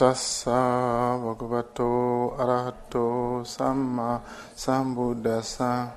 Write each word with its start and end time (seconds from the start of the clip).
Tassa 0.00 1.20
bhagavato 1.20 2.32
arahato 2.40 3.44
samma 3.44 4.22
sambuddhassa. 4.56 5.92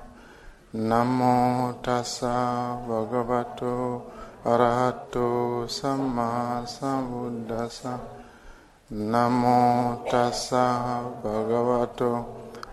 Namo 0.76 1.80
tassa 1.80 2.84
bhagavato 2.84 4.04
arahato 4.44 5.64
samma 5.72 6.66
sambuddhassa. 6.68 7.98
Namo 8.92 10.04
tassa 10.10 11.00
bhagavato 11.24 12.12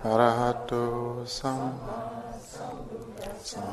arahato 0.04 1.24
samma 1.24 2.12
sambuddhassa. 2.44 3.64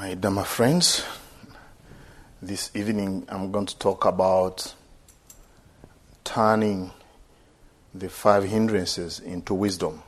My 0.00 0.14
Dhamma 0.16 0.44
friends, 0.44 1.04
this 2.46 2.70
evening 2.74 3.24
I'm 3.30 3.50
going 3.50 3.64
to 3.64 3.78
talk 3.78 4.04
about 4.04 4.74
turning 6.24 6.90
the 7.94 8.10
five 8.10 8.44
hindrances 8.44 9.18
into 9.18 9.54
wisdom. 9.54 10.02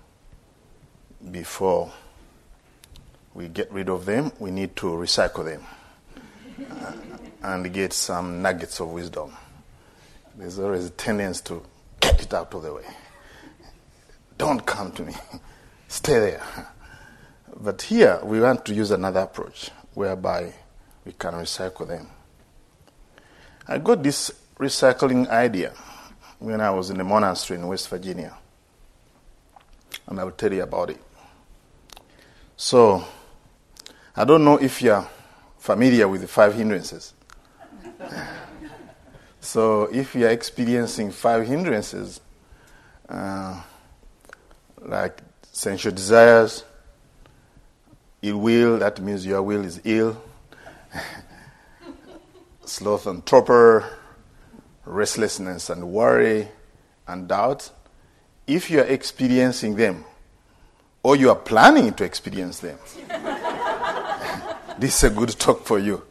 Before 1.30 1.90
we 3.32 3.48
get 3.48 3.72
rid 3.72 3.88
of 3.88 4.04
them, 4.04 4.32
we 4.38 4.50
need 4.50 4.76
to 4.76 4.86
recycle 4.88 5.46
them 5.46 5.64
and 7.42 7.72
get 7.72 7.95
some 7.95 8.42
nuggets 8.42 8.80
of 8.80 8.90
wisdom. 8.90 9.32
There's 10.37 10.59
always 10.59 10.84
a 10.87 10.90
tendency 10.90 11.42
to 11.45 11.62
get 12.01 12.23
it 12.23 12.34
out 12.34 12.52
of 12.52 12.62
the 12.62 12.74
way. 12.74 12.84
Don't 14.37 14.64
come 14.66 14.92
to 14.92 15.02
me, 15.04 15.14
stay 15.88 16.18
there. 16.18 16.42
But 17.59 17.80
here 17.80 18.20
we 18.23 18.40
want 18.40 18.66
to 18.66 18.74
use 18.74 18.90
another 18.90 19.20
approach 19.20 19.70
whereby 19.95 20.52
we 21.07 21.12
can 21.12 21.32
recycle 21.32 21.88
them. 21.88 22.09
I 23.68 23.78
got 23.78 24.02
this 24.02 24.30
recycling 24.59 25.28
idea 25.28 25.72
when 26.38 26.60
I 26.60 26.70
was 26.70 26.90
in 26.90 27.00
a 27.00 27.04
monastery 27.04 27.59
in 27.59 27.66
West 27.66 27.88
Virginia. 27.88 28.36
And 30.06 30.20
I 30.20 30.24
will 30.24 30.32
tell 30.32 30.52
you 30.52 30.62
about 30.62 30.90
it. 30.90 31.02
So, 32.56 33.04
I 34.14 34.24
don't 34.24 34.45
know 34.45 34.56
if 34.56 34.80
you're 34.80 35.06
familiar 35.58 36.06
with 36.06 36.20
the 36.20 36.28
five 36.28 36.54
hindrances. 36.54 37.12
so, 39.40 39.84
if 39.92 40.14
you're 40.14 40.30
experiencing 40.30 41.10
five 41.10 41.46
hindrances, 41.46 42.20
uh, 43.08 43.60
like 44.78 45.20
sensual 45.52 45.92
desires, 45.92 46.62
ill 48.23 48.38
will, 48.38 48.78
that 48.78 49.01
means 49.01 49.26
your 49.26 49.42
will 49.42 49.64
is 49.64 49.80
ill. 49.84 50.23
Sloth 52.66 53.06
and 53.06 53.24
torpor, 53.24 53.98
restlessness 54.84 55.70
and 55.70 55.88
worry 55.88 56.48
and 57.06 57.28
doubt. 57.28 57.70
If 58.46 58.70
you 58.70 58.80
are 58.80 58.84
experiencing 58.84 59.76
them, 59.76 60.04
or 61.04 61.14
you 61.14 61.30
are 61.30 61.36
planning 61.36 61.95
to 61.95 62.04
experience 62.04 62.58
them, 62.58 62.76
this 64.78 64.97
is 64.97 65.04
a 65.04 65.14
good 65.14 65.31
talk 65.31 65.64
for 65.64 65.78
you. 65.78 66.03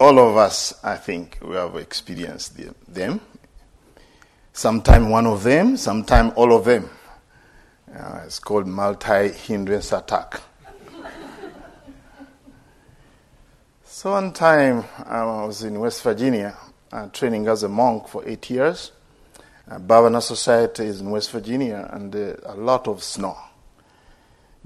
All 0.00 0.18
of 0.18 0.36
us, 0.36 0.74
I 0.84 0.96
think, 0.96 1.38
we 1.40 1.54
have 1.54 1.76
experienced 1.76 2.58
them. 2.92 3.20
Sometime 4.52 5.10
one 5.10 5.26
of 5.26 5.44
them, 5.44 5.76
sometime 5.76 6.32
all 6.34 6.54
of 6.54 6.64
them. 6.64 6.90
Uh, 7.96 8.22
it's 8.26 8.40
called 8.40 8.66
multi 8.66 9.28
hindrance 9.28 9.92
attack. 9.92 10.40
So, 13.96 14.10
one 14.10 14.34
time 14.34 14.84
I 15.06 15.24
was 15.24 15.62
in 15.62 15.80
West 15.80 16.02
Virginia 16.02 16.54
uh, 16.92 17.06
training 17.06 17.48
as 17.48 17.62
a 17.62 17.68
monk 17.70 18.08
for 18.08 18.22
eight 18.28 18.50
years. 18.50 18.92
Uh, 19.66 19.78
Bhavana 19.78 20.20
Society 20.20 20.84
is 20.84 21.00
in 21.00 21.10
West 21.10 21.30
Virginia 21.30 21.88
and 21.94 22.14
uh, 22.14 22.34
a 22.44 22.56
lot 22.56 22.88
of 22.88 23.02
snow. 23.02 23.34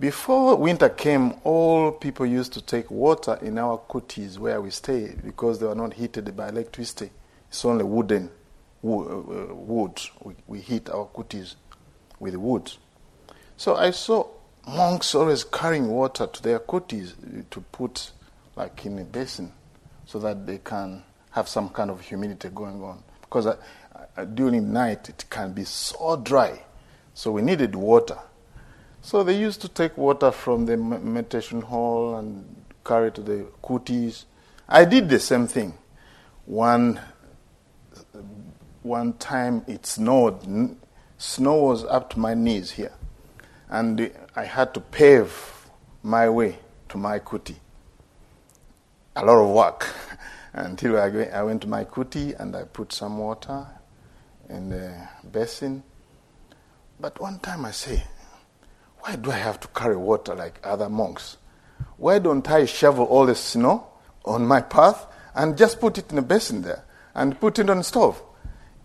Before 0.01 0.57
winter 0.57 0.89
came, 0.89 1.35
all 1.45 1.93
people 1.93 2.27
used 2.27 2.53
to 2.55 2.61
take 2.61 2.91
water 2.91 3.39
in 3.41 3.57
our 3.59 3.79
kutis 3.89 4.37
where 4.37 4.61
we 4.61 4.71
stay 4.71 5.15
because 5.25 5.61
they 5.61 5.67
were 5.67 5.77
not 5.77 5.95
heated 5.95 6.37
by 6.37 6.49
electricity. 6.49 7.12
It's 7.51 7.65
only 7.65 7.85
wooden 7.85 8.33
wood. 8.83 10.01
We, 10.25 10.35
we 10.49 10.61
heat 10.61 10.91
our 10.91 11.07
kutis 11.07 11.55
with 12.19 12.35
wood. 12.35 12.73
So 13.57 13.77
I 13.77 13.93
saw 13.93 14.27
monks 14.67 15.15
always 15.15 15.45
carrying 15.45 15.87
water 15.87 16.27
to 16.27 16.43
their 16.43 16.59
kutis 16.59 17.15
to 17.51 17.61
put 17.61 18.11
like 18.60 18.84
in 18.84 18.98
a 18.98 19.04
basin 19.04 19.50
so 20.04 20.19
that 20.19 20.47
they 20.47 20.59
can 20.59 21.03
have 21.31 21.48
some 21.48 21.71
kind 21.71 21.91
of 21.91 22.00
humidity 22.00 22.48
going 22.50 22.82
on. 22.82 23.03
Because 23.22 23.47
uh, 23.47 23.56
uh, 24.16 24.25
during 24.26 24.71
night 24.72 25.09
it 25.09 25.25
can 25.31 25.53
be 25.53 25.65
so 25.65 26.16
dry. 26.16 26.62
So 27.15 27.32
we 27.32 27.41
needed 27.41 27.75
water. 27.75 28.19
So 29.00 29.22
they 29.22 29.38
used 29.38 29.62
to 29.62 29.69
take 29.69 29.97
water 29.97 30.31
from 30.31 30.66
the 30.66 30.76
meditation 30.76 31.62
hall 31.62 32.16
and 32.16 32.44
carry 32.84 33.10
to 33.12 33.22
the 33.22 33.47
kutis. 33.62 34.25
I 34.69 34.84
did 34.84 35.09
the 35.09 35.19
same 35.19 35.47
thing. 35.47 35.72
One 36.44 37.00
one 38.82 39.15
time 39.15 39.65
it 39.66 39.87
snowed. 39.87 40.37
Snow 41.16 41.56
was 41.56 41.84
up 41.84 42.10
to 42.10 42.19
my 42.19 42.34
knees 42.34 42.72
here. 42.72 42.93
And 43.70 44.10
I 44.37 44.44
had 44.44 44.75
to 44.75 44.81
pave 44.81 45.32
my 46.03 46.28
way 46.28 46.59
to 46.91 46.99
my 46.99 47.20
kuti. 47.20 47.56
A 49.20 49.25
lot 49.25 49.36
of 49.36 49.50
work. 49.50 49.86
Until 50.54 50.98
I 50.98 51.42
went 51.42 51.60
to 51.60 51.69
my 51.69 51.84
kuti 51.84 52.34
and 52.41 52.56
I 52.56 52.64
put 52.64 52.91
some 52.91 53.19
water 53.19 53.66
in 54.48 54.70
the 54.70 54.94
basin. 55.31 55.82
But 56.98 57.20
one 57.20 57.38
time 57.38 57.66
I 57.66 57.70
say, 57.70 58.03
why 59.00 59.16
do 59.16 59.31
I 59.31 59.36
have 59.36 59.60
to 59.60 59.69
carry 59.69 59.97
water 59.97 60.34
like 60.34 60.58
other 60.64 60.88
monks? 60.88 61.36
Why 61.98 62.19
don't 62.19 62.48
I 62.50 62.64
shovel 62.64 63.04
all 63.04 63.26
the 63.26 63.34
snow 63.34 63.88
on 64.25 64.47
my 64.47 64.62
path 64.62 65.06
and 65.34 65.56
just 65.56 65.81
put 65.81 65.98
it 65.98 66.10
in 66.10 66.16
a 66.16 66.22
basin 66.22 66.62
there 66.62 66.82
and 67.14 67.38
put 67.38 67.58
it 67.58 67.69
on 67.69 67.76
the 67.76 67.84
stove? 67.84 68.22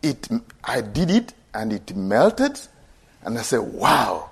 It, 0.04 0.28
I 0.66 0.82
did 0.82 1.12
it 1.12 1.34
and 1.54 1.72
it 1.72 1.96
melted, 1.96 2.60
and 3.24 3.40
I 3.40 3.42
said, 3.42 3.62
wow, 3.62 4.32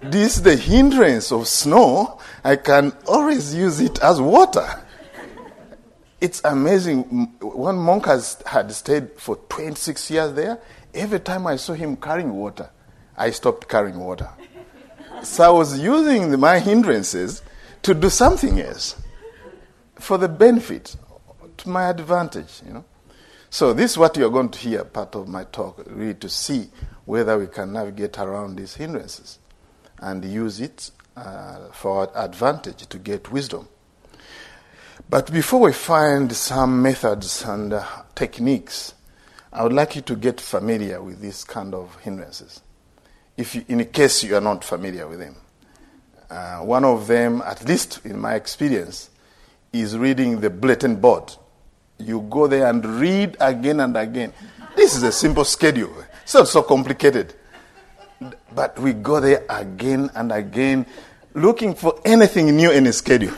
this 0.00 0.38
is 0.38 0.42
the 0.42 0.56
hindrance 0.56 1.30
of 1.30 1.46
snow. 1.46 2.18
I 2.42 2.56
can 2.56 2.94
always 3.06 3.54
use 3.54 3.80
it 3.80 4.02
as 4.02 4.18
water. 4.18 4.66
It's 6.20 6.42
amazing. 6.44 7.02
One 7.40 7.76
monk 7.78 8.04
has, 8.06 8.42
had 8.44 8.70
stayed 8.72 9.12
for 9.16 9.36
26 9.36 10.10
years 10.10 10.32
there. 10.34 10.58
Every 10.92 11.20
time 11.20 11.46
I 11.46 11.56
saw 11.56 11.72
him 11.72 11.96
carrying 11.96 12.32
water, 12.32 12.68
I 13.16 13.30
stopped 13.30 13.68
carrying 13.68 13.98
water. 13.98 14.28
so 15.22 15.44
I 15.44 15.48
was 15.48 15.78
using 15.80 16.30
the, 16.30 16.36
my 16.36 16.58
hindrances 16.58 17.42
to 17.82 17.94
do 17.94 18.10
something 18.10 18.60
else 18.60 19.00
for 19.94 20.18
the 20.18 20.28
benefit, 20.28 20.94
to 21.58 21.68
my 21.68 21.88
advantage, 21.88 22.60
you 22.66 22.74
know. 22.74 22.84
So 23.48 23.72
this 23.72 23.92
is 23.92 23.98
what 23.98 24.16
you're 24.16 24.30
going 24.30 24.50
to 24.50 24.58
hear 24.58 24.84
part 24.84 25.14
of 25.14 25.26
my 25.26 25.44
talk, 25.44 25.82
really 25.86 26.14
to 26.14 26.28
see 26.28 26.68
whether 27.04 27.38
we 27.38 27.46
can 27.46 27.72
navigate 27.72 28.18
around 28.18 28.56
these 28.56 28.74
hindrances 28.74 29.38
and 29.98 30.24
use 30.24 30.60
it 30.60 30.90
uh, 31.16 31.68
for 31.72 32.10
advantage 32.14 32.86
to 32.88 32.98
get 32.98 33.32
wisdom. 33.32 33.68
But 35.08 35.32
before 35.32 35.60
we 35.60 35.72
find 35.72 36.32
some 36.34 36.82
methods 36.82 37.42
and 37.44 37.72
uh, 37.72 37.84
techniques, 38.14 38.94
I 39.52 39.62
would 39.64 39.72
like 39.72 39.96
you 39.96 40.02
to 40.02 40.16
get 40.16 40.40
familiar 40.40 41.02
with 41.02 41.20
these 41.20 41.42
kind 41.44 41.74
of 41.74 41.96
hindrances. 42.00 42.60
If 43.36 43.54
you, 43.54 43.64
in 43.68 43.84
case 43.86 44.22
you 44.22 44.36
are 44.36 44.40
not 44.40 44.62
familiar 44.62 45.08
with 45.08 45.20
them, 45.20 45.36
uh, 46.30 46.58
one 46.58 46.84
of 46.84 47.06
them, 47.08 47.42
at 47.44 47.64
least 47.66 48.00
in 48.04 48.18
my 48.18 48.34
experience, 48.34 49.10
is 49.72 49.96
reading 49.96 50.40
the 50.40 50.50
bulletin 50.50 50.96
board. 50.96 51.34
You 51.98 52.26
go 52.30 52.46
there 52.46 52.66
and 52.66 52.84
read 52.84 53.36
again 53.40 53.80
and 53.80 53.96
again. 53.96 54.32
This 54.76 54.96
is 54.96 55.02
a 55.02 55.12
simple 55.12 55.44
schedule. 55.44 55.94
It's 56.22 56.34
not 56.34 56.48
so 56.48 56.62
complicated. 56.62 57.34
But 58.54 58.78
we 58.78 58.92
go 58.92 59.20
there 59.20 59.44
again 59.48 60.10
and 60.14 60.30
again 60.30 60.86
looking 61.34 61.74
for 61.74 62.00
anything 62.04 62.54
new 62.54 62.70
in 62.70 62.84
the 62.84 62.92
schedule. 62.92 63.34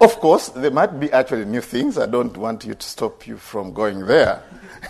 Of 0.00 0.16
course, 0.20 0.48
there 0.50 0.70
might 0.70 0.98
be 0.98 1.10
actually 1.12 1.44
new 1.44 1.60
things. 1.60 1.98
I 1.98 2.06
don't 2.06 2.36
want 2.36 2.64
you 2.64 2.74
to 2.74 2.86
stop 2.86 3.26
you 3.26 3.36
from 3.36 3.72
going 3.72 4.06
there. 4.06 4.42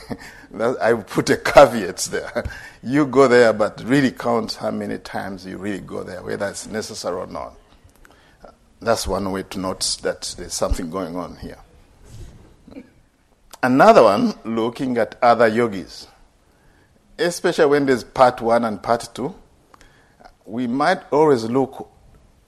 I 0.81 0.95
put 0.95 1.31
a 1.31 1.37
caveat 1.37 1.99
there. 2.11 2.45
You 2.83 3.07
go 3.07 3.29
there, 3.29 3.53
but 3.53 3.83
really 3.85 4.13
count 4.13 4.55
how 4.55 4.71
many 4.71 4.99
times 4.99 5.45
you 5.47 5.59
really 5.59 5.81
go 5.81 6.05
there, 6.05 6.23
whether 6.23 6.49
it's 6.49 6.67
necessary 6.67 7.17
or 7.17 7.27
not. 7.27 7.55
That's 8.81 9.07
one 9.09 9.31
way 9.33 9.43
to 9.45 9.59
note 9.59 9.99
that 10.03 10.35
there's 10.37 10.53
something 10.53 10.91
going 10.91 11.17
on 11.17 11.37
here. 11.37 11.59
Another 13.63 14.03
one, 14.03 14.35
looking 14.45 14.99
at 14.99 15.17
other 15.23 15.49
yogis, 15.49 16.07
especially 17.19 17.67
when 17.67 17.87
there's 17.87 18.05
part 18.05 18.43
one 18.43 18.65
and 18.65 18.83
part 18.83 19.09
two. 19.15 19.35
we 20.45 20.67
might 20.67 21.01
always 21.11 21.45
look, 21.45 21.91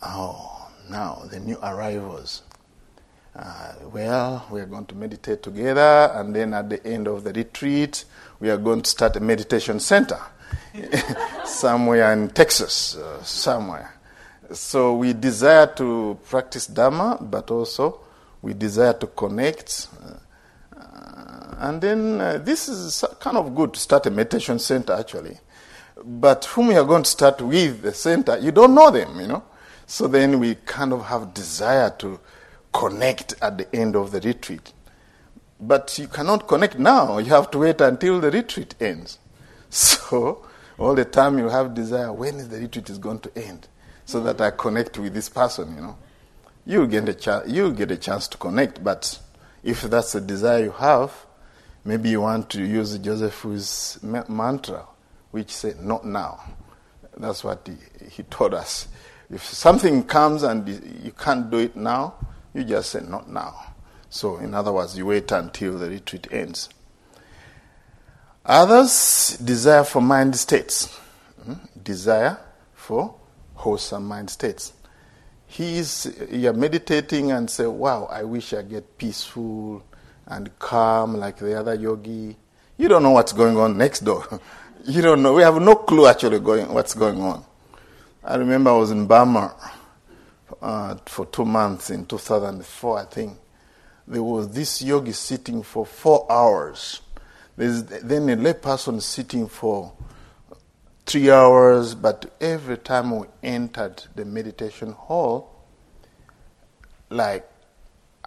oh, 0.02 0.70
now 0.91 1.23
the 1.31 1.41
new 1.41 1.59
arrivals. 1.62 2.43
Uh, 3.38 3.75
well, 3.93 4.47
we 4.50 4.61
are 4.61 4.67
going 4.67 4.87
to 4.87 4.94
meditate 4.94 5.43
together, 5.43 6.11
and 6.15 6.35
then 6.35 6.55
at 6.55 6.71
the 6.71 6.85
end 6.87 7.06
of 7.06 7.23
the 7.23 7.33
retreat, 7.35 8.06
we 8.41 8.49
are 8.49 8.56
going 8.56 8.81
to 8.81 8.88
start 8.88 9.15
a 9.17 9.21
meditation 9.21 9.79
center 9.79 10.19
somewhere 11.44 12.15
in 12.15 12.31
Texas, 12.31 12.97
uh, 12.97 13.23
somewhere. 13.23 13.94
So 14.53 14.97
we 14.97 15.12
desire 15.12 15.67
to 15.75 16.19
practice 16.25 16.67
Dharma, 16.67 17.19
but 17.21 17.50
also 17.50 18.00
we 18.41 18.55
desire 18.55 18.94
to 18.94 19.06
connect. 19.09 19.88
Uh, 20.75 21.56
and 21.59 21.83
then 21.83 22.21
uh, 22.21 22.38
this 22.38 22.69
is 22.71 23.05
kind 23.21 23.37
of 23.37 23.55
good 23.55 23.75
to 23.75 23.81
start 23.81 24.06
a 24.06 24.11
meditation 24.11 24.59
center, 24.59 24.94
actually. 24.94 25.37
But 26.03 26.47
whom 26.47 26.69
we 26.69 26.77
are 26.77 26.85
going 26.85 27.03
to 27.03 27.11
start 27.11 27.43
with, 27.43 27.83
the 27.83 27.93
center, 27.93 28.38
you 28.38 28.50
don't 28.50 28.75
know 28.75 28.91
them, 28.91 29.21
you 29.21 29.27
know. 29.27 29.43
So 29.87 30.09
then 30.09 30.41
we 30.41 30.55
kind 30.55 30.94
of 30.94 31.05
have 31.05 31.35
desire 31.35 31.91
to 31.99 32.19
connect 32.76 33.34
at 33.40 33.56
the 33.56 33.75
end 33.75 33.96
of 33.96 34.12
the 34.12 34.20
retreat. 34.20 34.73
But 35.58 35.99
you 35.99 36.08
cannot 36.08 36.46
connect 36.46 36.78
now. 36.78 37.17
You 37.17 37.31
have 37.31 37.50
to 37.52 37.58
wait 37.58 37.81
until 37.81 38.20
the 38.20 38.31
retreat 38.31 38.75
ends. 38.81 39.19
So 39.69 40.46
all 40.78 40.94
the 40.94 41.05
time 41.05 41.38
you 41.38 41.49
have 41.49 41.75
desire, 41.75 42.12
when 42.12 42.37
is 42.37 42.49
the 42.49 42.58
retreat 42.61 42.88
is 42.88 42.99
going 42.99 43.19
to 43.20 43.32
end? 43.37 43.67
So 44.05 44.20
that 44.20 44.40
I 44.40 44.50
connect 44.52 44.99
with 44.99 45.12
this 45.12 45.28
person, 45.28 45.75
you 45.75 45.81
know. 45.81 45.96
You 46.64 46.87
get 46.87 47.08
a 47.08 47.14
chance 47.14 47.50
you 47.50 47.73
get 47.73 47.90
a 47.90 47.96
chance 47.96 48.28
to 48.28 48.38
connect, 48.38 48.82
but 48.84 49.19
if 49.64 49.82
that's 49.82 50.14
a 50.14 50.20
desire 50.20 50.64
you 50.64 50.70
have, 50.73 51.12
maybe 51.84 52.11
you 52.11 52.20
want 52.20 52.50
to 52.50 52.62
use 52.64 52.96
Joseph's 52.99 54.02
mantra, 54.02 54.87
which 55.32 55.50
said 55.50 55.81
not 55.82 56.05
now. 56.05 56.40
That's 57.17 57.43
what 57.43 57.67
he, 57.67 58.08
he 58.11 58.23
taught 58.25 58.55
us. 58.55 58.88
If 59.31 59.43
something 59.44 60.05
comes 60.05 60.43
and 60.44 60.69
you 61.02 61.12
can't 61.12 61.50
do 61.50 61.58
it 61.58 61.75
now, 61.75 62.14
you 62.56 62.64
just 62.64 62.91
say 62.91 63.00
not 63.06 63.29
now. 63.29 63.75
So, 64.08 64.38
in 64.38 64.55
other 64.55 64.73
words, 64.73 64.97
you 64.97 65.05
wait 65.05 65.31
until 65.31 65.76
the 65.76 65.91
retreat 65.91 66.26
ends. 66.31 66.70
Others 68.47 69.38
desire 69.44 69.85
for 69.85 70.00
mind 70.00 70.37
states. 70.37 70.99
Hmm? 71.44 71.55
Desire 71.82 72.38
for 72.75 73.14
wholesome 73.55 74.06
mind 74.06 74.31
states. 74.31 74.73
He 75.47 75.79
is, 75.79 76.17
you're 76.31 76.55
meditating 76.55 77.31
and 77.31 77.50
say, 77.50 77.67
wow, 77.67 78.06
I 78.06 78.25
wish 78.25 78.55
I 78.55 78.62
get 78.62 78.97
peaceful 78.97 79.82
and 80.26 80.56
calm 80.59 81.14
like 81.14 81.37
the 81.37 81.59
other 81.59 81.75
yogi. 81.75 82.37
You 82.79 82.88
don't 82.88 83.02
know 83.02 83.11
what's 83.11 83.32
going 83.32 83.59
on 83.59 83.76
next 83.76 84.00
door. 84.00 84.41
you 84.85 85.02
don't 85.02 85.23
know. 85.23 85.35
We 85.35 85.43
have 85.43 85.61
no 85.61 85.75
clue 85.76 86.06
actually 86.06 86.41
going, 86.41 86.73
what's 86.73 86.94
going 86.94 87.20
on. 87.20 87.44
I 88.25 88.37
remember 88.37 88.70
I 88.70 88.76
was 88.76 88.91
in 88.91 89.06
Burma 89.06 89.55
uh, 90.67 90.97
for 91.07 91.27
two 91.27 91.45
months 91.45 91.91
in 91.91 92.07
2004, 92.07 92.99
I 92.99 93.05
think. 93.05 93.39
There 94.09 94.23
was 94.23 94.51
this 94.51 94.83
yogi 94.83 95.13
sitting 95.13 95.63
for 95.63 95.85
four 95.85 96.31
hours 96.31 97.01
there's 97.57 97.85
then 97.85 98.29
a 98.29 98.37
layperson 98.37 99.01
sitting 99.01 99.49
for 99.49 99.93
three 101.07 101.31
hours, 101.31 101.95
but 101.95 102.37
every 102.41 102.77
time 102.77 103.19
we 103.19 103.27
entered 103.43 104.05
the 104.15 104.27
meditation 104.27 104.93
hall, 104.93 105.65
like 107.09 107.49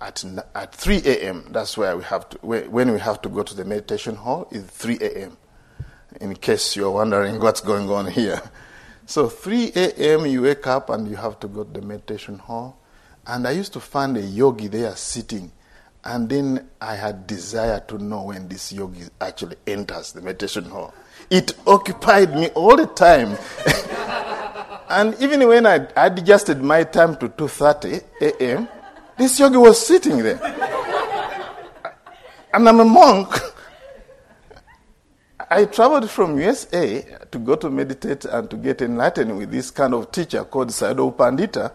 at, 0.02 0.24
at 0.56 0.74
3 0.74 1.02
a.m., 1.06 1.46
that's 1.52 1.78
where 1.78 1.96
we 1.96 2.04
have 2.04 2.28
to, 2.30 2.38
when 2.40 2.92
we 2.92 3.00
have 3.00 3.22
to 3.22 3.30
go 3.30 3.44
to 3.44 3.54
the 3.54 3.66
meditation 3.66 4.16
hall, 4.16 4.48
is 4.50 4.64
3 4.64 4.98
a.m., 5.02 5.38
in 6.20 6.34
case 6.36 6.76
you're 6.76 6.90
wondering 6.90 7.40
what's 7.40 7.62
going 7.62 7.88
on 7.90 8.08
here. 8.08 8.42
So 9.10 9.28
3 9.28 9.72
a.m., 9.76 10.28
you 10.28 10.44
wake 10.44 10.68
up 10.68 10.92
and 10.92 11.10
you 11.10 11.16
have 11.16 11.40
to 11.40 11.48
go 11.48 11.64
to 11.64 11.82
the 11.82 11.82
meditation 11.82 12.38
hall. 12.38 12.78
And 13.26 13.48
I 13.48 13.52
used 13.54 13.74
to 13.74 13.80
find 13.80 14.16
a 14.16 14.22
yogi 14.22 14.68
there 14.68 14.96
sitting 14.96 15.52
and 16.04 16.30
then 16.30 16.70
I 16.80 16.94
had 16.94 17.26
desire 17.26 17.80
to 17.88 17.98
know 17.98 18.26
when 18.26 18.48
this 18.48 18.72
yogi 18.72 19.06
actually 19.20 19.56
enters 19.66 20.12
the 20.12 20.22
meditation 20.22 20.66
hall. 20.66 20.94
It 21.32 21.56
occupied 21.66 22.36
me 22.36 22.50
all 22.50 22.78
the 22.78 22.86
time. 22.86 23.36
and 24.90 25.20
even 25.20 25.48
when 25.48 25.66
I 25.66 25.88
adjusted 25.96 26.62
my 26.62 26.84
time 26.84 27.16
to 27.16 27.30
2.30 27.30 28.04
a.m., 28.22 28.68
this 29.18 29.40
yogi 29.40 29.58
was 29.58 29.84
sitting 29.84 30.20
there. 30.20 30.40
and 32.54 32.70
I'm 32.70 32.80
a 32.80 32.86
monk. 32.86 33.34
I 35.50 35.66
traveled 35.66 36.10
from 36.10 36.40
USA 36.40 37.06
to 37.32 37.40
go 37.40 37.56
to 37.56 37.70
meditate 37.70 38.26
and 38.26 38.50
to 38.50 38.56
get 38.56 38.82
enlightened 38.82 39.38
with 39.38 39.52
this 39.52 39.72
kind 39.72 39.94
of 39.94 40.12
teacher 40.12 40.44
called 40.44 40.70
Sayadaw 40.70 41.16
Pandita 41.16 41.72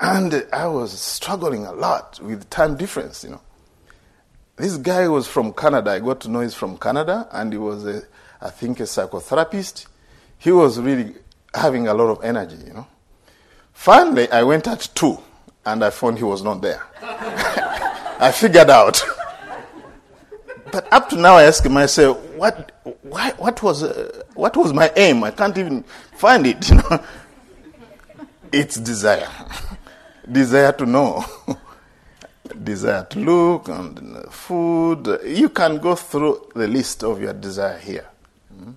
and 0.00 0.46
I 0.52 0.66
was 0.66 0.98
struggling 0.98 1.66
a 1.66 1.72
lot 1.72 2.18
with 2.22 2.48
time 2.48 2.76
difference, 2.76 3.22
you 3.22 3.30
know. 3.30 3.40
This 4.56 4.76
guy 4.78 5.08
was 5.08 5.26
from 5.26 5.52
Canada. 5.52 5.90
I 5.90 6.00
got 6.00 6.20
to 6.22 6.30
know 6.30 6.40
he's 6.40 6.54
from 6.54 6.78
Canada, 6.78 7.28
and 7.32 7.52
he 7.52 7.58
was, 7.58 7.86
a, 7.86 8.02
I 8.40 8.50
think, 8.50 8.80
a 8.80 8.84
psychotherapist. 8.84 9.86
He 10.38 10.52
was 10.52 10.78
really 10.80 11.14
having 11.54 11.86
a 11.86 11.94
lot 11.94 12.10
of 12.10 12.24
energy, 12.24 12.56
you 12.66 12.72
know. 12.72 12.86
Finally, 13.72 14.30
I 14.30 14.42
went 14.42 14.66
at 14.66 14.88
two, 14.94 15.18
and 15.66 15.84
I 15.84 15.90
found 15.90 16.18
he 16.18 16.24
was 16.24 16.42
not 16.42 16.62
there. 16.62 16.82
I 17.02 18.32
figured 18.34 18.70
out. 18.70 19.02
But 20.72 20.92
up 20.92 21.08
to 21.10 21.16
now, 21.16 21.36
I 21.36 21.44
ask 21.44 21.68
myself, 21.68 22.18
what, 22.34 22.72
why, 23.02 23.32
what, 23.38 23.62
was, 23.62 23.82
uh, 23.82 24.22
what 24.34 24.56
was 24.56 24.72
my 24.72 24.92
aim? 24.96 25.24
I 25.24 25.30
can't 25.30 25.56
even 25.58 25.82
find 26.16 26.46
it, 26.46 26.68
you 26.70 26.76
know. 26.76 27.04
It's 28.52 28.76
desire 28.76 29.28
desire 30.30 30.72
to 30.72 30.86
know, 30.86 31.24
desire 32.62 33.04
to 33.10 33.18
look, 33.18 33.68
and 33.68 34.24
food. 34.30 35.20
You 35.24 35.48
can 35.48 35.78
go 35.78 35.94
through 35.94 36.50
the 36.54 36.68
list 36.68 37.04
of 37.04 37.20
your 37.20 37.32
desire 37.32 37.78
here. 37.78 38.06
Mm-hmm. 38.54 38.72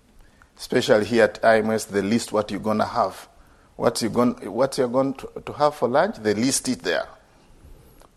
Especially 0.57 1.05
here 1.05 1.23
at 1.25 1.41
IMS, 1.41 1.87
the 1.87 2.01
list 2.01 2.31
what 2.31 2.51
you're 2.51 2.59
going 2.59 2.77
to 2.79 2.85
have. 2.85 3.27
What, 3.75 4.01
you're 4.01 4.11
going, 4.11 4.33
what 4.51 4.77
you're 4.77 4.87
going 4.87 5.15
to, 5.15 5.29
to 5.45 5.53
have 5.53 5.75
for 5.75 5.89
lunch, 5.89 6.17
the 6.17 6.35
list 6.35 6.67
is 6.69 6.77
there. 6.77 7.07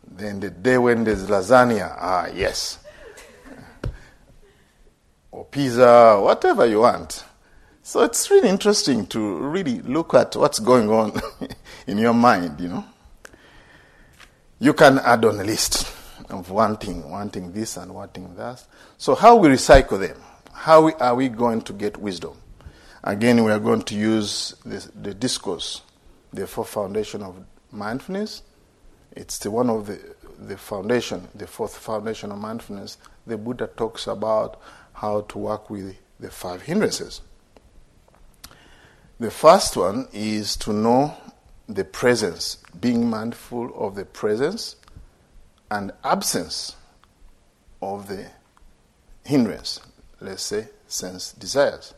Then 0.06 0.40
the 0.40 0.50
day 0.50 0.78
when 0.78 1.04
there's 1.04 1.26
lasagna, 1.26 1.96
ah, 1.98 2.28
yes. 2.34 2.78
Or 5.36 5.44
pizza, 5.44 6.18
whatever 6.18 6.64
you 6.64 6.80
want. 6.80 7.22
So 7.82 8.02
it's 8.02 8.30
really 8.30 8.48
interesting 8.48 9.06
to 9.08 9.36
really 9.36 9.82
look 9.82 10.14
at 10.14 10.34
what's 10.34 10.58
going 10.58 10.88
on 10.88 11.20
in 11.86 11.98
your 11.98 12.14
mind, 12.14 12.58
you 12.58 12.68
know. 12.68 12.84
You 14.58 14.72
can 14.72 14.98
add 14.98 15.26
on 15.26 15.38
a 15.38 15.44
list 15.44 15.92
of 16.30 16.50
wanting, 16.50 17.10
wanting 17.10 17.52
this 17.52 17.76
and 17.76 17.94
wanting 17.94 18.34
that. 18.36 18.64
So 18.96 19.14
how 19.14 19.36
we 19.36 19.48
recycle 19.48 20.00
them? 20.00 20.16
How 20.54 20.90
are 20.92 21.14
we 21.14 21.28
going 21.28 21.60
to 21.62 21.74
get 21.74 21.98
wisdom? 21.98 22.38
Again, 23.04 23.44
we 23.44 23.52
are 23.52 23.60
going 23.60 23.82
to 23.82 23.94
use 23.94 24.54
the, 24.64 24.90
the 24.94 25.12
discourse, 25.12 25.82
the 26.32 26.46
fourth 26.46 26.70
foundation 26.70 27.22
of 27.22 27.36
mindfulness. 27.70 28.42
It's 29.12 29.38
the 29.38 29.50
one 29.50 29.68
of 29.68 29.86
the, 29.86 30.00
the 30.38 30.56
foundation, 30.56 31.28
the 31.34 31.46
fourth 31.46 31.76
foundation 31.76 32.32
of 32.32 32.38
mindfulness. 32.38 32.96
The 33.26 33.36
Buddha 33.36 33.66
talks 33.66 34.06
about 34.06 34.60
how 34.96 35.20
to 35.20 35.38
work 35.38 35.68
with 35.68 35.94
the 36.18 36.30
five 36.30 36.62
hindrances. 36.62 37.20
The 39.20 39.30
first 39.30 39.76
one 39.76 40.08
is 40.12 40.56
to 40.58 40.72
know 40.72 41.14
the 41.68 41.84
presence, 41.84 42.56
being 42.80 43.08
mindful 43.08 43.74
of 43.76 43.94
the 43.94 44.06
presence 44.06 44.76
and 45.70 45.92
absence 46.02 46.76
of 47.82 48.08
the 48.08 48.26
hindrance, 49.24 49.80
let's 50.20 50.42
say 50.42 50.68
sense 50.86 51.32
desires. 51.32 51.92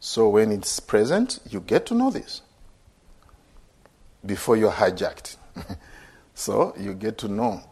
So 0.00 0.28
when 0.30 0.52
it's 0.52 0.80
present, 0.80 1.38
you 1.50 1.60
get 1.60 1.84
to 1.86 1.94
know 1.94 2.10
this 2.10 2.40
before 4.24 4.56
you're 4.56 4.72
hijacked. 4.72 5.36
so 6.34 6.74
you 6.78 6.94
get 6.94 7.18
to 7.18 7.28
know 7.28 7.62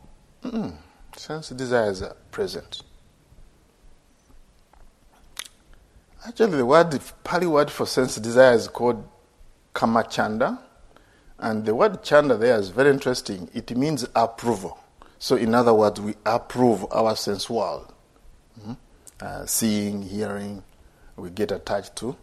mm, 0.44 0.74
sense 1.16 1.48
desires 1.48 2.02
are 2.02 2.16
present. 2.30 2.82
Actually, 6.26 6.58
the 6.58 6.66
word, 6.66 6.90
the 6.90 7.00
Pali 7.24 7.46
word 7.46 7.70
for 7.70 7.86
sense 7.86 8.16
desire 8.16 8.54
is 8.54 8.68
called 8.68 9.08
kamachanda 9.74 10.58
and 11.40 11.64
the 11.64 11.74
word 11.74 12.02
chanda 12.02 12.36
there 12.36 12.58
is 12.58 12.68
very 12.68 12.90
interesting. 12.90 13.48
It 13.54 13.74
means 13.76 14.06
approval. 14.14 14.78
So, 15.18 15.36
in 15.36 15.54
other 15.54 15.72
words, 15.74 16.00
we 16.00 16.14
approve 16.24 16.86
our 16.90 17.16
sense 17.16 17.48
world. 17.48 17.92
Mm-hmm. 18.60 18.72
Uh, 19.20 19.46
seeing, 19.46 20.02
hearing, 20.02 20.62
we 21.16 21.30
get 21.30 21.50
attached 21.50 21.96
to. 21.96 22.16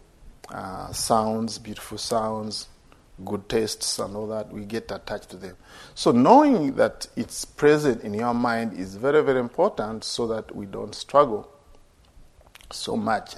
Uh, 0.48 0.92
sounds, 0.92 1.58
beautiful 1.58 1.98
sounds, 1.98 2.68
good 3.24 3.48
tastes, 3.48 3.98
and 3.98 4.16
all 4.16 4.26
that, 4.28 4.52
we 4.52 4.64
get 4.64 4.90
attached 4.90 5.30
to 5.30 5.36
them. 5.36 5.56
So, 5.94 6.12
knowing 6.12 6.74
that 6.74 7.08
it's 7.16 7.44
present 7.44 8.02
in 8.02 8.14
your 8.14 8.34
mind 8.34 8.78
is 8.78 8.94
very, 8.94 9.22
very 9.22 9.40
important 9.40 10.04
so 10.04 10.26
that 10.28 10.54
we 10.54 10.66
don't 10.66 10.94
struggle 10.94 11.50
so 12.70 12.96
much 12.96 13.34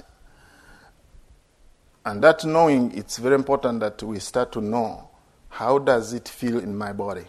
And 2.05 2.23
that 2.23 2.43
knowing, 2.43 2.97
it's 2.97 3.17
very 3.17 3.35
important 3.35 3.79
that 3.81 4.01
we 4.01 4.19
start 4.19 4.51
to 4.53 4.61
know 4.61 5.09
how 5.49 5.77
does 5.77 6.13
it 6.13 6.27
feel 6.27 6.57
in 6.57 6.75
my 6.75 6.93
body. 6.93 7.25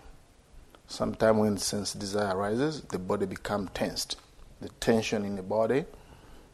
Sometimes 0.87 1.39
when 1.39 1.59
sense 1.59 1.93
desire 1.93 2.37
arises, 2.37 2.83
the 2.83 2.99
body 2.99 3.27
becomes 3.27 3.71
tensed. 3.75 4.17
The 4.61 4.69
tension 4.81 5.25
in 5.25 5.37
the 5.37 5.43
body. 5.43 5.85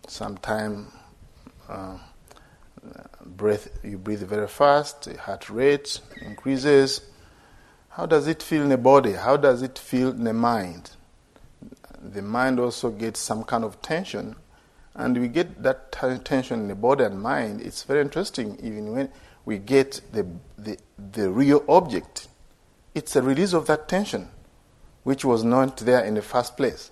Sometimes 0.06 0.88
uh, 1.68 1.98
breath, 3.24 3.68
you 3.84 3.98
breathe 3.98 4.22
very 4.22 4.48
fast, 4.48 5.04
the 5.04 5.18
heart 5.18 5.50
rate 5.50 6.00
increases. 6.22 7.02
How 7.90 8.06
does 8.06 8.26
it 8.26 8.42
feel 8.42 8.62
in 8.62 8.68
the 8.68 8.78
body? 8.78 9.12
How 9.12 9.36
does 9.36 9.62
it 9.62 9.78
feel 9.78 10.10
in 10.10 10.24
the 10.24 10.32
mind? 10.32 10.90
The 12.00 12.22
mind 12.22 12.58
also 12.58 12.90
gets 12.90 13.20
some 13.20 13.44
kind 13.44 13.64
of 13.64 13.82
tension 13.82 14.36
and 14.98 15.16
we 15.16 15.28
get 15.28 15.62
that 15.62 15.92
tension 16.24 16.60
in 16.60 16.68
the 16.68 16.74
body 16.74 17.04
and 17.04 17.22
mind. 17.22 17.60
It's 17.62 17.84
very 17.84 18.00
interesting, 18.00 18.58
even 18.60 18.92
when 18.92 19.08
we 19.44 19.58
get 19.58 20.00
the, 20.12 20.26
the, 20.58 20.76
the 21.12 21.30
real 21.30 21.64
object. 21.68 22.26
It's 22.96 23.14
a 23.14 23.22
release 23.22 23.52
of 23.52 23.66
that 23.68 23.88
tension, 23.88 24.28
which 25.04 25.24
was 25.24 25.44
not 25.44 25.76
there 25.78 26.04
in 26.04 26.14
the 26.14 26.22
first 26.22 26.56
place. 26.56 26.90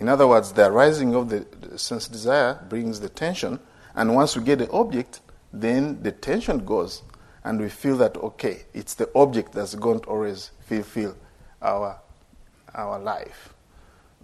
In 0.00 0.08
other 0.08 0.26
words, 0.26 0.52
the 0.52 0.66
arising 0.66 1.14
of 1.14 1.28
the 1.28 1.46
sense 1.78 2.08
desire 2.08 2.64
brings 2.68 3.00
the 3.00 3.10
tension, 3.10 3.60
and 3.94 4.14
once 4.14 4.34
we 4.36 4.42
get 4.42 4.58
the 4.58 4.70
object, 4.70 5.20
then 5.52 6.02
the 6.02 6.12
tension 6.12 6.64
goes, 6.64 7.02
and 7.44 7.60
we 7.60 7.68
feel 7.68 7.98
that 7.98 8.16
okay, 8.16 8.64
it's 8.72 8.94
the 8.94 9.08
object 9.14 9.52
that's 9.52 9.74
going 9.74 10.00
to 10.00 10.08
always 10.08 10.50
fulfill 10.66 11.14
our 11.60 12.00
our 12.74 12.98
life. 12.98 13.54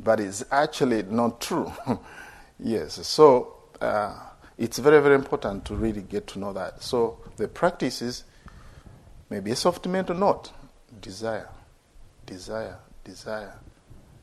But 0.03 0.21
it's 0.21 0.43
actually 0.51 1.03
not 1.03 1.43
true. 1.43 1.71
Yes, 2.63 3.07
so 3.07 3.57
uh, 3.81 4.15
it's 4.59 4.79
very, 4.79 5.01
very 5.01 5.15
important 5.15 5.65
to 5.67 5.75
really 5.75 6.03
get 6.03 6.27
to 6.29 6.39
know 6.39 6.53
that. 6.53 6.83
So 6.83 7.19
the 7.37 7.49
practice 7.49 8.03
is 8.03 8.25
maybe 9.31 9.51
a 9.53 9.57
soft 9.57 9.87
mental 9.87 10.15
note, 10.15 10.53
desire, 11.01 11.49
desire, 12.27 12.79
desire. 13.03 13.55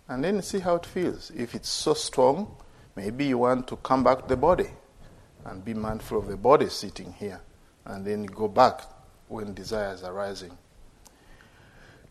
And 0.07 0.23
then 0.23 0.41
see 0.43 0.59
how 0.59 0.75
it 0.75 0.85
feels. 0.85 1.31
If 1.31 1.55
it's 1.55 1.69
so 1.69 1.95
strong, 1.95 2.55
maybe 2.95 3.25
you 3.25 3.39
want 3.39 3.67
to 3.69 3.77
come 3.77 4.03
back 4.03 4.21
to 4.21 4.27
the 4.27 4.37
body 4.37 4.69
and 5.45 5.65
be 5.65 5.73
mindful 5.73 6.19
of 6.19 6.27
the 6.27 6.37
body 6.37 6.69
sitting 6.69 7.13
here. 7.13 7.41
And 7.85 8.05
then 8.05 8.23
go 8.25 8.47
back 8.47 8.81
when 9.27 9.53
desire 9.55 9.93
is 9.93 10.03
arising. 10.03 10.55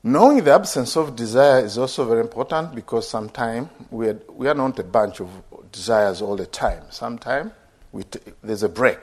Knowing 0.03 0.43
the 0.45 0.53
absence 0.53 0.97
of 0.97 1.17
desire 1.17 1.65
is 1.65 1.79
also 1.79 2.05
very 2.05 2.21
important 2.21 2.75
because 2.75 3.09
sometimes 3.09 3.69
we 3.91 4.13
we 4.35 4.47
are 4.47 4.55
not 4.55 4.79
a 4.79 4.85
bunch 4.85 5.21
of 5.21 5.29
desires 5.77 6.23
all 6.23 6.37
the 6.37 6.47
time. 6.47 6.83
Sometimes 6.91 7.53
t- 8.11 8.19
there's 8.43 8.63
a 8.63 8.69
break. 8.69 8.99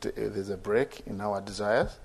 T- 0.00 0.10
there's 0.14 0.48
a 0.48 0.56
break 0.56 1.02
in 1.06 1.20
our 1.20 1.40
desires. 1.40 1.98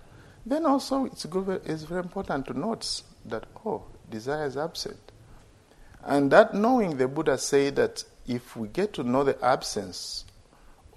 Then 0.45 0.65
also 0.65 1.05
it's, 1.05 1.25
good, 1.27 1.61
it's 1.63 1.83
very 1.83 2.01
important 2.01 2.47
to 2.47 2.57
notice 2.57 3.03
that, 3.25 3.45
oh, 3.63 3.83
desire 4.09 4.47
is 4.47 4.57
absent. 4.57 4.99
And 6.03 6.31
that 6.31 6.55
knowing, 6.55 6.97
the 6.97 7.07
Buddha 7.07 7.37
said 7.37 7.75
that 7.75 8.03
if 8.27 8.55
we 8.55 8.67
get 8.67 8.93
to 8.93 9.03
know 9.03 9.23
the 9.23 9.37
absence 9.45 10.25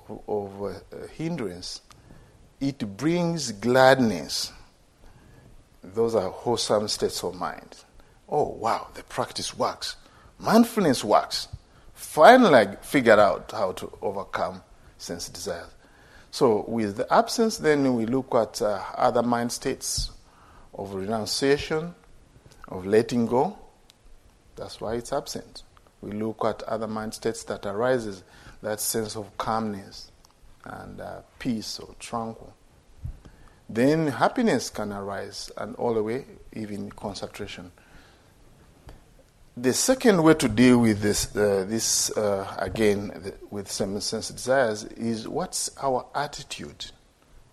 of, 0.09 0.21
of 0.27 0.63
uh, 0.63 1.07
hindrance, 1.15 1.83
it 2.61 2.97
brings 2.97 3.53
gladness. 3.53 4.53
Those 5.83 6.15
are 6.15 6.31
wholesome 6.31 6.89
states 6.89 7.23
of 7.23 7.35
mind. 7.35 7.77
Oh, 8.27 8.49
wow, 8.49 8.89
the 8.95 9.03
practice 9.03 9.55
works. 9.55 9.97
Mindfulness 10.39 11.05
works 11.05 11.49
finally 12.05 12.77
figured 12.83 13.19
out 13.19 13.51
how 13.51 13.73
to 13.73 13.91
overcome 14.03 14.63
sense 14.99 15.29
desires. 15.29 15.71
So, 16.31 16.65
with 16.67 16.97
the 16.97 17.13
absence, 17.13 17.59
then 17.59 17.95
we 17.95 18.07
look 18.07 18.35
at 18.35 18.61
uh, 18.61 18.83
other 18.97 19.23
mind 19.23 19.53
states 19.53 20.11
of 20.75 20.95
renunciation, 20.95 21.95
of 22.69 22.87
letting 22.87 23.27
go. 23.27 23.57
That's 24.57 24.81
why 24.81 24.95
it's 24.95 25.13
absent. 25.13 25.63
We 26.01 26.13
look 26.13 26.45
at 26.45 26.63
other 26.65 26.87
mind 26.87 27.15
states 27.15 27.45
that 27.45 27.65
arises, 27.67 28.25
that 28.63 28.81
sense 28.81 29.17
of 29.17 29.37
calmness 29.39 30.11
and 30.65 31.01
uh, 31.01 31.21
peace 31.39 31.79
or 31.79 31.95
tranquil. 31.99 32.55
Then 33.69 34.09
happiness 34.09 34.71
can 34.71 34.93
arise, 34.93 35.51
and 35.57 35.75
all 35.77 35.95
the 35.95 36.03
way, 36.03 36.27
even 36.53 36.91
concentration. 36.91 37.73
The 39.57 39.73
second 39.73 40.21
way 40.25 40.35
to 40.35 40.49
deal 40.49 40.79
with 40.79 41.01
this, 41.01 41.35
uh, 41.37 41.65
this 41.69 42.11
uh, 42.17 42.57
again, 42.59 43.13
the, 43.23 43.35
with 43.51 43.71
some 43.71 44.01
sense 44.01 44.31
desires, 44.31 44.83
is 44.83 45.29
what's 45.29 45.71
our 45.81 46.07
attitude? 46.13 46.87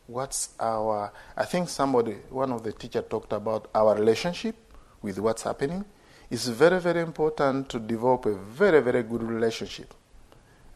What's 0.07 0.49
our. 0.59 1.13
I 1.37 1.45
think 1.45 1.69
somebody, 1.69 2.13
one 2.31 2.51
of 2.53 2.63
the 2.63 2.71
teachers 2.71 3.03
talked 3.07 3.31
about 3.33 3.69
our 3.75 3.93
relationship 3.93 4.55
with 5.03 5.19
what's 5.19 5.43
happening. 5.43 5.85
It's 6.31 6.47
very, 6.47 6.79
very 6.79 7.01
important 7.01 7.69
to 7.69 7.79
develop 7.79 8.25
a 8.25 8.33
very, 8.33 8.81
very 8.81 9.03
good 9.03 9.21
relationship. 9.21 9.93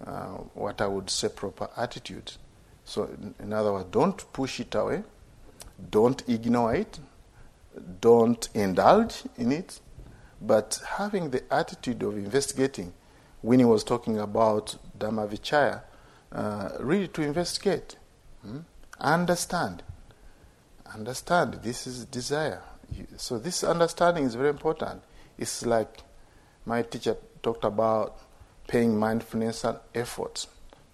Uh, 0.06 0.26
what 0.54 0.80
I 0.80 0.86
would 0.86 1.10
say 1.10 1.30
proper 1.30 1.70
attitude. 1.76 2.34
So, 2.84 3.10
in 3.40 3.52
other 3.52 3.74
words, 3.74 3.88
don't 3.90 4.32
push 4.32 4.60
it 4.60 4.76
away, 4.76 5.02
don't 5.90 6.22
ignore 6.30 6.76
it, 6.76 7.00
don't 8.00 8.48
indulge 8.54 9.24
in 9.38 9.52
it 9.52 9.80
but 10.42 10.82
having 10.98 11.32
the 11.32 11.44
attitude 11.54 12.04
of 12.04 12.18
investigating, 12.18 12.94
Winnie 13.42 13.66
was 13.66 13.84
talking 13.84 14.18
about 14.20 14.76
Dhammavichaya, 14.98 15.84
uh, 16.32 16.70
really 16.80 17.08
to 17.10 17.22
investigate, 17.22 17.96
hmm? 18.42 18.60
understand. 19.00 19.84
Understand, 20.94 21.60
this 21.64 21.88
is 21.88 22.06
desire. 22.06 22.62
So, 23.18 23.40
this 23.40 23.64
understanding 23.64 24.24
is 24.26 24.36
very 24.36 24.50
important. 24.50 25.02
It's 25.38 25.66
like 25.66 26.02
my 26.66 26.84
teacher 26.84 27.18
talked 27.42 27.64
about 27.64 28.20
paying 28.68 28.98
mindfulness 28.98 29.64
and 29.64 29.78
effort 29.94 30.48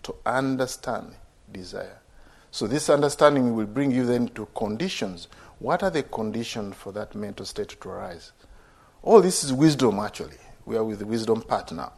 to 0.04 0.16
understand 0.26 1.16
desire. 1.52 2.00
So, 2.52 2.68
this 2.68 2.90
understanding 2.90 3.56
will 3.56 3.66
bring 3.66 3.92
you 3.92 4.06
then 4.06 4.30
to 4.30 4.48
conditions. 4.56 5.28
What 5.60 5.84
are 5.84 5.90
the 5.90 6.04
conditions 6.04 6.76
for 6.76 6.92
that 6.94 7.16
mental 7.16 7.46
state 7.46 7.70
to 7.82 7.90
arise? 7.90 8.32
All 9.04 9.22
this 9.22 9.44
is 9.44 9.52
wisdom, 9.52 10.00
actually. 10.00 10.38
We 10.66 10.78
are 10.78 10.84
with 10.84 11.00
the 11.00 11.06
wisdom 11.06 11.42
part 11.42 11.72
now. 11.72 11.94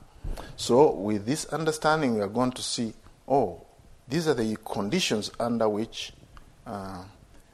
So, 0.55 0.91
with 0.93 1.25
this 1.25 1.45
understanding, 1.45 2.15
we 2.15 2.21
are 2.21 2.27
going 2.27 2.51
to 2.51 2.61
see 2.61 2.93
oh, 3.27 3.61
these 4.07 4.27
are 4.27 4.33
the 4.33 4.57
conditions 4.65 5.31
under 5.39 5.67
which 5.69 6.13
uh, 6.65 7.03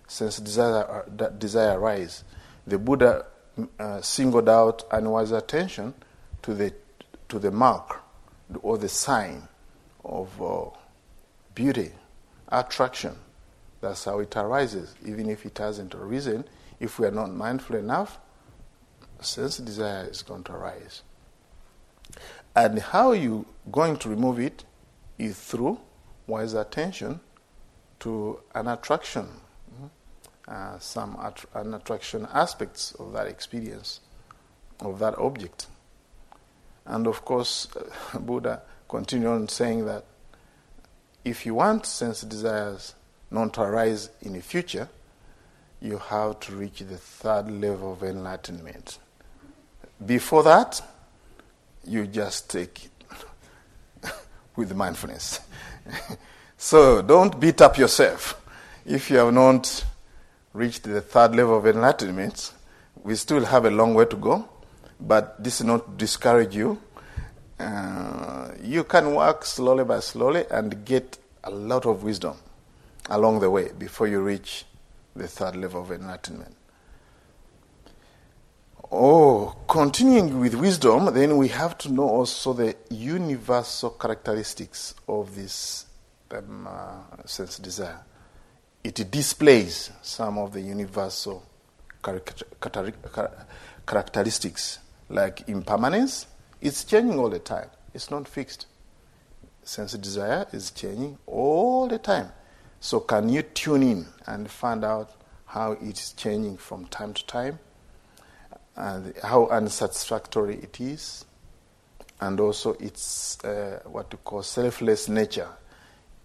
sense 0.07 0.37
desire, 0.37 1.05
uh, 1.19 1.29
desire 1.29 1.79
arise. 1.79 2.23
The 2.67 2.77
Buddha 2.77 3.25
uh, 3.79 4.01
singled 4.01 4.49
out 4.49 4.83
and 4.91 5.11
was 5.11 5.31
attention 5.31 5.93
to 6.43 6.53
the, 6.53 6.73
to 7.29 7.39
the 7.39 7.51
mark 7.51 8.01
or 8.61 8.77
the 8.77 8.89
sign 8.89 9.47
of 10.03 10.41
uh, 10.41 10.65
beauty, 11.53 11.91
attraction. 12.49 13.15
That's 13.81 14.05
how 14.05 14.19
it 14.19 14.35
arises, 14.35 14.95
even 15.05 15.29
if 15.29 15.45
it 15.45 15.57
hasn't 15.57 15.95
arisen. 15.95 16.45
If 16.79 16.99
we 16.99 17.07
are 17.07 17.11
not 17.11 17.31
mindful 17.31 17.75
enough, 17.75 18.19
sense 19.21 19.57
desire 19.57 20.05
is 20.05 20.21
going 20.21 20.43
to 20.43 20.53
arise. 20.53 21.01
And 22.55 22.79
how 22.79 23.11
you 23.11 23.45
going 23.71 23.97
to 23.97 24.09
remove 24.09 24.39
it 24.39 24.63
is 25.17 25.39
through 25.39 25.79
wise 26.27 26.53
attention 26.53 27.19
to 27.99 28.39
an 28.55 28.67
attraction, 28.67 29.27
mm-hmm. 29.73 29.85
uh, 30.47 30.79
some 30.79 31.15
att- 31.19 31.45
an 31.53 31.73
attraction 31.73 32.27
aspects 32.33 32.93
of 32.93 33.13
that 33.13 33.27
experience, 33.27 33.99
of 34.79 34.99
that 34.99 35.17
object. 35.17 35.67
And 36.85 37.07
of 37.07 37.23
course, 37.25 37.67
Buddha 38.19 38.61
continued 38.87 39.29
on 39.29 39.49
saying 39.49 39.85
that 39.85 40.05
if 41.23 41.45
you 41.45 41.55
want 41.55 41.85
sense 41.85 42.21
desires 42.21 42.95
not 43.29 43.53
to 43.53 43.61
arise 43.61 44.09
in 44.21 44.33
the 44.33 44.41
future, 44.41 44.89
you 45.81 45.97
have 45.97 46.39
to 46.41 46.55
reach 46.55 46.79
the 46.79 46.97
third 46.97 47.49
level 47.51 47.93
of 47.93 48.03
enlightenment. 48.03 48.97
Before 50.05 50.43
that, 50.43 50.81
you 51.85 52.07
just 52.07 52.49
take 52.49 52.85
it 52.85 54.11
with 54.55 54.73
mindfulness. 54.75 55.41
so 56.57 57.01
don't 57.01 57.39
beat 57.39 57.61
up 57.61 57.77
yourself. 57.77 58.41
If 58.85 59.09
you 59.09 59.17
have 59.17 59.33
not 59.33 59.85
reached 60.53 60.83
the 60.83 61.01
third 61.01 61.35
level 61.35 61.57
of 61.57 61.67
enlightenment, 61.67 62.53
we 63.03 63.15
still 63.15 63.45
have 63.45 63.65
a 63.65 63.69
long 63.69 63.93
way 63.93 64.05
to 64.05 64.15
go, 64.15 64.47
but 64.99 65.41
this 65.43 65.59
is 65.61 65.65
not 65.65 65.97
discourage 65.97 66.55
you. 66.55 66.79
Uh, 67.59 68.51
you 68.61 68.83
can 68.83 69.13
work 69.13 69.43
slowly 69.45 69.83
by 69.83 69.99
slowly 69.99 70.45
and 70.49 70.85
get 70.85 71.17
a 71.43 71.49
lot 71.49 71.85
of 71.85 72.03
wisdom 72.03 72.37
along 73.09 73.39
the 73.39 73.49
way 73.49 73.69
before 73.77 74.07
you 74.07 74.21
reach 74.21 74.65
the 75.15 75.27
third 75.27 75.55
level 75.55 75.81
of 75.81 75.91
enlightenment. 75.91 76.55
Oh, 78.91 79.55
continuing 79.67 80.39
with 80.39 80.55
wisdom, 80.55 81.13
then 81.13 81.37
we 81.37 81.49
have 81.49 81.77
to 81.77 81.93
know 81.93 82.09
also 82.09 82.53
the 82.53 82.75
universal 82.89 83.91
characteristics 83.91 84.95
of 85.07 85.35
this 85.35 85.85
um, 86.31 86.67
uh, 86.67 87.23
sense 87.23 87.59
desire. 87.59 88.03
It 88.83 89.11
displays 89.11 89.91
some 90.01 90.39
of 90.39 90.53
the 90.53 90.61
universal 90.61 91.45
characteristics 93.85 94.79
like 95.07 95.47
impermanence. 95.47 96.25
It's 96.59 96.83
changing 96.83 97.19
all 97.19 97.29
the 97.29 97.37
time. 97.37 97.69
It's 97.93 98.09
not 98.09 98.27
fixed. 98.27 98.65
Sense 99.61 99.93
desire 99.93 100.47
is 100.51 100.71
changing 100.71 101.19
all 101.27 101.87
the 101.87 101.99
time. 101.99 102.31
So 102.79 103.01
can 103.01 103.29
you 103.29 103.43
tune 103.43 103.83
in 103.83 104.07
and 104.25 104.49
find 104.49 104.83
out 104.83 105.11
how 105.45 105.73
it 105.73 105.99
is 105.99 106.13
changing 106.13 106.57
from 106.57 106.85
time 106.87 107.13
to 107.13 107.25
time, 107.27 107.59
and 108.79 109.13
how 109.21 109.47
unsatisfactory 109.47 110.55
it 110.55 110.79
is, 110.79 111.25
and 112.21 112.39
also 112.39 112.73
its 112.73 113.43
uh, 113.43 113.79
what 113.85 114.07
you 114.11 114.17
call 114.23 114.41
selfless 114.41 115.09
nature, 115.09 115.49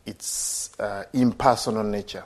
its 0.07 0.71
uh, 0.79 1.05
impersonal 1.13 1.85
nature. 1.85 2.25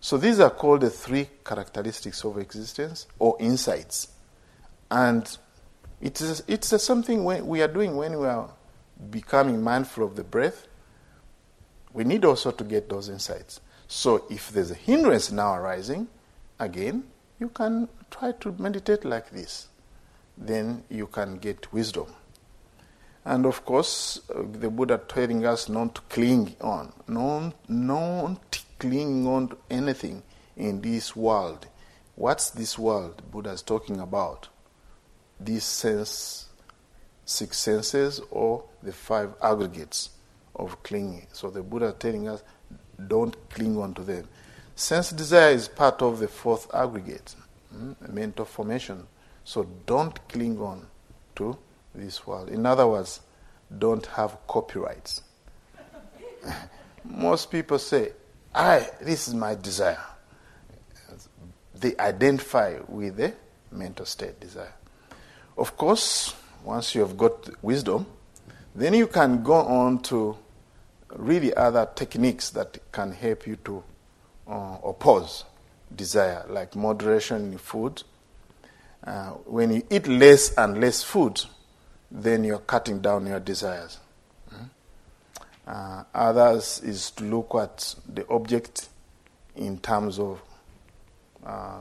So 0.00 0.16
these 0.16 0.38
are 0.40 0.50
called 0.50 0.82
the 0.82 0.90
three 0.90 1.28
characteristics 1.44 2.24
of 2.24 2.38
existence 2.38 3.06
or 3.18 3.36
insights. 3.40 4.08
And 4.90 5.36
it 6.00 6.20
is, 6.20 6.44
it's 6.46 6.82
something 6.82 7.24
we 7.24 7.60
are 7.62 7.68
doing 7.68 7.96
when 7.96 8.18
we 8.18 8.26
are 8.26 8.48
becoming 9.10 9.62
mindful 9.62 10.04
of 10.04 10.14
the 10.14 10.22
breath. 10.22 10.66
We 11.92 12.04
need 12.04 12.24
also 12.24 12.52
to 12.52 12.64
get 12.64 12.88
those 12.88 13.08
insights. 13.08 13.60
So 13.88 14.26
if 14.30 14.50
there's 14.50 14.70
a 14.70 14.74
hindrance 14.74 15.32
now 15.32 15.54
arising, 15.54 16.06
again, 16.60 17.04
you 17.38 17.48
can 17.48 17.88
try 18.10 18.32
to 18.32 18.52
meditate 18.58 19.04
like 19.04 19.30
this. 19.30 19.68
Then 20.36 20.84
you 20.90 21.06
can 21.06 21.36
get 21.36 21.72
wisdom. 21.72 22.06
And 23.24 23.44
of 23.44 23.64
course, 23.64 24.20
uh, 24.34 24.42
the 24.52 24.70
Buddha 24.70 25.00
telling 25.08 25.44
us 25.44 25.68
not 25.68 25.96
to 25.96 26.00
cling 26.02 26.54
on, 26.60 26.92
not, 27.08 27.54
not 27.68 28.62
clinging 28.78 29.26
on 29.26 29.48
to 29.48 29.58
anything 29.70 30.22
in 30.56 30.80
this 30.80 31.16
world. 31.16 31.66
What's 32.14 32.50
this 32.50 32.78
world 32.78 33.22
Buddha 33.30 33.50
is 33.50 33.62
talking 33.62 34.00
about? 34.00 34.48
These 35.40 35.64
sense, 35.64 36.46
six 37.24 37.58
senses 37.58 38.20
or 38.30 38.64
the 38.82 38.92
five 38.92 39.34
aggregates 39.42 40.10
of 40.54 40.82
clinging. 40.82 41.26
So 41.32 41.50
the 41.50 41.62
Buddha 41.62 41.94
telling 41.98 42.28
us 42.28 42.42
don't 43.08 43.36
cling 43.50 43.76
on 43.76 43.92
to 43.94 44.02
them. 44.02 44.28
Sense 44.78 45.10
desire 45.10 45.52
is 45.52 45.68
part 45.68 46.02
of 46.02 46.18
the 46.18 46.28
fourth 46.28 46.72
aggregate, 46.74 47.34
hmm, 47.72 47.92
mental 48.10 48.44
formation. 48.44 49.06
So 49.42 49.66
don't 49.86 50.16
cling 50.28 50.60
on 50.60 50.86
to 51.36 51.56
this 51.94 52.26
world. 52.26 52.50
In 52.50 52.66
other 52.66 52.86
words, 52.86 53.20
don't 53.78 54.04
have 54.04 54.36
copyrights. 54.46 55.22
Most 57.04 57.50
people 57.50 57.78
say, 57.78 58.12
I, 58.54 58.86
this 59.00 59.28
is 59.28 59.34
my 59.34 59.54
desire. 59.54 60.04
They 61.74 61.96
identify 61.96 62.76
with 62.86 63.16
the 63.16 63.32
mental 63.72 64.04
state 64.04 64.38
desire. 64.40 64.74
Of 65.56 65.78
course, 65.78 66.34
once 66.62 66.94
you 66.94 67.00
have 67.00 67.16
got 67.16 67.48
wisdom, 67.62 68.04
then 68.74 68.92
you 68.92 69.06
can 69.06 69.42
go 69.42 69.54
on 69.54 70.00
to 70.02 70.36
really 71.14 71.54
other 71.54 71.88
techniques 71.94 72.50
that 72.50 72.78
can 72.92 73.12
help 73.12 73.46
you 73.46 73.56
to 73.64 73.82
uh, 74.48 74.78
oppose 74.84 75.44
desire, 75.94 76.44
like 76.48 76.74
moderation 76.76 77.52
in 77.52 77.58
food. 77.58 78.02
Uh, 79.04 79.30
when 79.44 79.72
you 79.72 79.82
eat 79.90 80.08
less 80.08 80.52
and 80.54 80.80
less 80.80 81.02
food, 81.02 81.40
then 82.10 82.44
you're 82.44 82.58
cutting 82.58 83.00
down 83.00 83.26
your 83.26 83.40
desires. 83.40 83.98
Uh, 85.66 86.04
others 86.14 86.80
is 86.84 87.10
to 87.10 87.24
look 87.24 87.52
at 87.56 87.94
the 88.08 88.26
object 88.28 88.88
in 89.56 89.78
terms 89.78 90.18
of 90.18 90.40
uh, 91.44 91.80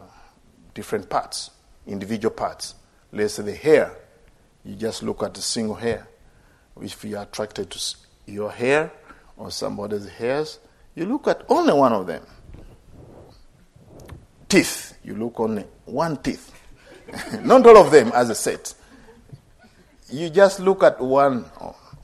different 0.73 1.07
parts, 1.07 1.51
individual 1.85 2.33
parts. 2.33 2.73
Let's 3.11 3.35
say 3.35 3.43
the 3.43 3.55
hair, 3.55 3.95
you 4.63 4.75
just 4.75 5.03
look 5.03 5.21
at 5.21 5.35
the 5.35 5.41
single 5.41 5.75
hair. 5.75 6.07
If 6.81 7.05
you 7.05 7.17
are 7.17 7.23
attracted 7.23 7.69
to 7.71 7.95
your 8.25 8.51
hair 8.51 8.91
or 9.37 9.51
somebody's 9.51 10.09
hairs, 10.09 10.59
you 10.95 11.05
look 11.05 11.27
at 11.27 11.43
only 11.47 11.73
one 11.73 11.93
of 11.93 12.07
them. 12.07 12.23
Teeth, 14.47 14.97
you 15.03 15.15
look 15.15 15.39
only 15.39 15.65
one 15.85 16.17
teeth. 16.17 16.51
Not 17.41 17.65
all 17.65 17.77
of 17.77 17.91
them 17.91 18.11
as 18.13 18.29
a 18.29 18.35
set. 18.35 18.73
You 20.09 20.29
just 20.29 20.59
look 20.59 20.83
at 20.83 20.99
one 20.99 21.45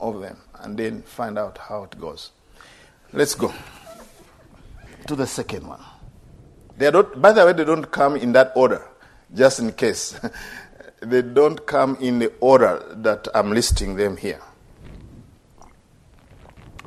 of 0.00 0.20
them 0.20 0.36
and 0.60 0.76
then 0.76 1.02
find 1.02 1.38
out 1.38 1.58
how 1.58 1.84
it 1.84 1.98
goes. 2.00 2.30
Let's 3.12 3.34
go 3.34 3.52
to 5.06 5.16
the 5.16 5.26
second 5.26 5.66
one. 5.66 5.80
They 6.76 6.90
don't, 6.90 7.20
by 7.20 7.32
the 7.32 7.44
way, 7.46 7.52
they 7.52 7.64
don't 7.64 7.90
come 7.90 8.16
in 8.16 8.32
that 8.32 8.52
order, 8.56 8.82
just 9.34 9.60
in 9.60 9.72
case. 9.72 10.18
they 11.00 11.22
don't 11.22 11.64
come 11.66 11.96
in 12.00 12.18
the 12.18 12.32
order 12.40 12.82
that 12.96 13.28
I'm 13.34 13.52
listing 13.52 13.96
them 13.96 14.16
here. 14.16 14.40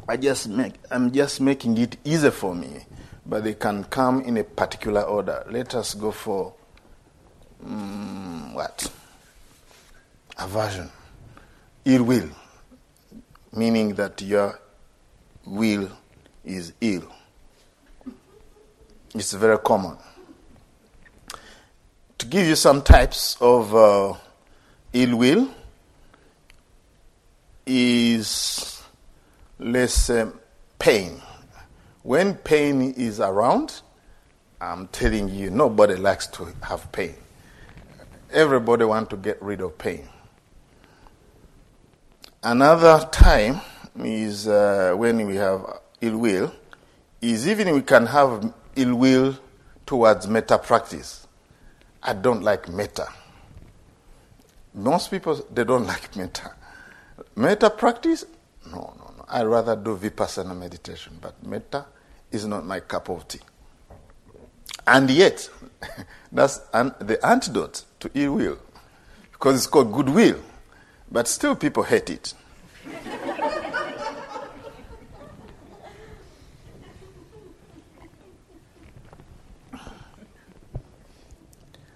I 0.07 0.17
just 0.17 0.47
make, 0.47 0.73
I'm 0.91 1.11
just 1.11 1.41
making 1.41 1.77
it 1.77 1.97
easier 2.03 2.31
for 2.31 2.53
me, 2.53 2.85
but 3.25 3.43
they 3.43 3.53
can 3.53 3.83
come 3.85 4.21
in 4.21 4.37
a 4.37 4.43
particular 4.43 5.01
order. 5.01 5.45
Let 5.49 5.75
us 5.75 5.93
go 5.93 6.11
for 6.11 6.53
um, 7.65 8.53
what? 8.53 8.91
Aversion, 10.37 10.89
ill 11.85 12.03
will 12.03 12.29
meaning 13.55 13.95
that 13.95 14.21
your 14.21 14.59
will 15.45 15.89
is 16.43 16.73
ill. 16.81 17.03
It's 19.13 19.33
very 19.33 19.57
common. 19.59 19.97
To 22.17 22.25
give 22.25 22.45
you 22.47 22.55
some 22.55 22.81
types 22.81 23.37
of 23.39 23.73
uh, 23.73 24.13
ill 24.93 25.15
will 25.17 25.49
is, 27.65 28.83
let's 29.57 29.93
say, 29.93 30.25
pain. 30.77 31.21
When 32.05 32.35
pain 32.35 32.91
is 32.91 33.19
around, 33.19 33.81
I'm 34.61 34.87
telling 34.89 35.27
you, 35.27 35.49
nobody 35.49 35.95
likes 35.95 36.27
to 36.27 36.53
have 36.61 36.91
pain. 36.91 37.15
Everybody 38.31 38.85
wants 38.85 39.09
to 39.09 39.17
get 39.17 39.41
rid 39.41 39.59
of 39.59 39.75
pain. 39.79 40.07
Another 42.43 43.09
time 43.11 43.59
is 43.97 44.47
uh, 44.47 44.93
when 44.95 45.25
we 45.25 45.35
have 45.37 45.79
ill 45.99 46.19
will, 46.19 46.53
is 47.21 47.47
even 47.47 47.73
we 47.73 47.81
can 47.81 48.05
have 48.05 48.53
ill 48.75 48.93
will 48.93 49.35
towards 49.87 50.27
metta 50.27 50.59
practice. 50.59 51.25
I 52.03 52.13
don't 52.13 52.43
like 52.43 52.69
metta. 52.69 53.07
Most 54.75 55.09
people, 55.09 55.43
they 55.51 55.63
don't 55.63 55.87
like 55.87 56.15
metta. 56.15 56.51
Metta 57.35 57.71
practice? 57.71 58.25
No, 58.67 58.93
no, 58.95 59.11
no. 59.17 59.25
i 59.27 59.41
rather 59.41 59.75
do 59.75 59.97
vipassana 59.97 60.55
meditation, 60.55 61.17
but 61.19 61.43
metta 61.43 61.87
is 62.35 62.45
not 62.45 62.65
my 62.65 62.79
cup 62.79 63.09
of 63.09 63.27
tea. 63.27 63.39
And 64.87 65.09
yet, 65.09 65.49
that's 66.31 66.61
an, 66.73 66.93
the 66.99 67.23
antidote 67.25 67.83
to 68.01 68.11
ill 68.13 68.35
will, 68.35 68.59
because 69.31 69.55
it's 69.57 69.67
called 69.67 69.91
goodwill. 69.91 70.39
But 71.11 71.27
still, 71.27 71.55
people 71.55 71.83
hate 71.83 72.09
it. 72.09 72.33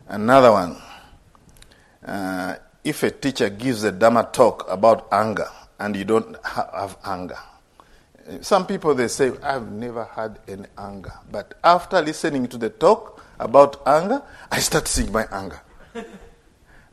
Another 0.07 0.51
one. 0.51 0.75
Uh, 2.03 2.55
if 2.83 3.03
a 3.03 3.11
teacher 3.11 3.49
gives 3.49 3.83
a 3.83 3.91
Dharma 3.91 4.27
talk 4.33 4.65
about 4.67 5.07
anger 5.11 5.47
and 5.79 5.95
you 5.95 6.03
don't 6.03 6.35
ha- 6.43 6.69
have 6.73 6.97
anger, 7.05 7.37
some 8.41 8.65
people 8.67 8.93
they 8.95 9.07
say, 9.07 9.31
I've 9.41 9.71
never 9.71 10.03
had 10.03 10.39
any 10.47 10.65
anger. 10.77 11.13
But 11.31 11.55
after 11.63 12.01
listening 12.01 12.47
to 12.47 12.57
the 12.57 12.69
talk 12.69 13.23
about 13.39 13.81
anger, 13.85 14.21
I 14.51 14.59
start 14.59 14.87
seeing 14.87 15.11
my 15.11 15.25
anger. 15.31 15.61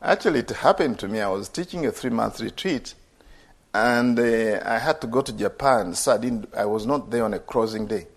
Actually, 0.01 0.39
it 0.39 0.49
happened 0.51 0.99
to 0.99 1.07
me. 1.07 1.21
I 1.21 1.29
was 1.29 1.49
teaching 1.49 1.85
a 1.85 1.91
three 1.91 2.11
month 2.11 2.39
retreat, 2.39 2.93
and 3.73 4.19
uh, 4.19 4.61
I 4.63 4.77
had 4.77 5.01
to 5.01 5.07
go 5.07 5.21
to 5.21 5.33
Japan, 5.33 5.93
so 5.95 6.13
I, 6.13 6.17
didn't, 6.17 6.53
I 6.55 6.65
was 6.65 6.85
not 6.85 7.09
there 7.09 7.25
on 7.25 7.33
a 7.33 7.39
crossing 7.39 7.87
day. 7.87 8.07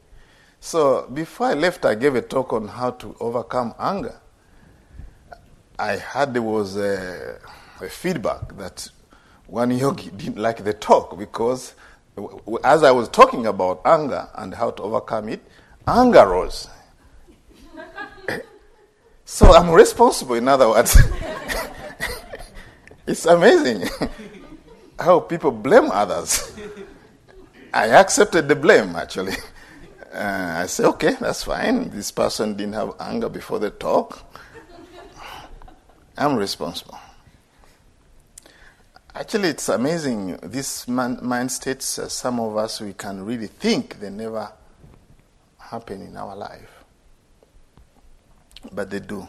So 0.61 1.09
before 1.13 1.49
I 1.49 1.55
left, 1.55 1.87
I 1.87 1.95
gave 1.95 2.15
a 2.15 2.23
talk 2.23 2.53
on 2.53 2.69
how 2.69 2.91
to 2.91 3.17
overcome 3.19 3.75
anger. 3.79 4.21
I 5.79 5.97
heard 5.97 6.35
there 6.35 6.43
was 6.43 6.77
a, 6.77 7.39
a 7.81 7.89
feedback 7.89 8.57
that 8.59 8.91
one 9.47 9.71
yogi 9.71 10.11
didn't 10.17 10.37
like 10.37 10.63
the 10.63 10.75
talk 10.75 11.19
because 11.19 11.75
as 12.65 12.83
I 12.83 12.91
was 12.91 13.09
talking 13.09 13.47
about 13.47 13.83
anger 13.85 14.29
and 14.35 14.55
how 14.55 14.71
to 14.73 14.83
overcome 14.83 15.29
it, 15.29 15.41
anger 15.87 16.27
rose. 16.27 16.69
so 19.25 19.55
I'm 19.55 19.71
responsible, 19.71 20.35
in 20.35 20.49
other 20.49 20.69
words. 20.69 20.97
it's 23.07 23.27
amazing 23.27 23.89
how 24.99 25.21
people 25.21 25.51
blame 25.51 25.91
others. 25.91 26.53
I 27.73 27.89
accepted 27.89 28.49
the 28.49 28.57
blame, 28.57 28.97
actually. 28.97 29.35
Uh, 30.13 30.63
I 30.63 30.67
said, 30.67 30.87
okay, 30.87 31.17
that's 31.21 31.45
fine. 31.45 31.91
This 31.91 32.11
person 32.11 32.55
didn't 32.55 32.75
have 32.75 32.95
anger 32.99 33.29
before 33.29 33.61
the 33.61 33.71
talk. 33.71 34.25
I'm 36.19 36.37
responsible. 36.37 36.99
Actually, 39.13 39.49
it's 39.49 39.69
amazing. 39.69 40.39
These 40.43 40.87
mind 40.87 41.51
states, 41.51 41.99
uh, 41.99 42.09
some 42.09 42.39
of 42.39 42.57
us, 42.57 42.81
we 42.81 42.93
can 42.93 43.25
really 43.25 43.49
think 43.49 43.99
they 43.99 44.09
never 44.09 44.53
happen 45.59 46.03
in 46.03 46.17
our 46.17 46.37
life. 46.37 46.85
But 48.73 48.91
they 48.91 49.01
do. 49.01 49.27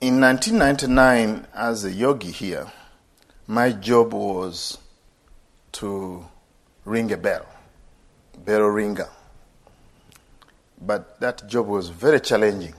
In 0.00 0.20
1999, 0.20 1.46
as 1.52 1.84
a 1.84 1.92
yogi 1.92 2.30
here, 2.30 2.66
my 3.46 3.72
job 3.72 4.14
was 4.14 4.78
to 5.72 6.24
ring 6.84 7.12
a 7.12 7.16
bell, 7.16 7.44
bell 8.44 8.62
ringer. 8.62 9.08
But 10.80 11.20
that 11.20 11.46
job 11.46 11.66
was 11.66 11.90
very 11.90 12.20
challenging. 12.20 12.74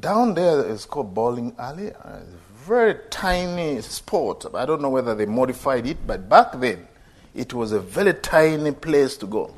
Down 0.00 0.34
there 0.34 0.66
is 0.66 0.84
called 0.84 1.14
bowling 1.14 1.54
alley. 1.58 1.92
Uh, 1.92 2.20
very 2.64 2.96
tiny 3.10 3.80
spot. 3.82 4.44
I 4.54 4.66
don't 4.66 4.82
know 4.82 4.90
whether 4.90 5.14
they 5.14 5.26
modified 5.26 5.86
it, 5.86 6.06
but 6.06 6.28
back 6.28 6.58
then 6.58 6.88
it 7.34 7.54
was 7.54 7.72
a 7.72 7.80
very 7.80 8.14
tiny 8.14 8.72
place 8.72 9.16
to 9.18 9.26
go. 9.26 9.54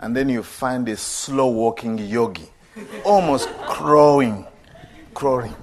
And 0.00 0.16
then 0.16 0.28
you 0.28 0.42
find 0.42 0.88
a 0.88 0.96
slow 0.96 1.48
walking 1.48 1.98
yogi, 1.98 2.48
almost 3.04 3.48
crawling, 3.66 4.46
crawling 5.14 5.54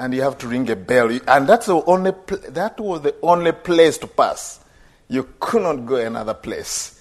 and 0.00 0.14
you 0.14 0.22
have 0.22 0.38
to 0.38 0.48
ring 0.48 0.68
a 0.70 0.76
bell. 0.76 1.10
And 1.28 1.46
that's 1.46 1.66
the 1.66 1.82
only 1.84 2.12
pl- 2.12 2.38
that 2.48 2.80
was 2.80 3.02
the 3.02 3.14
only 3.22 3.52
place 3.52 3.98
to 3.98 4.06
pass. 4.06 4.60
You 5.08 5.28
could 5.38 5.62
not 5.62 5.84
go 5.86 5.96
another 5.96 6.34
place. 6.34 6.99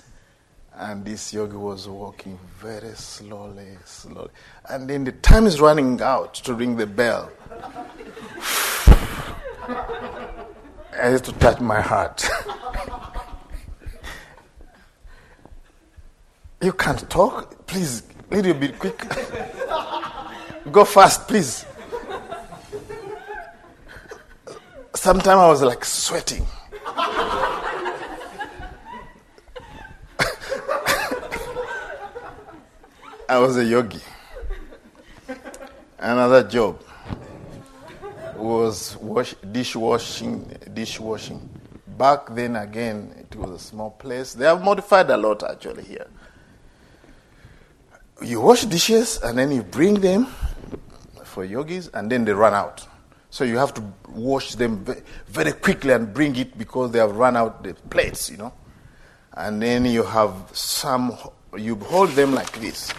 And 0.79 1.03
this 1.03 1.33
yogi 1.33 1.57
was 1.57 1.89
walking 1.89 2.39
very 2.57 2.95
slowly, 2.95 3.77
slowly. 3.83 4.29
And 4.69 4.89
then 4.89 5.03
the 5.03 5.11
time 5.11 5.45
is 5.45 5.59
running 5.59 6.01
out 6.01 6.35
to 6.35 6.53
ring 6.53 6.77
the 6.77 6.87
bell. 6.87 7.29
I 9.67 11.09
had 11.11 11.25
to 11.25 11.33
touch 11.33 11.59
my 11.59 11.81
heart. 11.81 12.25
you 16.61 16.71
can't 16.71 17.09
talk? 17.09 17.67
Please, 17.67 18.03
little 18.31 18.53
bit 18.53 18.79
quick. 18.79 18.97
Go 20.71 20.85
fast, 20.85 21.27
please. 21.27 21.65
Sometimes 24.95 25.27
I 25.27 25.47
was 25.49 25.61
like 25.61 25.83
sweating. 25.83 26.47
I 33.29 33.37
was 33.37 33.57
a 33.57 33.63
yogi. 33.63 34.01
Another 35.99 36.41
job 36.41 36.81
was 38.35 38.97
wash, 38.97 39.35
dishwashing. 39.51 40.51
Dishwashing. 40.73 41.47
Back 41.95 42.33
then, 42.33 42.55
again, 42.55 43.13
it 43.19 43.35
was 43.35 43.51
a 43.51 43.59
small 43.59 43.91
place. 43.91 44.33
They 44.33 44.45
have 44.45 44.63
modified 44.63 45.11
a 45.11 45.17
lot 45.17 45.43
actually 45.43 45.83
here. 45.83 46.07
You 48.23 48.41
wash 48.41 48.65
dishes 48.65 49.19
and 49.21 49.37
then 49.37 49.51
you 49.51 49.61
bring 49.61 49.99
them 50.01 50.25
for 51.23 51.45
yogis, 51.45 51.89
and 51.93 52.11
then 52.11 52.25
they 52.25 52.33
run 52.33 52.55
out. 52.55 52.87
So 53.29 53.43
you 53.43 53.59
have 53.59 53.75
to 53.75 53.83
wash 54.07 54.55
them 54.55 54.83
very 55.27 55.51
quickly 55.51 55.93
and 55.93 56.11
bring 56.11 56.35
it 56.35 56.57
because 56.57 56.89
they 56.89 56.97
have 56.97 57.15
run 57.15 57.37
out 57.37 57.63
the 57.63 57.75
plates, 57.75 58.31
you 58.31 58.37
know. 58.37 58.53
And 59.33 59.61
then 59.61 59.85
you 59.85 60.01
have 60.01 60.33
some, 60.51 61.15
you 61.55 61.75
hold 61.75 62.09
them 62.09 62.33
like 62.33 62.59
this. 62.59 62.91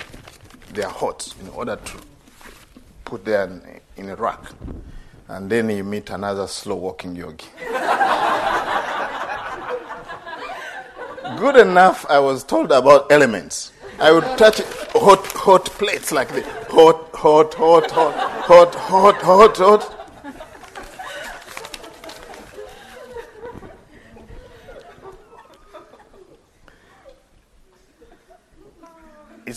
They 0.73 0.83
are 0.83 0.91
hot 0.91 1.35
in 1.41 1.49
order 1.49 1.77
to 1.77 1.93
put 3.05 3.25
them 3.25 3.63
in 3.97 4.09
a 4.11 4.17
rack. 4.17 4.41
And 5.29 5.51
then 5.51 5.69
you 5.71 5.83
meet 5.83 6.11
another 6.11 6.47
slow 6.47 6.77
walking 6.77 7.17
yogi. 7.17 7.47
Good 11.39 11.57
enough, 11.57 12.07
I 12.09 12.19
was 12.19 12.45
told 12.45 12.73
about 12.73 13.11
elements. 13.11 13.73
I 13.99 14.13
would 14.13 14.25
touch 14.39 14.61
hot, 14.93 15.27
hot 15.27 15.67
plates 15.67 16.13
like 16.13 16.29
this. 16.29 16.47
Hot, 16.71 17.11
hot, 17.15 17.55
hot, 17.55 17.91
hot, 17.91 18.15
hot, 18.15 18.75
hot, 18.75 19.23
hot, 19.23 19.57
hot. 19.57 20.00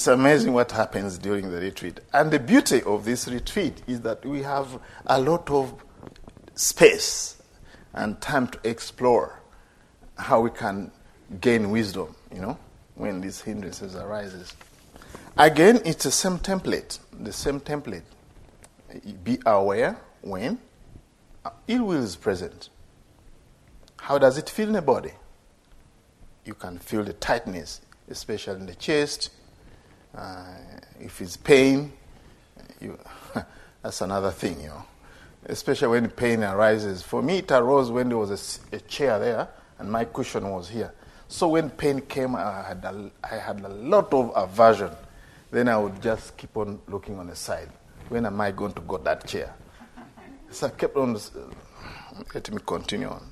It's 0.03 0.07
amazing 0.09 0.51
what 0.51 0.69
happens 0.69 1.17
during 1.17 1.49
the 1.49 1.61
retreat. 1.61 2.01
And 2.11 2.29
the 2.29 2.37
beauty 2.37 2.83
of 2.83 3.05
this 3.05 3.25
retreat 3.25 3.81
is 3.87 4.01
that 4.01 4.25
we 4.25 4.41
have 4.41 4.77
a 5.05 5.17
lot 5.17 5.49
of 5.49 5.81
space 6.55 7.41
and 7.93 8.19
time 8.19 8.47
to 8.47 8.59
explore 8.65 9.39
how 10.17 10.41
we 10.41 10.49
can 10.49 10.91
gain 11.39 11.71
wisdom, 11.71 12.13
you 12.35 12.41
know, 12.41 12.57
when 12.95 13.21
these 13.21 13.39
hindrances 13.39 13.95
arises. 13.95 14.53
Again, 15.37 15.79
it's 15.85 16.03
the 16.03 16.11
same 16.11 16.37
template, 16.37 16.99
the 17.17 17.31
same 17.31 17.61
template. 17.61 18.03
Be 19.23 19.39
aware 19.45 19.95
when 20.19 20.59
ill 21.69 21.85
will 21.85 22.03
is 22.03 22.17
present. 22.17 22.67
How 24.01 24.17
does 24.17 24.37
it 24.37 24.49
feel 24.49 24.67
in 24.67 24.73
the 24.73 24.81
body? 24.81 25.13
You 26.43 26.55
can 26.55 26.77
feel 26.79 27.05
the 27.05 27.13
tightness, 27.13 27.79
especially 28.09 28.59
in 28.59 28.65
the 28.65 28.75
chest, 28.75 29.29
uh, 30.15 30.45
if 30.99 31.21
it's 31.21 31.37
pain, 31.37 31.91
you, 32.79 32.97
that's 33.81 34.01
another 34.01 34.31
thing, 34.31 34.61
you 34.61 34.67
know. 34.67 34.85
Especially 35.45 35.87
when 35.89 36.09
pain 36.09 36.43
arises. 36.43 37.01
For 37.01 37.21
me, 37.21 37.39
it 37.39 37.51
arose 37.51 37.91
when 37.91 38.09
there 38.09 38.17
was 38.17 38.61
a, 38.71 38.75
a 38.75 38.79
chair 38.81 39.19
there 39.19 39.49
and 39.79 39.91
my 39.91 40.05
cushion 40.05 40.49
was 40.49 40.69
here. 40.69 40.93
So 41.27 41.49
when 41.49 41.69
pain 41.69 42.01
came, 42.01 42.35
I 42.35 42.63
had, 42.67 42.85
a, 42.85 43.11
I 43.23 43.35
had 43.37 43.59
a 43.61 43.69
lot 43.69 44.13
of 44.13 44.31
aversion. 44.35 44.91
Then 45.51 45.67
I 45.67 45.77
would 45.77 46.01
just 46.01 46.37
keep 46.37 46.55
on 46.55 46.79
looking 46.87 47.19
on 47.19 47.27
the 47.27 47.35
side. 47.35 47.69
When 48.09 48.25
am 48.25 48.39
I 48.39 48.51
going 48.51 48.73
to 48.73 48.81
get 48.81 49.03
that 49.03 49.27
chair? 49.27 49.53
So 50.51 50.67
I 50.67 50.69
kept 50.69 50.95
on, 50.95 51.17
let 52.33 52.51
me 52.51 52.59
continue 52.65 53.09
on. 53.09 53.25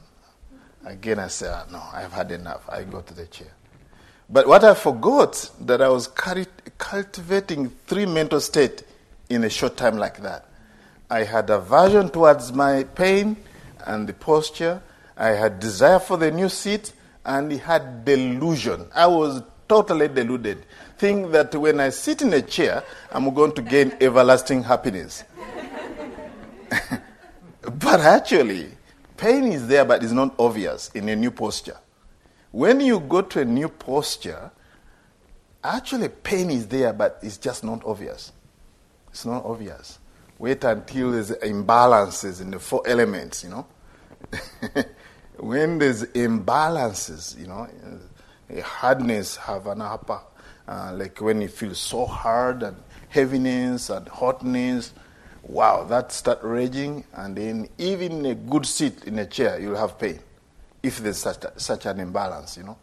Again, 0.84 1.20
I 1.20 1.28
said, 1.28 1.52
ah, 1.54 1.66
no, 1.72 1.82
I've 1.94 2.12
had 2.12 2.32
enough. 2.32 2.68
I 2.68 2.84
go 2.84 3.02
to 3.02 3.14
the 3.14 3.28
chair. 3.28 3.54
But 4.28 4.48
what 4.48 4.64
I 4.64 4.74
forgot 4.74 5.52
that 5.62 5.82
I 5.82 5.90
was 5.90 6.08
cultivating 6.82 7.70
three 7.86 8.08
mental 8.08 8.42
states 8.42 8.84
in 9.30 9.44
a 9.44 9.50
short 9.50 9.78
time 9.78 9.98
like 9.98 10.22
that. 10.24 10.46
I 11.12 11.24
had 11.24 11.50
aversion 11.52 12.10
towards 12.10 12.52
my 12.52 12.84
pain 12.84 13.38
and 13.86 14.10
the 14.10 14.14
posture. 14.14 14.82
I 15.16 15.30
had 15.30 15.60
desire 15.60 16.00
for 16.00 16.18
the 16.18 16.32
new 16.32 16.50
seat 16.50 16.92
and 17.24 17.54
I 17.54 17.58
had 17.58 18.04
delusion. 18.04 18.88
I 18.96 19.06
was 19.06 19.44
totally 19.70 20.08
deluded. 20.08 20.66
Think 20.98 21.32
that 21.32 21.54
when 21.56 21.80
I 21.80 21.90
sit 21.92 22.24
in 22.24 22.34
a 22.34 22.42
chair, 22.42 22.84
I'm 23.12 23.32
going 23.32 23.54
to 23.54 23.62
gain 23.62 23.94
everlasting 24.02 24.64
happiness. 24.64 25.24
but 27.62 28.00
actually, 28.00 28.70
pain 29.18 29.52
is 29.52 29.68
there, 29.68 29.86
but 29.86 30.04
it's 30.04 30.14
not 30.14 30.34
obvious 30.40 30.90
in 30.96 31.10
a 31.10 31.16
new 31.16 31.30
posture. 31.30 31.78
When 32.52 32.80
you 32.82 33.00
go 33.00 33.22
to 33.22 33.42
a 33.42 33.46
new 33.46 33.70
posture, 33.70 34.52
actually 35.64 36.10
pain 36.10 36.50
is 36.50 36.68
there, 36.68 36.94
but 36.94 37.20
it's 37.22 37.38
just 37.38 37.64
not 37.64 37.84
obvious. 37.86 38.32
It's 39.10 39.26
not 39.26 39.46
obvious. 39.46 40.00
Wait 40.40 40.64
until 40.64 41.12
there's 41.12 41.32
imbalances 41.32 42.42
in 42.42 42.52
the 42.52 42.60
four 42.60 42.82
elements, 42.88 43.44
you 43.44 43.50
know. 43.50 43.68
when 45.38 45.78
there's 45.78 46.04
imbalances, 46.04 47.40
you 47.40 47.48
know, 47.48 47.68
a 48.50 48.62
hardness 48.62 49.36
have 49.38 49.68
an 49.68 49.82
upper, 49.82 50.20
uh, 50.68 50.94
like 50.96 51.20
when 51.22 51.42
you 51.42 51.48
feel 51.48 51.76
so 51.76 52.06
hard 52.06 52.64
and 52.64 52.78
heaviness 53.10 53.90
and 53.90 54.08
hotness, 54.08 54.94
wow, 55.44 55.84
that 55.84 56.12
start 56.12 56.40
raging, 56.42 57.04
and 57.14 57.36
then 57.36 57.68
even 57.78 58.26
a 58.26 58.36
good 58.36 58.66
seat 58.66 59.04
in 59.06 59.20
a 59.20 59.26
chair, 59.26 59.60
you'll 59.60 59.76
have 59.76 60.00
pain 60.00 60.20
if 60.84 60.98
there's 61.00 61.18
such, 61.18 61.44
a, 61.44 61.60
such 61.60 61.86
an 61.86 62.00
imbalance, 62.00 62.58
you 62.58 62.64
know. 62.64 62.78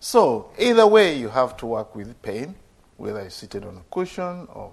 So 0.00 0.50
either 0.58 0.86
way, 0.86 1.18
you 1.18 1.28
have 1.28 1.56
to 1.58 1.66
work 1.66 1.94
with 1.94 2.20
pain, 2.22 2.54
whether 2.96 3.20
you're 3.20 3.30
seated 3.30 3.64
on 3.64 3.76
a 3.76 3.94
cushion 3.94 4.46
or 4.52 4.72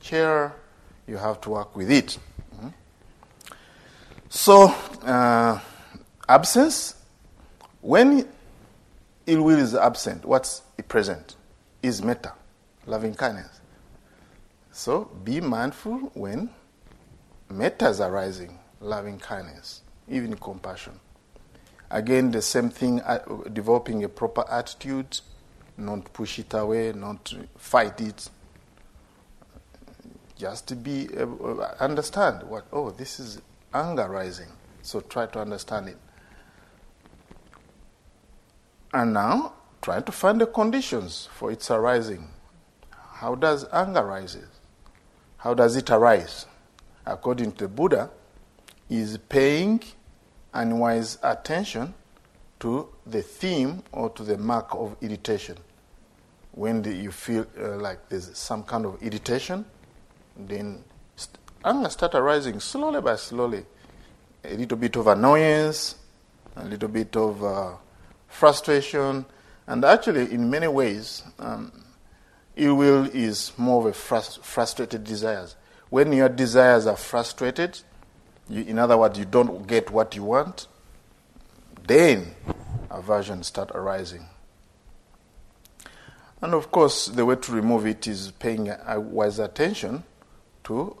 chair, 0.00 0.54
you 1.06 1.16
have 1.16 1.40
to 1.42 1.50
work 1.50 1.74
with 1.76 1.90
it. 1.90 2.18
Mm-hmm. 2.56 2.68
So 4.28 4.66
uh, 5.02 5.60
absence, 6.28 6.96
when 7.80 8.28
ill 9.26 9.42
will 9.42 9.58
is 9.58 9.74
absent, 9.74 10.24
what's 10.24 10.62
present? 10.88 11.36
Is 11.82 12.02
metta, 12.02 12.32
loving 12.86 13.14
kindness. 13.14 13.60
So 14.72 15.04
be 15.22 15.40
mindful 15.40 15.98
when 16.14 16.50
metta 17.50 17.88
is 17.88 18.00
arising, 18.00 18.58
loving 18.80 19.18
kindness, 19.18 19.82
even 20.08 20.34
compassion. 20.36 20.98
Again, 21.94 22.32
the 22.32 22.42
same 22.42 22.70
thing, 22.70 23.00
uh, 23.02 23.20
developing 23.52 24.02
a 24.02 24.08
proper 24.08 24.44
attitude, 24.50 25.20
not 25.78 26.12
push 26.12 26.40
it 26.40 26.52
away, 26.52 26.92
not 26.92 27.32
fight 27.56 28.00
it. 28.00 28.30
Just 30.36 30.66
to 30.66 30.74
be 30.74 31.08
uh, 31.16 31.72
understand 31.78 32.42
what 32.48 32.66
oh 32.72 32.90
this 32.90 33.20
is 33.20 33.40
anger 33.72 34.08
rising. 34.08 34.48
So 34.82 35.02
try 35.02 35.26
to 35.26 35.40
understand 35.40 35.88
it. 35.90 35.98
And 38.92 39.12
now 39.12 39.52
try 39.80 40.00
to 40.00 40.10
find 40.10 40.40
the 40.40 40.46
conditions 40.46 41.28
for 41.32 41.52
its 41.52 41.70
arising. 41.70 42.28
How 42.90 43.36
does 43.36 43.66
anger 43.72 44.04
rises? 44.04 44.48
How 45.36 45.54
does 45.54 45.76
it 45.76 45.88
arise? 45.90 46.46
According 47.06 47.52
to 47.52 47.64
the 47.64 47.68
Buddha, 47.68 48.10
is 48.90 49.16
paying 49.16 49.80
unwise 50.54 51.18
attention 51.22 51.92
to 52.60 52.88
the 53.06 53.20
theme 53.20 53.82
or 53.92 54.08
to 54.10 54.22
the 54.22 54.38
mark 54.38 54.68
of 54.72 54.96
irritation. 55.02 55.56
When 56.52 56.84
you 56.84 57.10
feel 57.10 57.46
uh, 57.60 57.76
like 57.76 58.08
there's 58.08 58.36
some 58.38 58.62
kind 58.62 58.86
of 58.86 59.02
irritation, 59.02 59.64
then 60.36 60.84
st- 61.16 61.38
anger 61.64 61.90
start 61.90 62.14
arising 62.14 62.60
slowly 62.60 63.00
by 63.00 63.16
slowly. 63.16 63.66
A 64.44 64.54
little 64.54 64.78
bit 64.78 64.96
of 64.96 65.06
annoyance, 65.08 65.96
a 66.56 66.64
little 66.64 66.88
bit 66.88 67.16
of 67.16 67.42
uh, 67.42 67.72
frustration, 68.28 69.26
and 69.66 69.84
actually, 69.84 70.32
in 70.32 70.50
many 70.50 70.68
ways, 70.68 71.22
um, 71.38 71.72
ill 72.56 72.74
will 72.74 73.04
is 73.06 73.52
more 73.56 73.80
of 73.80 73.94
a 73.94 73.98
frust- 73.98 74.42
frustrated 74.42 75.04
desires. 75.04 75.56
When 75.88 76.12
your 76.12 76.28
desires 76.28 76.86
are 76.86 76.96
frustrated, 76.96 77.80
you, 78.48 78.62
in 78.62 78.78
other 78.78 78.96
words, 78.96 79.18
you 79.18 79.24
don't 79.24 79.66
get 79.66 79.90
what 79.90 80.14
you 80.14 80.24
want, 80.24 80.66
then 81.86 82.34
aversion 82.90 83.42
start 83.42 83.70
arising. 83.72 84.26
And 86.40 86.52
of 86.54 86.70
course, 86.70 87.06
the 87.06 87.24
way 87.24 87.36
to 87.36 87.52
remove 87.52 87.86
it 87.86 88.06
is 88.06 88.30
paying 88.32 88.68
a 88.68 89.00
wise 89.00 89.38
attention 89.38 90.04
to 90.64 90.96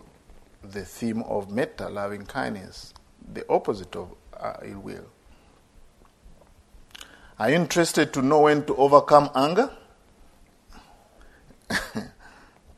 the 0.62 0.84
theme 0.84 1.22
of 1.22 1.50
metta, 1.50 1.88
loving 1.88 2.24
kindness, 2.24 2.94
the 3.32 3.44
opposite 3.50 3.94
of 3.94 4.14
uh, 4.38 4.54
ill 4.62 4.80
will. 4.80 5.06
Are 7.38 7.50
you 7.50 7.56
interested 7.56 8.12
to 8.14 8.22
know 8.22 8.42
when 8.42 8.64
to 8.66 8.76
overcome 8.76 9.30
anger? 9.34 9.70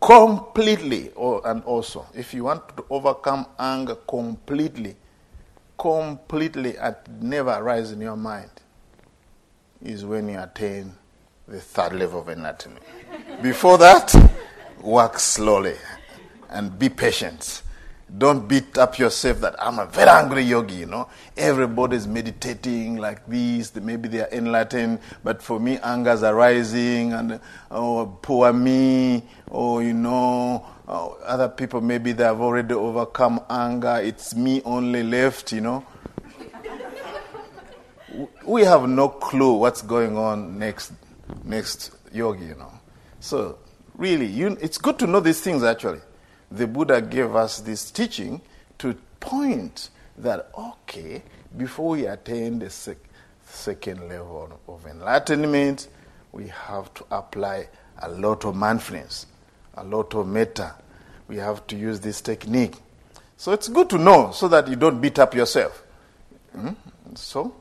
completely, 0.01 1.11
or, 1.15 1.47
and 1.47 1.63
also, 1.65 2.07
if 2.15 2.35
you 2.35 2.45
want 2.45 2.77
to 2.77 2.85
overcome 2.91 3.47
anger 3.59 3.97
completely, 4.09 4.97
completely 5.79 6.77
and 6.79 6.97
never 7.21 7.51
arise 7.51 7.93
in 7.93 8.01
your 8.01 8.17
mind, 8.17 8.51
is 9.83 10.05
when 10.05 10.29
you 10.29 10.39
attain 10.39 10.95
the 11.49 11.61
third 11.61 11.93
level 11.93 12.21
of 12.21 12.29
enlightenment. 12.29 12.85
Before 13.43 13.79
that, 13.79 14.15
work 14.81 15.19
slowly 15.19 15.77
and 16.51 16.79
be 16.79 16.89
patient. 16.89 17.63
Don't 18.19 18.47
beat 18.47 18.79
up 18.79 19.01
yourself 19.01 19.41
that 19.41 19.57
I'm 19.61 19.81
a 19.81 19.87
very 19.87 20.09
angry 20.09 20.43
yogi, 20.43 20.77
you 20.77 20.87
know. 20.87 21.09
Everybody's 21.37 22.07
meditating 22.07 22.97
like 22.99 23.27
this, 23.27 23.75
maybe 23.75 24.09
they 24.09 24.21
are 24.21 24.29
enlightened, 24.31 25.01
but 25.25 25.43
for 25.43 25.59
me, 25.59 25.79
anger's 25.79 26.23
arising, 26.23 27.13
and 27.13 27.41
oh, 27.69 28.17
poor 28.23 28.53
me, 28.53 29.25
oh, 29.51 29.81
you 29.81 29.93
know, 29.93 30.65
oh, 30.87 31.19
other 31.25 31.49
people 31.49 31.81
maybe 31.81 32.13
they 32.13 32.23
have 32.23 32.41
already 32.41 32.75
overcome 32.75 33.41
anger, 33.51 34.01
it's 34.01 34.37
me 34.37 34.63
only 34.65 35.03
left, 35.03 35.53
you 35.53 35.61
know. 35.61 35.85
we 38.45 38.63
have 38.63 38.89
no 38.89 39.09
clue 39.09 39.55
what's 39.55 39.83
going 39.83 40.17
on 40.17 40.61
next, 40.61 40.93
next 41.43 41.91
yogi, 42.13 42.47
you 42.47 42.55
know. 42.55 42.73
So, 43.19 43.59
really, 43.97 44.27
you, 44.27 44.57
it's 44.61 44.79
good 44.79 44.97
to 45.01 45.09
know 45.09 45.19
these 45.19 45.41
things 45.41 45.65
actually 45.65 46.01
the 46.51 46.67
Buddha 46.67 47.01
gave 47.01 47.35
us 47.35 47.61
this 47.61 47.91
teaching 47.91 48.41
to 48.79 48.95
point 49.21 49.91
that, 50.19 50.51
okay, 50.57 51.23
before 51.57 51.91
we 51.91 52.07
attain 52.07 52.59
the 52.59 52.71
sec- 52.71 52.97
second 53.45 54.09
level 54.09 54.61
of 54.69 54.87
enlightenment, 54.87 55.89
we 56.33 56.49
have 56.49 56.93
to 56.95 57.05
apply 57.11 57.69
a 58.03 58.11
lot 58.11 58.45
of 58.45 58.55
mindfulness, 58.55 59.27
a 59.75 59.85
lot 59.85 60.15
of 60.15 60.27
metta. 60.27 60.75
We 61.29 61.37
have 61.37 61.67
to 61.69 61.77
use 61.77 62.01
this 62.01 62.21
technique. 62.21 62.75
So 63.37 63.53
it's 63.53 63.69
good 63.69 63.91
to 63.91 63.99
know 63.99 64.31
so 64.33 64.49
that 64.49 64.69
you 64.69 64.77
don't 64.77 65.01
beat 65.01 65.19
up 65.19 65.35
yourself. 65.35 65.83
Mm-hmm. 66.57 67.15
So, 67.15 67.55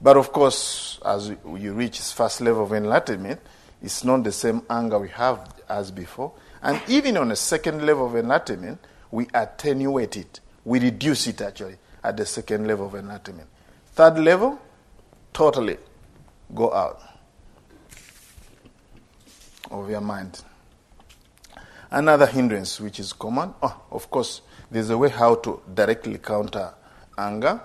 but 0.00 0.16
of 0.16 0.32
course, 0.32 0.98
as 1.04 1.28
you 1.28 1.72
reach 1.72 1.98
this 1.98 2.12
first 2.12 2.40
level 2.40 2.64
of 2.64 2.72
enlightenment, 2.72 3.40
it's 3.82 4.04
not 4.04 4.24
the 4.24 4.32
same 4.32 4.62
anger 4.68 4.98
we 4.98 5.08
have 5.10 5.54
as 5.68 5.90
before. 5.90 6.32
And 6.66 6.82
even 6.88 7.16
on 7.16 7.30
a 7.30 7.36
second 7.36 7.86
level 7.86 8.06
of 8.06 8.16
enlightenment, 8.16 8.80
we 9.12 9.28
attenuate 9.32 10.16
it. 10.16 10.40
We 10.64 10.80
reduce 10.80 11.28
it 11.28 11.40
actually 11.40 11.76
at 12.02 12.16
the 12.16 12.26
second 12.26 12.66
level 12.66 12.88
of 12.88 12.96
enlightenment. 12.96 13.48
Third 13.92 14.18
level, 14.18 14.58
totally 15.32 15.76
go 16.52 16.74
out 16.74 17.00
of 19.70 19.88
your 19.88 20.00
mind. 20.00 20.42
Another 21.88 22.26
hindrance 22.26 22.80
which 22.80 22.98
is 22.98 23.12
common, 23.12 23.54
oh, 23.62 23.82
of 23.92 24.10
course, 24.10 24.40
there's 24.68 24.90
a 24.90 24.98
way 24.98 25.08
how 25.08 25.36
to 25.36 25.62
directly 25.72 26.18
counter 26.18 26.74
anger. 27.16 27.60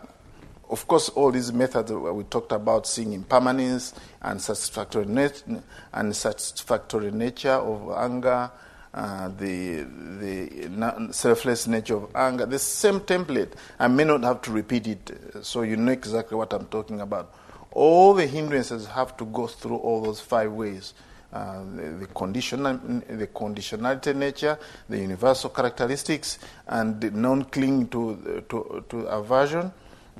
Of 0.69 0.87
course, 0.87 1.09
all 1.09 1.31
these 1.31 1.51
methods 1.51 1.91
we 1.91 2.23
talked 2.25 2.51
about 2.51 2.85
seeing 2.85 3.13
impermanence 3.13 3.95
and 4.21 4.39
satisfactory, 4.39 5.05
nat- 5.05 5.43
and 5.91 6.15
satisfactory 6.15 7.09
nature 7.09 7.49
of 7.49 7.91
anger, 7.97 8.51
uh, 8.93 9.29
the, 9.37 9.83
the 10.19 11.07
selfless 11.11 11.67
nature 11.67 11.95
of 11.95 12.15
anger, 12.15 12.45
the 12.45 12.59
same 12.59 12.99
template. 12.99 13.53
I 13.79 13.87
may 13.87 14.03
not 14.03 14.23
have 14.23 14.41
to 14.43 14.51
repeat 14.51 14.87
it, 14.87 15.11
uh, 15.35 15.41
so 15.41 15.61
you 15.61 15.77
know 15.77 15.91
exactly 15.91 16.37
what 16.37 16.53
I'm 16.53 16.65
talking 16.65 17.01
about. 17.01 17.33
All 17.71 18.13
the 18.13 18.27
hindrances 18.27 18.87
have 18.87 19.15
to 19.17 19.25
go 19.25 19.47
through 19.47 19.77
all 19.77 20.01
those 20.01 20.19
five 20.19 20.51
ways. 20.51 20.93
Uh, 21.31 21.63
the, 21.77 21.83
the, 22.01 22.07
conditional, 22.07 22.73
the 22.73 23.27
conditionality 23.27 24.13
nature, 24.13 24.59
the 24.89 24.97
universal 24.97 25.49
characteristics, 25.49 26.39
and 26.67 27.13
non-clinging 27.15 27.87
to, 27.87 28.43
to, 28.49 28.83
to 28.89 28.97
aversion 29.07 29.71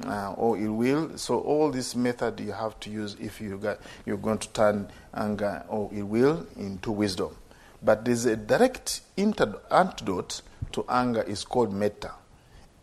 uh, 0.06 0.32
or 0.38 0.58
ill 0.58 0.74
will. 0.74 1.18
So 1.18 1.40
all 1.40 1.70
this 1.70 1.96
method 1.98 2.40
you 2.40 2.54
have 2.54 2.80
to 2.82 2.90
use 2.90 3.18
if 3.20 3.42
you 3.42 3.58
got, 3.58 3.80
you're 4.06 4.16
going 4.16 4.38
to 4.38 4.48
turn 4.50 4.90
anger 5.14 5.66
or 5.68 5.90
ill 5.94 6.06
will 6.06 6.48
into 6.56 6.94
wisdom. 6.94 7.36
But 7.84 8.06
there's 8.06 8.26
a 8.26 8.36
direct 8.36 9.02
antidote 9.18 10.42
to 10.72 10.86
anger 10.88 11.24
is 11.24 11.44
called 11.44 11.74
metta. 11.74 12.12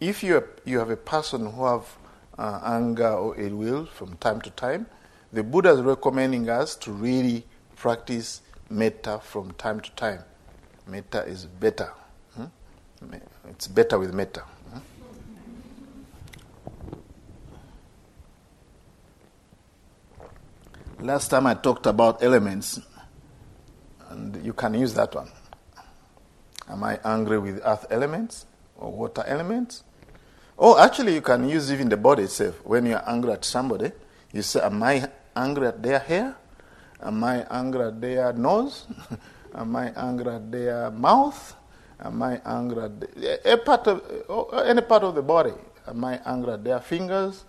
If 0.00 0.22
you, 0.22 0.42
you 0.64 0.78
have 0.78 0.90
a 0.90 0.96
person 0.96 1.52
who 1.52 1.64
have 1.64 1.96
uh, 2.36 2.60
anger 2.64 3.08
or 3.08 3.38
ill 3.40 3.56
will 3.56 3.86
from 3.86 4.16
time 4.16 4.40
to 4.42 4.50
time, 4.50 4.86
the 5.32 5.42
Buddha 5.42 5.70
is 5.70 5.80
recommending 5.80 6.48
us 6.48 6.74
to 6.76 6.92
really 6.92 7.44
practice 7.76 8.40
metta 8.70 9.20
from 9.22 9.52
time 9.52 9.80
to 9.80 9.90
time. 9.92 10.20
Metta 10.86 11.24
is 11.24 11.46
better. 11.46 11.90
Hmm? 12.34 12.46
It's 13.48 13.68
better 13.68 13.98
with 13.98 14.14
metta. 14.14 14.40
Hmm? 14.72 14.78
Last 21.00 21.28
time 21.28 21.46
I 21.46 21.54
talked 21.54 21.86
about 21.86 22.22
elements, 22.22 22.80
and 24.10 24.44
you 24.44 24.52
can 24.52 24.74
use 24.74 24.94
that 24.94 25.14
one. 25.14 25.28
Am 26.68 26.82
I 26.84 26.98
angry 27.04 27.38
with 27.38 27.60
earth 27.64 27.86
elements 27.90 28.46
or 28.76 28.92
water 28.92 29.24
elements? 29.26 29.84
Oh, 30.58 30.78
actually, 30.78 31.14
you 31.14 31.20
can 31.20 31.48
use 31.48 31.72
even 31.72 31.88
the 31.88 31.96
body 31.96 32.24
itself. 32.24 32.64
When 32.64 32.86
you're 32.86 33.08
angry 33.08 33.32
at 33.32 33.44
somebody, 33.44 33.92
you 34.32 34.42
say, 34.42 34.60
Am 34.60 34.82
I 34.82 35.08
angry 35.36 35.68
at 35.68 35.82
their 35.82 35.98
hair? 36.00 36.36
Am 37.00 37.22
I 37.22 37.46
angry 37.50 37.82
at 37.82 38.00
their 38.00 38.32
nose? 38.32 38.86
Am 39.54 39.74
I 39.76 39.92
angry 39.96 40.32
at 40.34 40.50
their 40.50 40.90
mouth? 40.90 41.54
Am 42.00 42.22
I 42.22 42.40
angry 42.44 42.82
at 42.82 43.00
the, 43.00 43.52
a 43.52 43.56
part 43.56 43.86
of, 43.86 44.02
any 44.66 44.82
part 44.82 45.04
of 45.04 45.14
the 45.14 45.22
body? 45.22 45.54
Am 45.86 46.04
I 46.04 46.20
angry 46.26 46.52
at 46.52 46.64
their 46.64 46.80
fingers? 46.80 47.44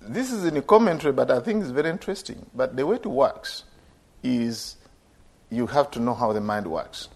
This 0.00 0.32
is 0.32 0.44
in 0.44 0.56
a 0.56 0.62
commentary, 0.62 1.12
but 1.12 1.30
I 1.30 1.40
think 1.40 1.62
it's 1.62 1.70
very 1.70 1.90
interesting. 1.90 2.46
But 2.54 2.76
the 2.76 2.86
way 2.86 2.96
it 2.96 3.06
works 3.06 3.64
is 4.22 4.76
you 5.50 5.66
have 5.68 5.90
to 5.92 6.00
know 6.00 6.14
how 6.14 6.32
the 6.32 6.40
mind 6.40 6.66
works. 6.66 7.08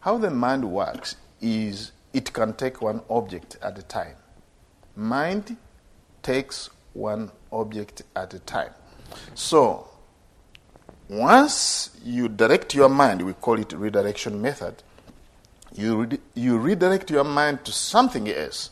How 0.00 0.18
the 0.18 0.30
mind 0.30 0.70
works 0.70 1.16
is 1.40 1.92
it 2.12 2.32
can 2.32 2.54
take 2.54 2.80
one 2.82 3.02
object 3.10 3.56
at 3.62 3.78
a 3.78 3.82
time. 3.82 4.16
Mind 4.96 5.56
takes 6.22 6.70
one 6.92 7.30
object 7.52 8.02
at 8.16 8.34
a 8.34 8.38
time. 8.40 8.72
So, 9.34 9.88
once 11.08 11.90
you 12.04 12.28
direct 12.28 12.74
your 12.74 12.88
mind, 12.88 13.22
we 13.22 13.32
call 13.32 13.58
it 13.58 13.72
redirection 13.72 14.42
method, 14.42 14.82
you, 15.74 16.04
re- 16.04 16.18
you 16.34 16.58
redirect 16.58 17.10
your 17.10 17.24
mind 17.24 17.64
to 17.64 17.72
something 17.72 18.28
else. 18.28 18.70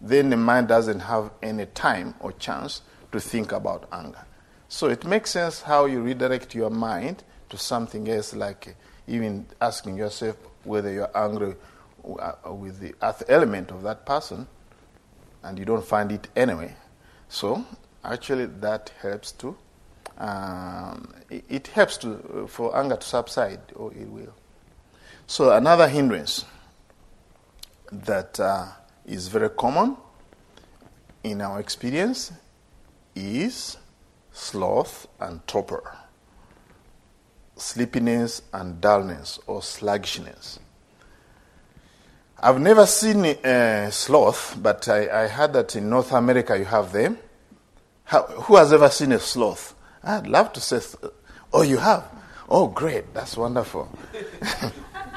then 0.00 0.30
the 0.30 0.36
mind 0.36 0.68
doesn't 0.68 1.00
have 1.00 1.30
any 1.42 1.66
time 1.66 2.14
or 2.20 2.32
chance 2.32 2.82
to 3.12 3.18
think 3.18 3.52
about 3.52 3.88
anger. 3.92 4.24
So 4.68 4.88
it 4.88 5.04
makes 5.04 5.30
sense 5.30 5.62
how 5.62 5.86
you 5.86 6.00
redirect 6.02 6.54
your 6.54 6.70
mind 6.70 7.24
to 7.50 7.58
something 7.58 8.08
else, 8.08 8.34
like 8.34 8.76
even 9.06 9.46
asking 9.60 9.96
yourself 9.96 10.36
whether 10.64 10.92
you're 10.92 11.10
angry 11.16 11.54
with 12.02 12.80
the 12.80 12.94
earth 13.02 13.22
element 13.28 13.70
of 13.70 13.82
that 13.82 14.06
person, 14.06 14.46
and 15.42 15.58
you 15.58 15.64
don't 15.64 15.84
find 15.84 16.12
it 16.12 16.28
anyway. 16.36 16.74
So 17.28 17.64
actually, 18.04 18.46
that 18.46 18.92
helps 19.00 19.32
to. 19.32 19.56
Um, 20.18 21.14
it, 21.30 21.44
it, 21.48 21.66
helps 21.68 21.96
to 21.98 22.46
for 22.48 22.76
anger 22.76 22.96
to 22.96 23.06
subside, 23.06 23.60
or 23.76 23.92
it 23.92 24.08
will. 24.08 24.34
So 25.26 25.52
another 25.52 25.88
hindrance 25.88 26.44
that 27.92 28.40
uh, 28.40 28.66
is 29.06 29.28
very 29.28 29.50
common 29.50 29.96
in 31.22 31.40
our 31.40 31.60
experience 31.60 32.32
is 33.14 33.76
sloth 34.32 35.06
and 35.20 35.46
torpor, 35.46 35.97
sleepiness 37.58 38.42
and 38.52 38.80
dullness 38.80 39.38
or 39.46 39.62
sluggishness. 39.62 40.58
I've 42.40 42.60
never 42.60 42.86
seen 42.86 43.24
a 43.24 43.88
sloth, 43.90 44.56
but 44.62 44.88
I, 44.88 45.24
I 45.24 45.26
heard 45.26 45.52
that 45.54 45.74
in 45.74 45.90
North 45.90 46.12
America 46.12 46.56
you 46.56 46.64
have 46.66 46.92
them. 46.92 47.18
How, 48.04 48.22
who 48.22 48.56
has 48.56 48.72
ever 48.72 48.88
seen 48.90 49.12
a 49.12 49.18
sloth? 49.18 49.74
I'd 50.04 50.28
love 50.28 50.52
to 50.52 50.60
say, 50.60 50.80
oh, 51.52 51.62
you 51.62 51.78
have? 51.78 52.04
Oh, 52.48 52.68
great, 52.68 53.12
that's 53.12 53.36
wonderful. 53.36 53.90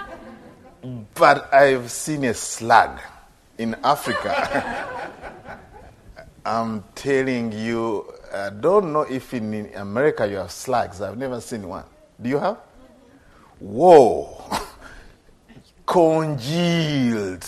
but 1.14 1.54
I've 1.54 1.92
seen 1.92 2.26
a 2.26 2.34
slug 2.34 3.00
in 3.58 3.76
Africa. 3.84 4.90
I'm 6.46 6.84
telling 6.96 7.52
you, 7.52 8.12
I 8.34 8.50
don't 8.50 8.92
know 8.92 9.02
if 9.02 9.34
in 9.34 9.70
America 9.76 10.28
you 10.28 10.38
have 10.38 10.52
slugs. 10.52 11.02
I've 11.02 11.18
never 11.18 11.40
seen 11.40 11.68
one. 11.68 11.86
Do 12.22 12.30
you 12.30 12.38
have? 12.38 12.58
Whoa. 13.60 14.38
Congealed. 15.86 17.46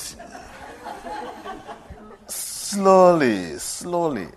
slowly, 2.28 3.58
slowly. 3.60 4.28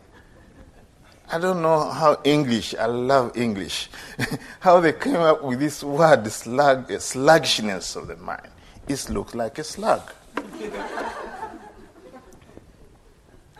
I 1.29 1.39
don't 1.39 1.61
know 1.61 1.91
how 1.91 2.21
English, 2.23 2.75
I 2.75 2.87
love 2.87 3.37
English, 3.37 3.89
how 4.61 4.79
they 4.79 4.93
came 4.93 5.17
up 5.17 5.43
with 5.43 5.59
this 5.59 5.83
word, 5.83 6.31
slug, 6.31 6.93
sluggishness 7.01 7.97
of 7.97 8.07
the 8.07 8.17
mind. 8.17 8.49
It 8.87 9.11
looks 9.11 9.35
like 9.35 9.59
a 9.59 9.65
slug. 9.65 10.13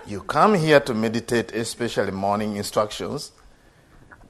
You 0.07 0.21
come 0.23 0.55
here 0.55 0.79
to 0.79 0.95
meditate, 0.95 1.53
especially 1.53 2.13
morning 2.13 2.55
instructions, 2.55 3.33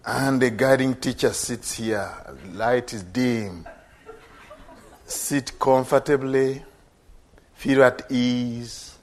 and 0.07 0.41
the 0.41 0.51
guiding 0.51 0.95
teacher 0.95 1.33
sits 1.33 1.75
here, 1.75 2.09
light 2.53 2.93
is 2.93 3.03
dim. 3.03 3.67
Sit 5.05 5.59
comfortably, 5.59 6.65
feel 7.55 7.83
at 7.83 8.11
ease, 8.11 8.97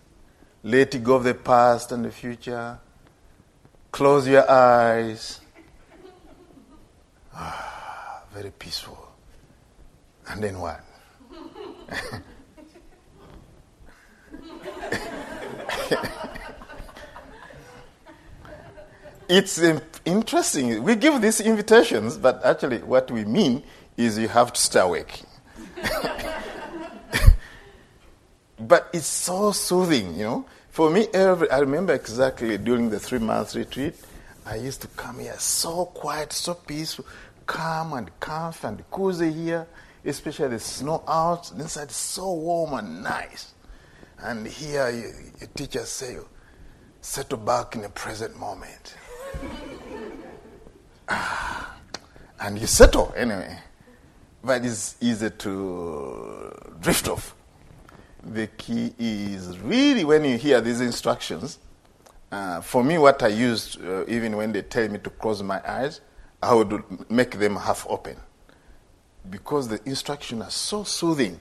let 0.64 1.04
go 1.04 1.16
of 1.16 1.26
the 1.26 1.34
past 1.34 1.92
and 1.92 2.06
the 2.06 2.12
future, 2.12 2.80
close 3.92 4.28
your 4.28 4.50
eyes. 4.50 5.42
Ah, 7.34 8.24
very 8.34 8.52
peaceful. 8.52 8.98
And 10.30 10.42
then 10.42 10.58
what? 10.60 10.80
it's 19.30 19.60
interesting. 20.06 20.84
We 20.84 20.96
give 20.96 21.22
these 21.22 21.42
invitations, 21.42 22.18
but 22.18 22.44
actually, 22.44 22.80
what 22.80 23.10
we 23.12 23.26
mean 23.26 23.64
is 23.98 24.18
you 24.18 24.28
have 24.28 24.54
to 24.54 24.62
stay 24.62 24.80
awake. 24.80 25.22
but 28.60 28.90
it's 28.94 29.08
so 29.08 29.52
soothing, 29.52 30.16
you 30.16 30.24
know. 30.24 30.46
For 30.70 30.90
me, 30.90 31.08
every, 31.14 31.50
I 31.52 31.60
remember 31.60 31.94
exactly 31.94 32.58
during 32.58 32.90
the 32.90 33.00
three 33.00 33.20
month 33.20 33.56
retreat, 33.56 33.96
I 34.46 34.56
used 34.56 34.82
to 34.82 34.88
come 34.88 35.20
here 35.20 35.38
so 35.38 35.86
quiet, 35.86 36.34
so 36.34 36.56
peaceful, 36.56 37.06
calm 37.46 37.94
and 37.94 38.10
comfy 38.20 38.68
and 38.68 38.92
cozy 38.92 39.32
here, 39.32 39.68
especially 40.04 40.50
the 40.50 40.60
snow 40.60 41.04
out. 41.08 41.52
Inside 41.52 41.92
so 41.92 42.34
warm 42.34 42.74
and 42.74 43.04
nice. 43.04 43.54
And 44.20 44.48
here, 44.48 44.90
you, 44.90 45.14
your 45.40 45.50
teachers 45.54 45.90
say, 45.90 46.18
settle 47.02 47.38
back 47.38 47.76
in 47.76 47.82
the 47.82 47.90
present 47.90 48.38
moment. 48.40 48.96
and 52.40 52.60
you 52.60 52.68
settle 52.68 53.14
anyway. 53.16 53.58
But 54.44 54.66
it's 54.66 54.98
easy 55.00 55.30
to 55.30 56.54
drift 56.82 57.08
off. 57.08 57.36
The 58.24 58.48
key 58.48 58.94
is 58.98 59.58
really 59.60 60.04
when 60.04 60.26
you 60.26 60.38
hear 60.38 60.60
these 60.62 60.82
instructions. 60.82 61.60
Uh, 62.32 62.62
for 62.62 62.84
me, 62.84 62.98
what 62.98 63.22
I 63.22 63.28
used, 63.28 63.84
uh, 63.84 64.06
even 64.08 64.36
when 64.36 64.52
they 64.52 64.62
tell 64.62 64.88
me 64.90 65.00
to 65.00 65.10
close 65.10 65.42
my 65.44 65.62
eyes, 65.70 66.02
I 66.42 66.54
would 66.54 66.84
make 67.10 67.38
them 67.38 67.56
half 67.56 67.86
open. 67.90 68.18
Because 69.30 69.68
the 69.70 69.80
instructions 69.86 70.42
are 70.42 70.50
so 70.50 70.84
soothing. 70.84 71.40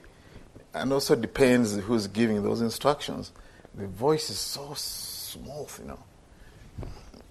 And 0.73 0.93
also 0.93 1.15
depends 1.15 1.75
who's 1.77 2.07
giving 2.07 2.41
those 2.41 2.61
instructions. 2.61 3.31
The 3.75 3.87
voice 3.87 4.29
is 4.29 4.39
so 4.39 4.73
smooth, 4.75 5.79
you 5.79 5.85
know. 5.85 5.99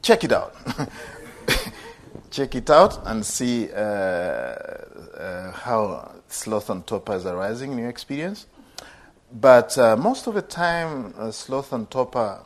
Check 0.02 0.24
it 0.24 0.32
out. 0.32 0.56
Check 2.32 2.56
it 2.56 2.68
out 2.70 3.06
and 3.06 3.24
see 3.24 3.70
uh, 3.72 3.76
uh, 3.76 5.52
how 5.52 6.10
sloth 6.26 6.70
and 6.70 6.84
torpor 6.84 7.14
is 7.14 7.24
arising 7.24 7.70
in 7.70 7.78
your 7.78 7.88
experience. 7.88 8.46
But 9.32 9.78
uh, 9.78 9.96
most 9.96 10.26
of 10.26 10.34
the 10.34 10.42
time, 10.42 11.14
uh, 11.16 11.30
sloth 11.30 11.72
and 11.72 11.88
torpor 11.88 12.40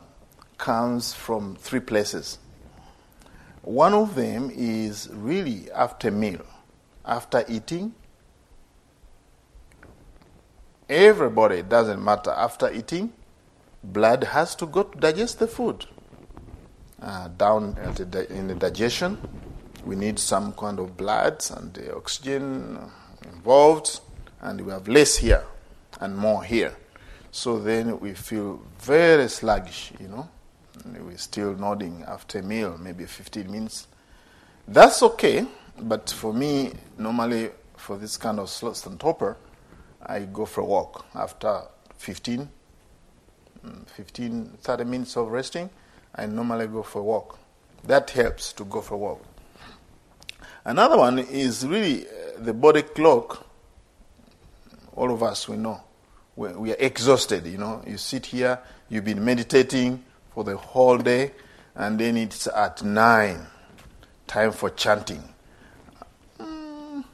comes 0.59 1.13
from 1.13 1.55
three 1.55 1.79
places. 1.79 2.37
One 3.63 3.95
of 3.95 4.13
them 4.13 4.51
is 4.53 5.09
really 5.11 5.71
after 5.71 6.11
meal, 6.11 6.45
after 7.03 7.43
eating. 7.49 7.95
Everybody, 10.87 11.63
doesn't 11.63 12.03
matter, 12.03 12.31
after 12.31 12.71
eating, 12.71 13.13
blood 13.83 14.25
has 14.25 14.53
to 14.57 14.67
go 14.67 14.83
to 14.83 14.99
digest 14.99 15.39
the 15.39 15.47
food 15.47 15.87
uh, 17.01 17.27
down 17.29 17.75
the, 17.95 18.27
in 18.33 18.47
the 18.47 18.55
digestion. 18.55 19.17
We 19.85 19.95
need 19.95 20.19
some 20.19 20.53
kind 20.53 20.79
of 20.79 20.97
blood 20.97 21.45
and 21.55 21.73
the 21.73 21.95
oxygen 21.95 22.79
involved, 23.33 24.01
and 24.41 24.61
we 24.61 24.71
have 24.71 24.87
less 24.87 25.17
here 25.17 25.43
and 25.99 26.17
more 26.17 26.43
here. 26.43 26.75
So 27.31 27.59
then 27.59 27.99
we 27.99 28.13
feel 28.13 28.61
very 28.79 29.29
sluggish, 29.29 29.93
you 29.99 30.07
know. 30.07 30.27
We're 30.85 31.17
still 31.17 31.53
nodding 31.55 32.03
after 32.07 32.41
meal, 32.41 32.77
maybe 32.77 33.05
15 33.05 33.51
minutes. 33.51 33.87
That's 34.67 35.01
okay, 35.03 35.45
but 35.79 36.09
for 36.09 36.33
me, 36.33 36.73
normally 36.97 37.51
for 37.75 37.97
this 37.97 38.17
kind 38.17 38.39
of 38.39 38.49
sloth 38.49 38.85
and 38.85 38.99
torpor, 38.99 39.37
I 40.05 40.21
go 40.21 40.45
for 40.45 40.61
a 40.61 40.65
walk 40.65 41.05
after 41.15 41.61
15, 41.97 42.49
mm, 43.65 43.89
15, 43.89 44.57
30 44.61 44.83
minutes 44.83 45.17
of 45.17 45.29
resting. 45.29 45.69
I 46.17 46.25
normally 46.25 46.67
go 46.67 46.81
for 46.81 46.99
a 46.99 47.03
walk. 47.03 47.37
That 47.83 48.09
helps 48.09 48.51
to 48.53 48.65
go 48.65 48.81
for 48.81 48.95
a 48.95 48.97
walk. 48.97 49.23
Another 50.65 50.97
one 50.97 51.19
is 51.19 51.65
really 51.65 52.05
uh, 52.07 52.11
the 52.39 52.53
body 52.53 52.81
clock. 52.81 53.45
All 54.95 55.13
of 55.13 55.21
us, 55.23 55.47
we 55.47 55.55
know. 55.57 55.81
We, 56.35 56.49
we 56.53 56.71
are 56.71 56.77
exhausted, 56.79 57.45
you 57.45 57.57
know. 57.57 57.83
You 57.85 57.97
sit 57.97 58.25
here, 58.25 58.59
you've 58.89 59.05
been 59.05 59.23
meditating 59.23 60.03
for 60.33 60.43
the 60.43 60.57
whole 60.57 60.97
day, 60.97 61.31
and 61.75 61.99
then 61.99 62.17
it's 62.17 62.47
at 62.47 62.83
nine, 62.83 63.45
time 64.25 64.51
for 64.51 64.71
chanting. 64.71 65.23
Mm. 66.39 67.05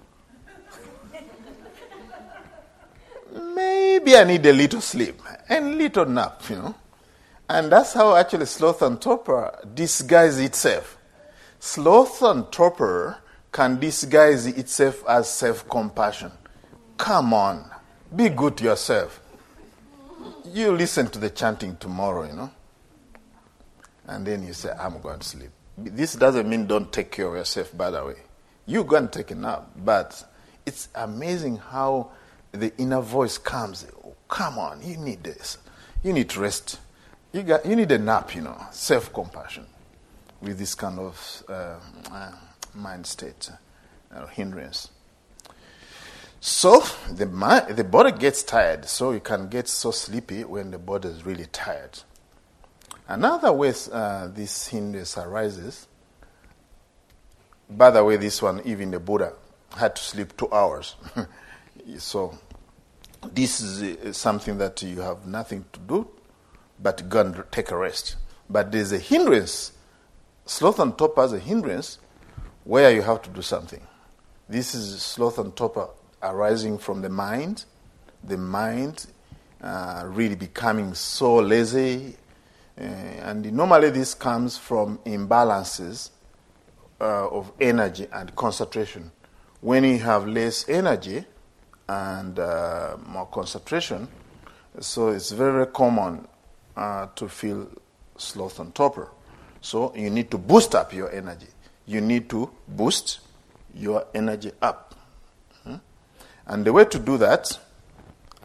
Maybe 3.56 4.16
I 4.16 4.24
need 4.24 4.46
a 4.46 4.54
little 4.54 4.82
sleep 4.82 5.22
and 5.50 5.78
little 5.78 6.06
nap, 6.06 6.42
you 6.50 6.56
know. 6.56 6.76
And 7.50 7.72
that's 7.72 7.94
how 7.94 8.16
actually 8.16 8.46
sloth 8.46 8.82
and 8.82 9.02
torpor 9.02 9.60
disguise 9.74 10.40
itself. 10.40 10.98
Sloth 11.60 12.22
and 12.22 12.52
torpor 12.52 13.18
can 13.52 13.80
disguise 13.80 14.48
itself 14.48 15.04
as 15.08 15.30
self 15.30 15.68
compassion. 15.70 16.32
Come 16.98 17.34
on, 17.34 17.70
be 18.16 18.30
good 18.30 18.58
to 18.58 18.64
yourself. 18.64 19.20
You 20.46 20.72
listen 20.72 21.08
to 21.08 21.20
the 21.20 21.30
chanting 21.30 21.76
tomorrow, 21.78 22.26
you 22.26 22.34
know. 22.34 22.52
And 24.08 24.26
then 24.26 24.46
you 24.46 24.54
say, 24.54 24.72
I'm 24.78 25.00
going 25.02 25.20
to 25.20 25.26
sleep. 25.26 25.50
This 25.78 26.14
doesn't 26.14 26.48
mean 26.48 26.68
don't 26.68 26.92
take 26.92 27.12
care 27.12 27.28
of 27.28 27.36
yourself, 27.36 27.76
by 27.76 27.90
the 27.92 28.06
way. 28.06 28.16
You 28.66 28.84
go 28.84 28.98
and 28.98 29.12
take 29.12 29.32
a 29.32 29.36
nap. 29.36 29.70
But 29.76 30.24
it's 30.66 30.90
amazing 30.96 31.58
how 31.58 32.12
the 32.52 32.76
inner 32.78 33.02
voice 33.02 33.38
comes. 33.38 33.86
Oh, 34.06 34.16
come 34.28 34.58
on, 34.58 34.82
you 34.82 34.98
need 34.98 35.24
this. 35.24 35.58
You 36.04 36.14
need 36.14 36.36
rest 36.36 36.80
you, 37.34 37.44
got, 37.44 37.66
you 37.66 37.76
need 37.76 37.92
a 37.92 37.98
nap, 37.98 38.34
you 38.36 38.42
know, 38.42 38.56
self 38.72 39.12
compassion 39.12 39.66
with 40.42 40.60
this 40.60 40.76
kind 40.76 41.00
of 41.00 41.44
uh, 41.50 41.76
uh, 42.12 42.32
mind 42.76 43.06
state, 43.06 43.50
uh, 44.14 44.28
hindrance. 44.28 44.90
So 46.40 46.84
the, 47.12 47.26
mind, 47.26 47.76
the 47.76 47.84
body 47.84 48.12
gets 48.12 48.44
tired, 48.44 48.86
so 48.86 49.12
you 49.12 49.20
can 49.20 49.48
get 49.48 49.68
so 49.68 49.92
sleepy 49.92 50.44
when 50.44 50.72
the 50.72 50.78
body 50.78 51.10
is 51.10 51.26
really 51.26 51.48
tired. 51.48 52.00
Another 53.08 53.52
way 53.52 53.74
uh, 53.92 54.28
this 54.28 54.68
hindrance 54.68 55.18
arises, 55.18 55.88
by 57.70 57.90
the 57.90 58.04
way, 58.04 58.18
this 58.18 58.42
one, 58.42 58.62
even 58.66 58.92
the 58.92 59.00
Buddha 59.00 59.34
had 59.76 59.96
to 59.96 60.02
sleep 60.02 60.38
two 60.38 60.52
hours. 60.52 60.96
so 61.98 62.38
this 63.32 63.62
is 63.62 63.98
uh, 63.98 64.14
something 64.14 64.58
that 64.60 64.82
you 64.84 65.02
have 65.02 65.26
nothing 65.26 65.66
to 65.74 65.80
do 65.80 66.08
but 66.84 67.08
go 67.10 67.22
and 67.22 67.44
take 67.52 67.72
a 67.72 67.78
rest. 67.78 68.18
But 68.50 68.72
there's 68.72 68.92
a 68.92 69.00
hindrance. 69.00 69.72
Sloth 70.46 70.80
and 70.80 70.96
torpor 70.98 71.22
has 71.22 71.32
a 71.34 71.40
hindrance 71.40 71.98
where 72.66 72.92
you 72.92 73.02
have 73.02 73.22
to 73.24 73.30
do 73.30 73.42
something. 73.42 73.82
This 74.50 74.76
is 74.76 75.02
sloth 75.02 75.40
and 75.40 75.56
torpor 75.56 75.88
arising 76.22 76.78
from 76.78 77.02
the 77.02 77.10
mind, 77.10 77.64
the 78.24 78.38
mind 78.38 79.08
uh, 79.62 80.04
really 80.06 80.36
becoming 80.36 80.94
so 80.94 81.38
lazy. 81.38 82.18
Uh, 82.78 82.84
and 82.84 83.54
normally 83.54 83.90
this 83.90 84.14
comes 84.14 84.58
from 84.58 84.98
imbalances 85.06 86.10
uh, 87.00 87.30
of 87.30 87.52
energy 87.62 88.08
and 88.12 88.36
concentration. 88.36 89.12
When 89.62 89.86
you 89.86 90.00
have 90.00 90.28
less 90.28 90.68
energy 90.68 91.24
and 91.88 92.38
uh, 92.38 92.98
more 93.08 93.28
concentration, 93.28 94.10
so 94.80 95.10
it's 95.10 95.32
very 95.32 95.68
common 95.68 96.28
uh, 96.76 97.08
to 97.16 97.28
feel 97.28 97.70
sloth 98.18 98.60
and 98.60 98.74
torpor. 98.74 99.10
So 99.62 99.94
you 99.96 100.10
need 100.10 100.30
to 100.32 100.38
boost 100.38 100.76
up 100.76 100.94
your 100.94 101.12
energy. 101.12 101.48
You 101.86 102.02
need 102.02 102.30
to 102.30 102.50
boost 102.68 103.20
your 103.74 104.06
energy 104.14 104.52
up. 104.62 104.96
Hmm? 105.64 105.76
And 106.46 106.66
the 106.66 106.74
way 106.74 106.86
to 106.86 107.00
do 107.00 107.18
that, 107.18 107.58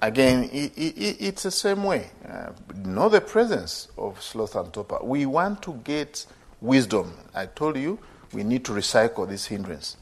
again, 0.01 0.45
it, 0.53 0.77
it, 0.77 1.17
it's 1.21 1.43
the 1.43 1.51
same 1.51 1.85
way. 1.85 2.11
Uh, 2.29 2.51
know 2.75 3.09
the 3.09 3.21
presence 3.21 3.89
of 3.99 4.23
sloth 4.23 4.57
and 4.57 4.73
torpor. 4.73 4.99
We 5.03 5.27
want 5.27 5.63
to 5.63 5.75
get 5.85 6.25
wisdom. 6.61 7.15
I 7.35 7.47
told 7.47 7.77
you 7.77 7.99
we 8.33 8.45
need 8.45 8.65
to 8.67 8.73
recycle 8.73 9.29
this 9.29 9.47
hindrance. 9.47 9.97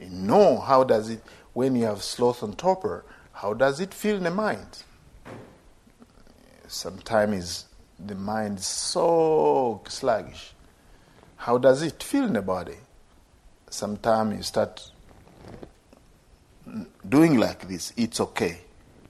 You 0.00 0.10
know 0.10 0.58
how 0.58 0.84
does 0.84 1.10
it, 1.10 1.22
when 1.52 1.76
you 1.76 1.84
have 1.84 2.02
sloth 2.02 2.42
and 2.42 2.56
torpor, 2.56 3.04
how 3.32 3.54
does 3.54 3.80
it 3.80 3.92
feel 3.92 4.16
in 4.16 4.24
the 4.24 4.30
mind? 4.30 4.84
Sometimes 6.68 7.66
the 7.98 8.14
mind 8.14 8.58
is 8.58 8.66
so 8.66 9.82
sluggish. 9.88 10.52
How 11.36 11.58
does 11.58 11.82
it 11.82 12.02
feel 12.02 12.24
in 12.24 12.32
the 12.32 12.42
body? 12.42 12.76
Sometimes 13.70 14.36
you 14.36 14.42
start 14.42 14.90
doing 17.08 17.38
like 17.38 17.68
this. 17.68 17.92
It's 17.96 18.20
okay. 18.20 18.58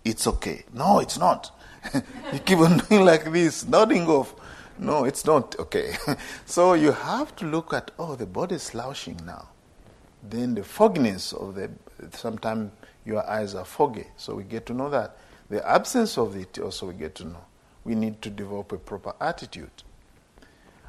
It's 0.05 0.27
okay. 0.27 0.65
No, 0.73 1.01
it's 1.01 1.19
not. 1.19 1.51
you 1.95 2.39
keep 2.41 2.59
on 2.59 2.79
doing 2.89 3.05
like 3.05 3.33
this, 3.33 3.67
nodding 3.67 4.07
off. 4.07 4.35
No, 4.79 5.05
it's 5.05 5.25
not 5.25 5.59
okay. 5.59 5.97
so 6.47 6.75
you 6.75 6.93
have 6.93 7.35
to 7.37 7.47
look 7.47 7.73
at, 7.73 7.91
oh, 7.99 8.15
the 8.15 8.27
body 8.27 8.57
is 8.57 8.63
slouching 8.63 9.19
now. 9.25 9.49
Then 10.23 10.55
the 10.55 10.65
fogginess 10.65 11.33
of 11.33 11.55
the, 11.55 11.71
sometimes 12.13 12.73
your 13.05 13.29
eyes 13.29 13.55
are 13.55 13.65
foggy. 13.65 14.07
So 14.17 14.35
we 14.35 14.45
get 14.45 14.67
to 14.67 14.75
know 14.75 14.91
that. 14.91 15.17
The 15.49 15.67
absence 15.69 16.19
of 16.19 16.37
it 16.37 16.59
also 16.59 16.87
we 16.87 16.95
get 16.95 17.15
to 17.17 17.25
know. 17.25 17.45
We 17.85 17.95
need 17.95 18.21
to 18.23 18.31
develop 18.31 18.73
a 18.73 18.79
proper 18.79 19.15
attitude. 19.21 19.71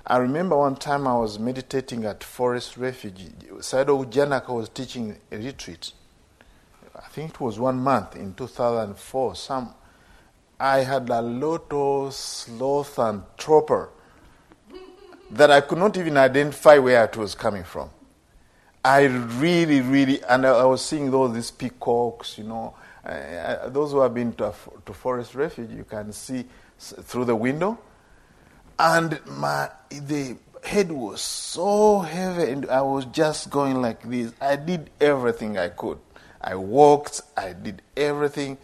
I 0.05 0.18
remember 0.18 0.58
one 0.58 0.78
time 0.78 1.05
I 1.05 1.16
was 1.16 1.38
meditating 1.38 2.05
at 2.05 2.24
Forest 2.24 2.78
Refuge. 2.78 3.26
Sayadaw 3.60 4.10
Janaka 4.10 4.53
was 4.53 4.70
teaching 4.70 5.18
a 5.32 5.38
retreat. 5.38 5.91
I 6.95 7.08
think 7.10 7.32
it 7.32 7.39
was 7.41 7.60
one 7.60 7.78
month 7.78 8.16
in 8.16 8.34
2004. 8.34 9.36
Some, 9.36 9.76
I 10.60 10.80
had 10.80 11.10
a 11.10 11.22
lot 11.22 11.72
of 11.72 12.14
sloth 12.14 12.97
and 12.97 13.24
torpor 13.38 13.89
that 15.30 15.51
I 15.51 15.62
could 15.62 15.78
not 15.78 15.97
even 15.97 16.18
identify 16.18 16.78
where 16.78 17.03
it 17.03 17.18
was 17.18 17.36
coming 17.36 17.64
from. 17.64 17.89
I 18.84 19.03
really, 19.03 19.82
really, 19.82 20.24
and 20.24 20.45
I, 20.45 20.64
was 20.64 20.84
seeing 20.84 21.14
all 21.14 21.28
these 21.28 21.51
peacocks, 21.51 22.38
you 22.38 22.45
know. 22.45 22.76
Uh, 23.08 23.70
those 23.70 23.91
who 23.91 24.01
have 24.01 24.14
been 24.14 24.34
to, 24.34 24.53
to 24.86 24.93
Forest 24.93 25.36
Refuge, 25.36 25.72
you 25.72 25.86
can 25.86 26.12
see 26.12 26.45
through 26.78 27.26
the 27.26 27.36
window 27.36 27.80
and 28.80 29.20
my 29.26 29.70
the 29.89 30.38
head 30.64 30.91
was 30.91 31.22
so 31.22 31.99
heavy, 31.99 32.51
and 32.51 32.70
I 32.70 32.82
was 32.82 33.05
just 33.05 33.49
going 33.49 33.82
like 33.82 34.03
this. 34.03 34.34
I 34.41 34.55
did 34.55 34.89
everything 34.99 35.58
I 35.58 35.70
could. 35.70 35.99
I 36.41 36.55
walked, 36.55 37.22
I 37.36 37.53
did 37.53 37.82
everything. 37.95 38.58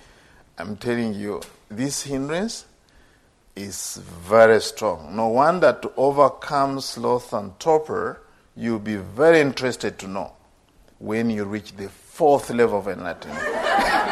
I'm 0.57 0.77
telling 0.77 1.13
you, 1.13 1.41
this 1.69 2.03
hindrance 2.03 2.65
is 3.55 3.97
very 3.97 4.61
strong. 4.61 5.15
No 5.15 5.29
wonder 5.29 5.77
to 5.81 5.91
overcome 5.97 6.81
sloth 6.81 7.33
and 7.33 7.57
torpor, 7.59 8.21
you'll 8.55 8.79
be 8.79 8.97
very 8.97 9.39
interested 9.41 9.97
to 9.99 10.07
know 10.07 10.33
when 10.99 11.29
you 11.29 11.45
reach 11.45 11.75
the 11.75 11.89
fourth 11.89 12.49
level 12.51 12.79
of 12.79 12.87
enlightenment. 12.87 13.39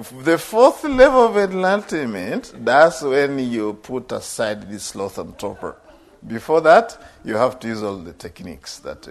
The 0.00 0.38
fourth 0.38 0.84
level 0.84 1.26
of 1.26 1.36
enlightenment, 1.36 2.54
that's 2.64 3.02
when 3.02 3.38
you 3.38 3.74
put 3.74 4.10
aside 4.12 4.62
this 4.70 4.84
sloth 4.84 5.18
and 5.18 5.38
torpor. 5.38 5.76
Before 6.26 6.62
that, 6.62 6.96
you 7.22 7.36
have 7.36 7.60
to 7.60 7.68
use 7.68 7.82
all 7.82 7.98
the 7.98 8.14
techniques 8.14 8.78
that, 8.78 9.06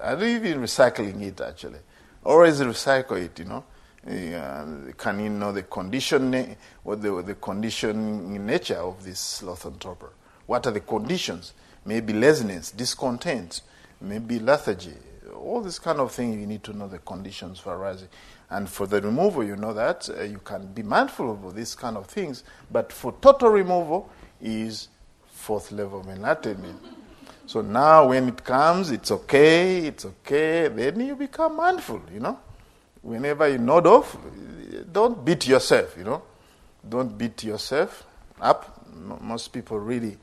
and 0.00 0.22
even 0.22 0.60
recycling 0.60 1.22
it 1.22 1.40
actually. 1.40 1.80
Always 2.24 2.60
recycle 2.60 3.20
it, 3.20 3.36
you 3.40 3.46
know. 3.46 3.64
Uh, 4.06 4.92
can 4.96 5.18
you 5.18 5.30
know 5.30 5.50
the 5.50 5.64
condition, 5.64 6.56
what 6.84 7.02
the, 7.02 7.20
the 7.22 7.34
condition 7.34 8.46
nature 8.46 8.76
of 8.76 9.02
this 9.02 9.18
sloth 9.18 9.64
and 9.64 9.80
torpor? 9.80 10.12
What 10.46 10.68
are 10.68 10.72
the 10.72 10.80
conditions? 10.80 11.52
Maybe 11.84 12.12
laziness, 12.12 12.70
discontent, 12.70 13.62
maybe 14.00 14.38
lethargy. 14.38 14.94
All 15.34 15.62
this 15.62 15.80
kind 15.80 15.98
of 15.98 16.12
thing 16.12 16.38
you 16.38 16.46
need 16.46 16.62
to 16.64 16.72
know 16.72 16.86
the 16.86 16.98
conditions 16.98 17.58
for 17.58 17.74
arising. 17.74 18.08
And 18.50 18.68
for 18.68 18.86
the 18.86 19.00
removal, 19.00 19.44
you 19.44 19.56
know 19.56 19.74
that 19.74 20.08
uh, 20.08 20.22
you 20.22 20.38
can 20.38 20.66
be 20.72 20.82
mindful 20.82 21.32
of 21.32 21.54
these 21.54 21.74
kind 21.74 21.96
of 21.96 22.06
things. 22.06 22.44
But 22.70 22.92
for 22.92 23.14
total 23.20 23.50
removal 23.50 24.10
is 24.40 24.88
fourth 25.26 25.72
level 25.72 26.08
enlightenment. 26.08 26.80
So 27.48 27.62
now 27.62 28.08
when 28.08 28.28
it 28.28 28.44
comes, 28.44 28.90
it's 28.90 29.10
okay, 29.10 29.86
it's 29.86 30.04
okay. 30.04 30.68
Then 30.68 31.00
you 31.00 31.16
become 31.16 31.56
mindful, 31.56 32.02
you 32.12 32.20
know. 32.20 32.38
Whenever 33.00 33.48
you 33.48 33.56
nod 33.56 33.86
off, 33.86 34.18
don't 34.92 35.24
beat 35.24 35.46
yourself, 35.46 35.96
you 35.96 36.04
know. 36.04 36.22
Don't 36.86 37.16
beat 37.16 37.42
yourself 37.44 38.04
up. 38.38 38.86
Most 39.22 39.48
people 39.48 39.78
really, 39.78 40.18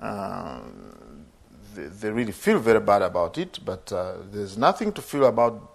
uh, 0.00 0.60
they, 1.74 1.84
they, 1.84 2.10
really 2.10 2.32
feel 2.32 2.58
very 2.58 2.80
bad 2.80 3.02
about 3.02 3.36
it, 3.36 3.58
but 3.62 3.92
uh, 3.92 4.14
there's 4.30 4.56
nothing 4.56 4.92
to 4.92 5.02
feel 5.02 5.26
about 5.26 5.71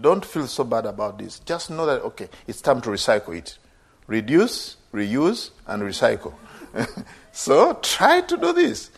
don't 0.00 0.24
feel 0.24 0.46
so 0.46 0.64
bad 0.64 0.86
about 0.86 1.18
this. 1.18 1.38
Just 1.40 1.70
know 1.70 1.86
that, 1.86 2.02
okay, 2.02 2.28
it's 2.46 2.60
time 2.60 2.80
to 2.82 2.90
recycle 2.90 3.36
it. 3.36 3.58
Reduce, 4.06 4.76
reuse, 4.92 5.50
and 5.66 5.82
recycle. 5.82 6.34
so 7.32 7.74
try 7.82 8.20
to 8.22 8.36
do 8.36 8.52
this. 8.52 8.90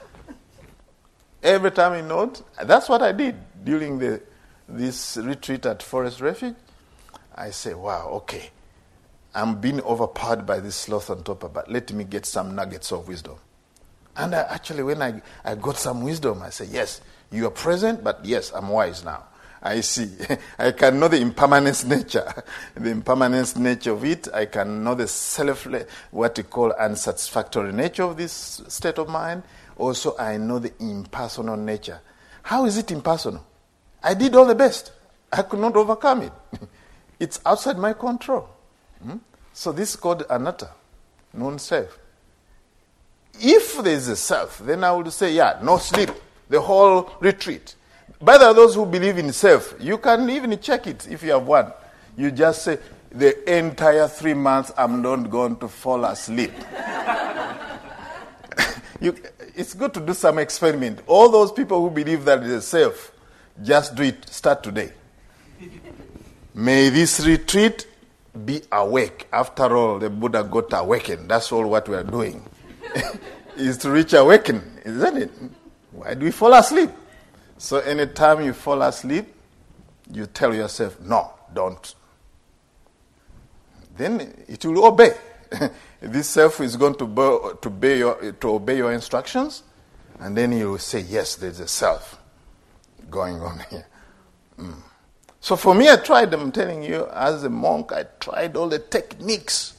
Every 1.42 1.70
time 1.70 1.96
you 1.96 2.02
note, 2.02 2.42
that's 2.64 2.88
what 2.88 3.02
I 3.02 3.12
did 3.12 3.36
during 3.64 3.98
the, 3.98 4.22
this 4.68 5.16
retreat 5.16 5.66
at 5.66 5.82
Forest 5.82 6.20
Refuge. 6.20 6.54
I 7.34 7.50
say, 7.50 7.74
wow, 7.74 8.08
okay, 8.08 8.50
I'm 9.34 9.60
being 9.60 9.80
overpowered 9.80 10.44
by 10.44 10.60
this 10.60 10.76
sloth 10.76 11.10
on 11.10 11.18
and 11.18 11.26
torpor, 11.26 11.48
but 11.48 11.70
let 11.70 11.92
me 11.92 12.04
get 12.04 12.26
some 12.26 12.54
nuggets 12.54 12.92
of 12.92 13.08
wisdom. 13.08 13.36
And 14.16 14.34
I, 14.34 14.40
actually, 14.42 14.82
when 14.82 15.00
I, 15.00 15.22
I 15.44 15.54
got 15.54 15.76
some 15.76 16.02
wisdom, 16.02 16.42
I 16.42 16.50
say, 16.50 16.66
yes, 16.66 17.00
you 17.30 17.46
are 17.46 17.50
present, 17.50 18.02
but 18.02 18.24
yes, 18.24 18.52
I'm 18.54 18.68
wise 18.68 19.04
now. 19.04 19.24
I 19.62 19.80
see. 19.80 20.10
I 20.58 20.72
can 20.72 20.98
know 20.98 21.08
the 21.08 21.20
impermanence 21.20 21.84
nature, 21.84 22.32
the 22.74 22.90
impermanence 22.90 23.56
nature 23.56 23.92
of 23.92 24.04
it. 24.04 24.28
I 24.32 24.46
can 24.46 24.82
know 24.82 24.94
the 24.94 25.06
self, 25.06 25.66
what 26.10 26.36
we 26.36 26.44
call 26.44 26.72
unsatisfactory 26.72 27.72
nature 27.72 28.04
of 28.04 28.16
this 28.16 28.62
state 28.68 28.98
of 28.98 29.08
mind. 29.08 29.42
Also, 29.76 30.16
I 30.18 30.36
know 30.36 30.58
the 30.58 30.72
impersonal 30.80 31.56
nature. 31.56 32.00
How 32.42 32.64
is 32.64 32.78
it 32.78 32.90
impersonal? 32.90 33.44
I 34.02 34.14
did 34.14 34.34
all 34.34 34.46
the 34.46 34.54
best. 34.54 34.92
I 35.32 35.42
could 35.42 35.60
not 35.60 35.76
overcome 35.76 36.22
it. 36.22 36.32
it's 37.20 37.40
outside 37.44 37.78
my 37.78 37.92
control. 37.92 38.48
Hmm? 39.02 39.18
So 39.52 39.72
this 39.72 39.90
is 39.90 39.96
called 39.96 40.24
anatta, 40.30 40.70
non-self. 41.34 41.98
If 43.34 43.82
there 43.82 43.94
is 43.94 44.08
a 44.08 44.16
self, 44.16 44.58
then 44.58 44.84
I 44.84 44.92
would 44.92 45.12
say, 45.12 45.32
yeah, 45.32 45.58
no 45.62 45.78
sleep, 45.78 46.10
the 46.48 46.60
whole 46.60 47.10
retreat. 47.20 47.74
But 48.22 48.38
the 48.38 48.52
those 48.52 48.74
who 48.74 48.84
believe 48.84 49.18
in 49.18 49.32
self. 49.32 49.74
You 49.80 49.98
can 49.98 50.28
even 50.28 50.58
check 50.60 50.86
it 50.86 51.08
if 51.08 51.22
you 51.22 51.32
have 51.32 51.46
one. 51.46 51.72
You 52.16 52.30
just 52.30 52.62
say, 52.62 52.78
the 53.10 53.58
entire 53.58 54.06
three 54.08 54.34
months 54.34 54.72
I'm 54.76 55.00
not 55.00 55.30
going 55.30 55.56
to 55.56 55.68
fall 55.68 56.04
asleep. 56.04 56.52
you, 59.00 59.16
it's 59.56 59.74
good 59.74 59.94
to 59.94 60.00
do 60.00 60.12
some 60.12 60.38
experiment. 60.38 61.00
All 61.06 61.30
those 61.30 61.50
people 61.50 61.80
who 61.80 61.90
believe 61.90 62.24
that 62.26 62.42
it 62.42 62.50
is 62.50 62.66
safe, 62.66 63.10
just 63.62 63.94
do 63.94 64.02
it. 64.02 64.28
Start 64.28 64.62
today. 64.62 64.92
May 66.54 66.90
this 66.90 67.24
retreat 67.24 67.86
be 68.44 68.60
awake. 68.70 69.28
After 69.32 69.76
all, 69.76 69.98
the 69.98 70.10
Buddha 70.10 70.44
got 70.44 70.72
awakened. 70.72 71.30
That's 71.30 71.50
all 71.52 71.66
what 71.66 71.88
we 71.88 71.96
are 71.96 72.04
doing. 72.04 72.44
is 73.56 73.78
to 73.78 73.90
reach 73.90 74.12
awaken, 74.12 74.62
isn't 74.84 75.16
it? 75.16 75.30
Why 75.92 76.14
do 76.14 76.26
we 76.26 76.30
fall 76.30 76.52
asleep? 76.54 76.90
So 77.60 77.76
anytime 77.76 78.40
you 78.40 78.54
fall 78.54 78.80
asleep, 78.80 79.34
you 80.10 80.24
tell 80.24 80.54
yourself, 80.54 80.98
no, 80.98 81.30
don't. 81.52 81.94
Then 83.98 84.32
it 84.48 84.64
will 84.64 84.86
obey. 84.86 85.12
this 86.00 86.30
self 86.30 86.62
is 86.62 86.76
going 86.76 86.94
to, 86.94 87.04
bo- 87.04 87.52
to, 87.60 87.68
obey 87.68 87.98
your, 87.98 88.32
to 88.32 88.48
obey 88.48 88.78
your 88.78 88.94
instructions, 88.94 89.62
and 90.20 90.34
then 90.34 90.52
you 90.52 90.70
will 90.70 90.78
say, 90.78 91.00
yes, 91.00 91.36
there's 91.36 91.60
a 91.60 91.68
self 91.68 92.18
going 93.10 93.42
on 93.42 93.58
here. 93.70 93.86
Mm. 94.58 94.76
So 95.40 95.54
for 95.54 95.74
me, 95.74 95.90
I 95.90 95.96
tried, 95.96 96.32
I'm 96.32 96.52
telling 96.52 96.82
you, 96.82 97.08
as 97.12 97.44
a 97.44 97.50
monk, 97.50 97.92
I 97.92 98.04
tried 98.20 98.56
all 98.56 98.70
the 98.70 98.78
techniques, 98.78 99.74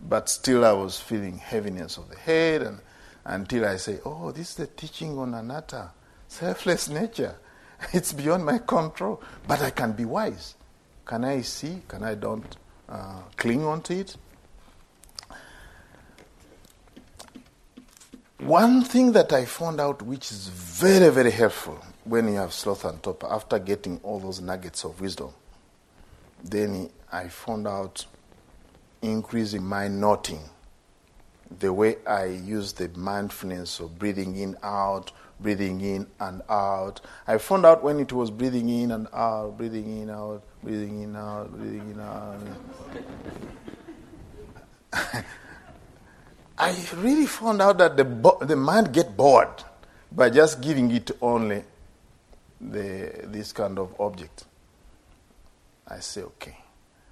but 0.00 0.28
still 0.28 0.64
I 0.64 0.72
was 0.74 1.00
feeling 1.00 1.38
heaviness 1.38 1.96
of 1.96 2.08
the 2.08 2.18
head 2.18 2.62
and, 2.62 2.78
until 3.24 3.64
I 3.64 3.78
say, 3.78 3.98
oh, 4.04 4.30
this 4.30 4.50
is 4.50 4.54
the 4.54 4.68
teaching 4.68 5.18
on 5.18 5.34
anatta, 5.34 5.90
selfless 6.28 6.88
nature. 6.88 7.36
It's 7.92 8.12
beyond 8.12 8.44
my 8.44 8.58
control, 8.58 9.22
but 9.46 9.60
I 9.60 9.70
can 9.70 9.92
be 9.92 10.04
wise. 10.04 10.54
Can 11.04 11.24
I 11.24 11.42
see? 11.42 11.82
Can 11.86 12.02
I 12.02 12.14
don't 12.14 12.56
uh, 12.88 13.20
cling 13.36 13.64
onto 13.64 13.94
it? 13.94 14.16
One 18.38 18.82
thing 18.82 19.12
that 19.12 19.32
I 19.32 19.44
found 19.44 19.80
out 19.80 20.02
which 20.02 20.30
is 20.30 20.48
very, 20.48 21.10
very 21.10 21.30
helpful 21.30 21.82
when 22.04 22.28
you 22.28 22.34
have 22.34 22.52
sloth 22.52 22.84
and 22.84 23.02
torpor, 23.02 23.26
after 23.28 23.58
getting 23.58 23.98
all 24.02 24.20
those 24.20 24.40
nuggets 24.40 24.84
of 24.84 25.00
wisdom, 25.00 25.30
then 26.44 26.90
I 27.12 27.28
found 27.28 27.66
out 27.66 28.04
increasing 29.02 29.64
my 29.64 29.88
noting, 29.88 30.40
the 31.58 31.72
way 31.72 31.96
I 32.06 32.26
use 32.26 32.72
the 32.72 32.88
mindfulness 32.90 33.80
of 33.80 33.98
breathing 33.98 34.36
in, 34.36 34.56
out, 34.62 35.12
breathing 35.40 35.80
in 35.80 36.06
and 36.20 36.42
out. 36.48 37.00
I 37.26 37.38
found 37.38 37.66
out 37.66 37.82
when 37.82 38.00
it 38.00 38.12
was 38.12 38.30
breathing 38.30 38.68
in 38.68 38.90
and 38.92 39.08
out, 39.12 39.56
breathing 39.56 40.02
in, 40.02 40.10
out, 40.10 40.42
breathing 40.62 41.02
in, 41.02 41.16
out, 41.16 41.52
breathing 41.52 41.90
in, 41.90 42.00
out. 42.00 42.40
I 46.58 46.74
really 46.96 47.26
found 47.26 47.60
out 47.60 47.78
that 47.78 47.96
the, 47.96 48.04
bo- 48.04 48.38
the 48.40 48.56
mind 48.56 48.92
get 48.92 49.16
bored 49.16 49.62
by 50.10 50.30
just 50.30 50.62
giving 50.62 50.90
it 50.90 51.10
only 51.20 51.64
the, 52.60 53.12
this 53.24 53.52
kind 53.52 53.78
of 53.78 53.94
object. 54.00 54.44
I 55.86 56.00
say, 56.00 56.22
okay, 56.22 56.56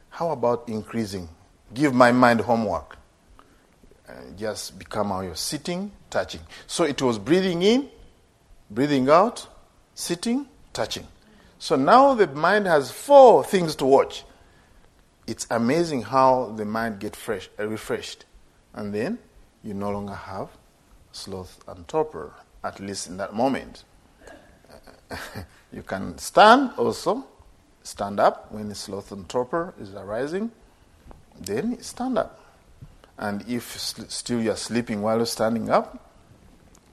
how 0.08 0.30
about 0.30 0.68
increasing? 0.68 1.28
Give 1.72 1.92
my 1.92 2.10
mind 2.12 2.40
homework. 2.40 2.96
Uh, 4.08 4.12
just 4.36 4.78
become 4.78 5.08
how 5.08 5.20
you're 5.20 5.36
sitting, 5.36 5.90
touching. 6.10 6.40
So 6.66 6.84
it 6.84 7.00
was 7.02 7.18
breathing 7.18 7.62
in, 7.62 7.88
breathing 8.70 9.08
out, 9.08 9.46
sitting, 9.94 10.46
touching. 10.72 11.06
So 11.58 11.76
now 11.76 12.14
the 12.14 12.26
mind 12.26 12.66
has 12.66 12.90
four 12.90 13.44
things 13.44 13.74
to 13.76 13.84
watch. 13.84 14.24
It's 15.26 15.46
amazing 15.50 16.02
how 16.02 16.52
the 16.56 16.64
mind 16.64 17.00
gets 17.00 17.18
fresh, 17.18 17.48
uh, 17.58 17.66
refreshed. 17.66 18.26
And 18.74 18.92
then 18.92 19.18
you 19.62 19.72
no 19.72 19.90
longer 19.90 20.14
have 20.14 20.50
sloth 21.12 21.62
and 21.66 21.86
torpor, 21.88 22.34
at 22.62 22.80
least 22.80 23.06
in 23.06 23.16
that 23.16 23.34
moment. 23.34 23.84
you 25.72 25.82
can 25.82 26.18
stand 26.18 26.72
also, 26.76 27.24
stand 27.82 28.20
up 28.20 28.52
when 28.52 28.74
sloth 28.74 29.12
and 29.12 29.28
torpor 29.28 29.72
is 29.80 29.94
arising, 29.94 30.50
then 31.40 31.80
stand 31.80 32.18
up. 32.18 32.40
And 33.16 33.48
if 33.48 33.78
still 33.78 34.42
you're 34.42 34.56
sleeping 34.56 35.02
while 35.02 35.18
you're 35.18 35.26
standing 35.26 35.70
up, 35.70 36.10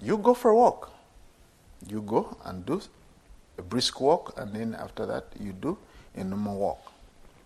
you 0.02 0.18
go 0.18 0.34
for 0.34 0.52
a 0.52 0.56
walk. 0.56 0.92
You 1.88 2.02
go 2.02 2.38
and 2.46 2.66
do 2.66 2.82
a 3.58 3.62
brisk 3.62 4.00
walk, 4.02 4.34
and 4.38 4.54
then 4.54 4.76
after 4.76 5.06
that, 5.06 5.26
you 5.40 5.54
do 5.54 5.78
a 6.16 6.24
normal 6.24 6.58
walk. 6.58 6.92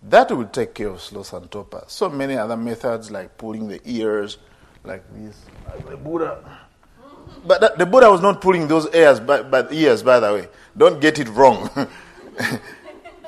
That 0.03 0.31
will 0.31 0.45
take 0.45 0.73
care 0.75 0.89
of 0.89 1.01
sloth 1.01 1.33
and 1.33 1.49
torpor. 1.49 1.83
So 1.87 2.09
many 2.09 2.37
other 2.37 2.57
methods 2.57 3.09
like 3.09 3.37
pulling 3.37 3.67
the 3.67 3.81
ears, 3.85 4.37
like 4.83 5.03
this, 5.13 5.35
like 5.67 5.89
the 5.89 5.97
Buddha. 5.97 6.59
But 7.45 7.61
that, 7.61 7.77
the 7.77 7.85
Buddha 7.85 8.09
was 8.11 8.21
not 8.21 8.39
pulling 8.41 8.67
those 8.67 8.93
ears, 8.93 9.19
but, 9.19 9.49
but 9.49 9.73
ears, 9.73 10.03
by 10.03 10.19
the 10.19 10.31
way. 10.33 10.47
Don't 10.77 10.99
get 10.99 11.17
it 11.17 11.27
wrong. 11.29 11.69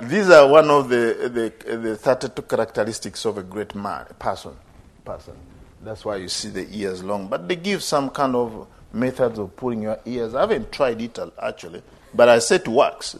These 0.01 0.29
are 0.29 0.47
one 0.47 0.69
of 0.69 0.89
the, 0.89 1.51
the, 1.65 1.77
the 1.77 1.95
32 1.95 2.43
characteristics 2.43 3.25
of 3.25 3.39
a 3.39 3.43
great 3.43 3.73
man, 3.73 4.05
person, 4.19 4.55
person. 5.03 5.33
That's 5.81 6.03
why 6.03 6.17
you 6.17 6.27
see 6.27 6.49
the 6.49 6.67
ears 6.71 7.03
long. 7.03 7.27
But 7.27 7.47
they 7.47 7.55
give 7.55 7.83
some 7.83 8.09
kind 8.09 8.35
of 8.35 8.67
methods 8.91 9.37
of 9.39 9.55
pulling 9.55 9.81
your 9.81 9.99
ears. 10.05 10.33
I 10.33 10.41
haven't 10.41 10.71
tried 10.71 11.01
it 11.01 11.19
actually, 11.41 11.83
but 12.13 12.29
I 12.29 12.39
said 12.39 12.61
it 12.61 12.67
works. 12.67 13.15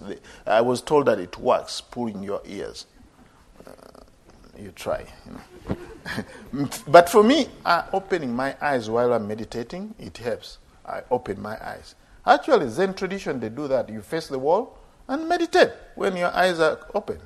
I 0.45 0.61
was 0.61 0.81
told 0.81 1.05
that 1.07 1.19
it 1.19 1.37
works, 1.37 1.81
pulling 1.81 2.23
your 2.23 2.41
ears. 2.45 2.85
Uh, 3.65 3.71
you 4.57 4.71
try. 4.71 5.05
You 5.25 5.33
know. 5.33 6.69
but 6.87 7.09
for 7.09 7.23
me, 7.23 7.47
uh, 7.65 7.83
opening 7.93 8.35
my 8.35 8.55
eyes 8.61 8.89
while 8.89 9.13
I'm 9.13 9.27
meditating, 9.27 9.93
it 9.99 10.17
helps. 10.17 10.57
I 10.85 11.01
open 11.11 11.41
my 11.41 11.57
eyes. 11.63 11.95
Actually, 12.25 12.69
Zen 12.69 12.93
tradition, 12.93 13.39
they 13.39 13.49
do 13.49 13.67
that. 13.67 13.89
You 13.89 14.01
face 14.01 14.27
the 14.27 14.39
wall 14.39 14.77
and 15.07 15.27
meditate 15.27 15.71
when 15.95 16.15
your 16.15 16.33
eyes 16.33 16.59
are 16.59 16.79
open. 16.93 17.19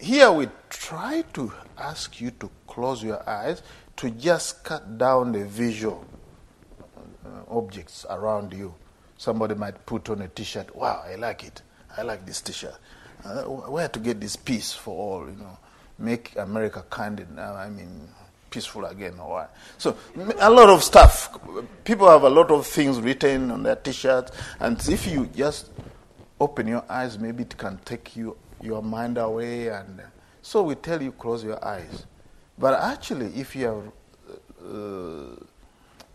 Here 0.00 0.32
we 0.32 0.48
try 0.70 1.24
to 1.34 1.52
ask 1.76 2.22
you 2.22 2.30
to 2.32 2.50
close 2.66 3.04
your 3.04 3.28
eyes 3.28 3.62
to 3.96 4.10
just 4.10 4.64
cut 4.64 4.96
down 4.96 5.32
the 5.32 5.44
visual 5.44 6.06
uh, 7.26 7.54
objects 7.54 8.06
around 8.08 8.54
you. 8.54 8.74
Somebody 9.18 9.54
might 9.54 9.84
put 9.84 10.08
on 10.08 10.22
a 10.22 10.28
t 10.28 10.42
shirt, 10.42 10.74
wow, 10.74 11.04
I 11.06 11.16
like 11.16 11.44
it. 11.44 11.60
I 11.94 12.02
like 12.02 12.24
this 12.24 12.40
t 12.40 12.54
shirt. 12.54 12.78
Uh, 13.22 13.42
where 13.42 13.88
to 13.88 13.98
get 13.98 14.22
this 14.22 14.36
peace 14.36 14.72
for 14.72 14.96
all, 14.96 15.28
you 15.28 15.36
know? 15.36 15.58
Make 15.98 16.34
America 16.38 16.82
kind, 16.88 17.20
and, 17.20 17.38
uh, 17.38 17.52
I 17.52 17.68
mean, 17.68 18.08
peaceful 18.48 18.86
again 18.86 19.18
or 19.20 19.28
what. 19.28 19.54
So, 19.76 19.98
a 20.38 20.48
lot 20.48 20.70
of 20.70 20.82
stuff. 20.82 21.38
People 21.84 22.08
have 22.08 22.22
a 22.22 22.30
lot 22.30 22.50
of 22.50 22.66
things 22.66 22.98
written 22.98 23.50
on 23.50 23.64
their 23.64 23.76
t 23.76 23.92
shirts, 23.92 24.32
and 24.60 24.80
if 24.88 25.06
you 25.06 25.26
just 25.26 25.68
open 26.40 26.68
your 26.68 26.84
eyes, 26.88 27.18
maybe 27.18 27.42
it 27.42 27.58
can 27.58 27.78
take 27.84 28.16
you 28.16 28.38
your 28.62 28.82
mind 28.82 29.18
away. 29.18 29.68
And 29.68 30.02
so 30.42 30.62
we 30.62 30.74
tell 30.74 31.02
you, 31.02 31.12
close 31.12 31.44
your 31.44 31.62
eyes. 31.64 32.06
But 32.58 32.74
actually, 32.74 33.26
if 33.38 33.56
you 33.56 33.68
are 33.68 33.82
uh, 34.64 35.36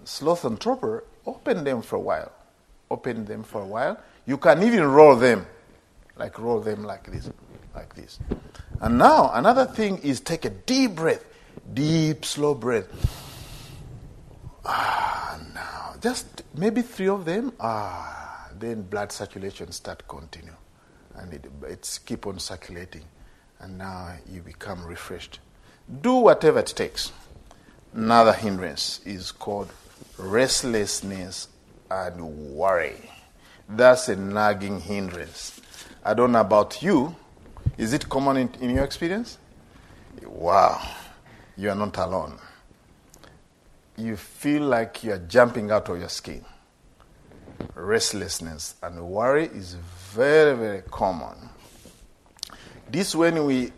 sloth 0.03 0.45
and 0.45 0.59
torpor, 0.59 1.03
open 1.25 1.63
them 1.63 1.81
for 1.81 1.95
a 1.95 1.99
while. 1.99 2.31
Open 2.91 3.25
them 3.25 3.43
for 3.43 3.61
a 3.61 3.65
while. 3.65 3.99
You 4.25 4.37
can 4.37 4.61
even 4.63 4.83
roll 4.85 5.15
them, 5.15 5.45
like 6.17 6.37
roll 6.39 6.59
them 6.59 6.83
like 6.83 7.11
this, 7.11 7.29
like 7.73 7.93
this. 7.95 8.19
And 8.79 8.97
now 8.97 9.31
another 9.33 9.65
thing 9.65 9.97
is 9.99 10.19
take 10.19 10.45
a 10.45 10.49
deep 10.49 10.95
breath, 10.95 11.25
deep, 11.73 12.25
slow 12.25 12.53
breath. 12.53 12.87
Ah, 14.65 15.39
now 15.53 15.93
just 16.01 16.43
maybe 16.55 16.81
three 16.81 17.07
of 17.07 17.25
them. 17.25 17.53
Ah, 17.59 18.49
then 18.59 18.83
blood 18.83 19.11
circulation 19.11 19.71
start 19.71 20.07
continue, 20.07 20.55
and 21.17 21.33
it, 21.33 21.45
it's 21.67 21.97
keep 21.97 22.27
on 22.27 22.39
circulating, 22.39 23.03
and 23.59 23.77
now 23.77 24.15
you 24.29 24.41
become 24.41 24.85
refreshed. 24.85 25.39
Do 26.01 26.15
whatever 26.15 26.59
it 26.59 26.73
takes. 26.75 27.11
Another 27.93 28.33
hindrance 28.33 28.99
is 29.05 29.31
called 29.31 29.71
restlessness 30.17 31.47
and 31.89 32.19
worry. 32.53 33.09
That's 33.69 34.09
a 34.09 34.15
nagging 34.15 34.81
hindrance. 34.81 35.59
I 36.03 36.13
don't 36.13 36.31
know 36.31 36.41
about 36.41 36.81
you. 36.83 37.15
Is 37.77 37.93
it 37.93 38.09
common 38.09 38.37
in, 38.37 38.49
in 38.61 38.69
your 38.71 38.83
experience? 38.83 39.37
Wow, 40.25 40.81
you 41.57 41.69
are 41.69 41.75
not 41.75 41.97
alone. 41.97 42.37
You 43.97 44.15
feel 44.17 44.63
like 44.63 45.03
you 45.03 45.13
are 45.13 45.19
jumping 45.19 45.71
out 45.71 45.89
of 45.89 45.99
your 45.99 46.09
skin. 46.09 46.43
Restlessness 47.75 48.75
and 48.81 49.01
worry 49.07 49.47
is 49.47 49.73
very, 50.13 50.55
very 50.55 50.81
common. 50.89 51.49
This 52.89 53.13
when 53.13 53.45
we, 53.45 53.73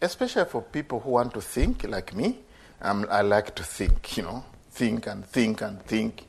especially 0.00 0.46
for 0.46 0.62
people 0.62 1.00
who 1.00 1.10
want 1.10 1.34
to 1.34 1.42
think 1.42 1.84
like 1.84 2.14
me, 2.14 2.38
um, 2.80 3.06
I 3.10 3.20
like 3.20 3.54
to 3.56 3.62
think, 3.62 4.16
you 4.16 4.22
know, 4.22 4.44
think 4.70 5.06
and 5.06 5.24
think 5.24 5.60
and 5.60 5.82
think. 5.82 6.26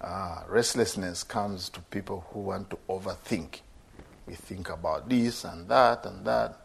Uh, 0.00 0.42
restlessness 0.48 1.22
comes 1.22 1.68
to 1.68 1.80
people 1.82 2.24
who 2.30 2.40
want 2.40 2.70
to 2.70 2.78
overthink. 2.88 3.60
We 4.26 4.34
think 4.34 4.70
about 4.70 5.10
this 5.10 5.44
and 5.44 5.68
that 5.68 6.06
and 6.06 6.24
that. 6.24 6.56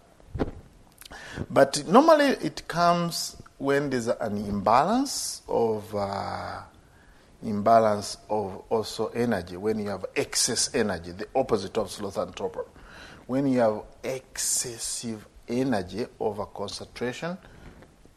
but 1.50 1.86
normally 1.86 2.28
it 2.28 2.66
comes 2.68 3.36
when 3.58 3.90
there's 3.90 4.08
an 4.08 4.38
imbalance 4.38 5.42
of 5.48 5.94
uh, 5.96 6.62
imbalance 7.46 8.18
of 8.30 8.64
also 8.70 9.08
energy. 9.08 9.58
When 9.58 9.80
you 9.80 9.90
have 9.90 10.06
excess 10.16 10.74
energy, 10.74 11.12
the 11.12 11.28
opposite 11.36 11.78
of 11.78 11.92
sloth 11.92 12.18
and 12.18 12.36
torpor. 12.36 12.66
When 13.28 13.48
you 13.48 13.60
have 13.60 13.84
excessive 14.04 15.26
energy 15.48 16.06
over 16.20 16.46
concentration, 16.46 17.38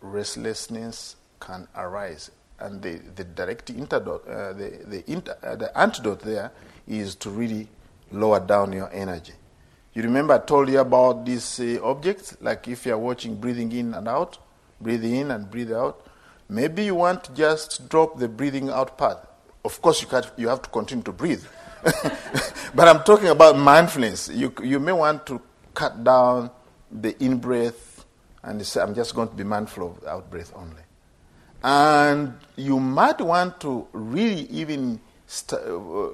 restlessness 0.00 1.16
can 1.40 1.68
arise. 1.76 2.30
And 2.60 2.82
the, 2.82 3.00
the 3.14 3.24
direct 3.24 3.70
antidote, 3.70 4.26
uh, 4.26 4.52
the, 4.52 4.80
the, 4.84 5.10
inter, 5.10 5.36
uh, 5.42 5.56
the 5.56 5.78
antidote 5.78 6.20
there 6.20 6.50
is 6.86 7.14
to 7.16 7.30
really 7.30 7.68
lower 8.10 8.40
down 8.40 8.72
your 8.72 8.90
energy. 8.92 9.32
You 9.94 10.02
remember 10.02 10.34
I 10.34 10.38
told 10.38 10.68
you 10.68 10.80
about 10.80 11.24
this 11.24 11.60
uh, 11.60 11.78
object, 11.82 12.36
like 12.40 12.68
if 12.68 12.86
you're 12.86 12.98
watching 12.98 13.36
breathing 13.36 13.72
in 13.72 13.94
and 13.94 14.08
out, 14.08 14.38
breathe 14.80 15.04
in 15.04 15.30
and 15.30 15.50
breathe 15.50 15.72
out. 15.72 16.06
Maybe 16.48 16.84
you 16.84 16.94
want 16.94 17.24
to 17.24 17.34
just 17.34 17.88
drop 17.88 18.18
the 18.18 18.28
breathing 18.28 18.70
out 18.70 18.96
part. 18.96 19.18
Of 19.64 19.82
course, 19.82 20.00
you, 20.00 20.08
can't, 20.08 20.30
you 20.36 20.48
have 20.48 20.62
to 20.62 20.70
continue 20.70 21.04
to 21.04 21.12
breathe. 21.12 21.44
but 22.74 22.88
I'm 22.88 23.02
talking 23.04 23.28
about 23.28 23.58
mindfulness. 23.58 24.28
You, 24.28 24.52
you 24.62 24.80
may 24.80 24.92
want 24.92 25.26
to 25.26 25.42
cut 25.74 26.02
down 26.02 26.50
the 26.90 27.22
in 27.22 27.38
breath 27.38 28.04
and 28.42 28.64
say, 28.64 28.80
I'm 28.80 28.94
just 28.94 29.14
going 29.14 29.28
to 29.28 29.34
be 29.34 29.44
mindful 29.44 29.98
of 29.98 30.06
out 30.06 30.30
breath 30.30 30.52
only. 30.54 30.82
And 31.62 32.34
you 32.56 32.80
might 32.80 33.20
want 33.20 33.60
to 33.60 33.86
really 33.92 34.42
even 34.48 35.00
st- 35.26 35.60
uh, 35.60 36.08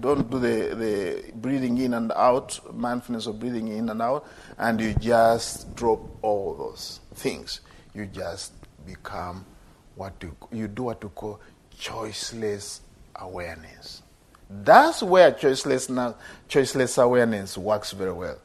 don't 0.00 0.30
do 0.30 0.38
the, 0.38 0.74
the 0.74 1.32
breathing 1.34 1.78
in 1.78 1.94
and 1.94 2.12
out, 2.12 2.58
mindfulness 2.74 3.26
of 3.26 3.38
breathing 3.40 3.68
in 3.68 3.88
and 3.88 4.00
out, 4.00 4.26
and 4.58 4.80
you 4.80 4.94
just 4.94 5.74
drop 5.74 6.00
all 6.22 6.54
those 6.54 7.00
things. 7.14 7.60
You 7.96 8.04
just 8.04 8.52
become 8.84 9.46
what 9.94 10.12
you, 10.22 10.36
you 10.52 10.68
do 10.68 10.82
what 10.82 11.02
you 11.02 11.08
call 11.08 11.40
choiceless 11.80 12.80
awareness. 13.14 14.02
That's 14.50 15.02
where 15.02 15.32
choiceless, 15.32 16.14
choiceless 16.46 17.02
awareness 17.02 17.56
works 17.56 17.92
very 17.92 18.12
well. 18.12 18.36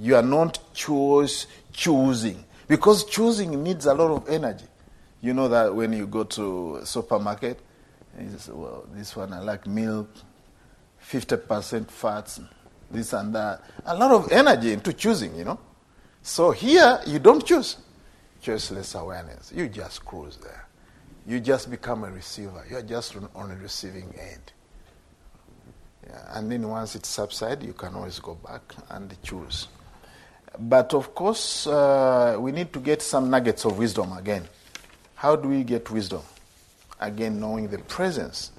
You 0.00 0.16
are 0.16 0.22
not 0.22 0.58
choose, 0.72 1.46
choosing 1.70 2.42
because 2.66 3.04
choosing 3.04 3.62
needs 3.62 3.84
a 3.84 3.92
lot 3.92 4.10
of 4.10 4.26
energy. 4.26 4.64
You 5.20 5.34
know 5.34 5.48
that 5.48 5.74
when 5.74 5.92
you 5.92 6.06
go 6.06 6.24
to 6.24 6.80
supermarket, 6.84 7.60
you 8.18 8.38
say, 8.38 8.52
well, 8.52 8.86
this 8.94 9.14
one 9.14 9.34
I 9.34 9.40
like 9.40 9.66
milk, 9.66 10.08
50% 11.10 11.90
fats, 11.90 12.40
this 12.90 13.12
and 13.12 13.34
that. 13.34 13.62
A 13.84 13.94
lot 13.94 14.12
of 14.12 14.32
energy 14.32 14.72
into 14.72 14.94
choosing, 14.94 15.36
you 15.36 15.44
know. 15.44 15.60
So 16.22 16.52
here, 16.52 17.00
you 17.06 17.18
don't 17.18 17.44
choose. 17.44 17.76
Choiceless 18.44 19.00
awareness. 19.00 19.50
You 19.54 19.68
just 19.68 20.04
cruise 20.04 20.36
there. 20.36 20.66
You 21.26 21.40
just 21.40 21.70
become 21.70 22.04
a 22.04 22.10
receiver. 22.10 22.62
You're 22.68 22.82
just 22.82 23.16
on 23.34 23.50
a 23.50 23.56
receiving 23.56 24.14
end. 24.18 24.52
Yeah, 26.06 26.38
and 26.38 26.52
then 26.52 26.68
once 26.68 26.94
it 26.94 27.06
subsides, 27.06 27.64
you 27.64 27.72
can 27.72 27.94
always 27.94 28.18
go 28.18 28.34
back 28.34 28.60
and 28.90 29.16
choose. 29.22 29.68
But 30.58 30.92
of 30.92 31.14
course, 31.14 31.66
uh, 31.66 32.36
we 32.38 32.52
need 32.52 32.70
to 32.74 32.80
get 32.80 33.00
some 33.00 33.30
nuggets 33.30 33.64
of 33.64 33.78
wisdom 33.78 34.12
again. 34.12 34.46
How 35.14 35.36
do 35.36 35.48
we 35.48 35.64
get 35.64 35.90
wisdom? 35.90 36.22
Again, 37.00 37.40
knowing 37.40 37.68
the 37.68 37.78
presence. 37.78 38.52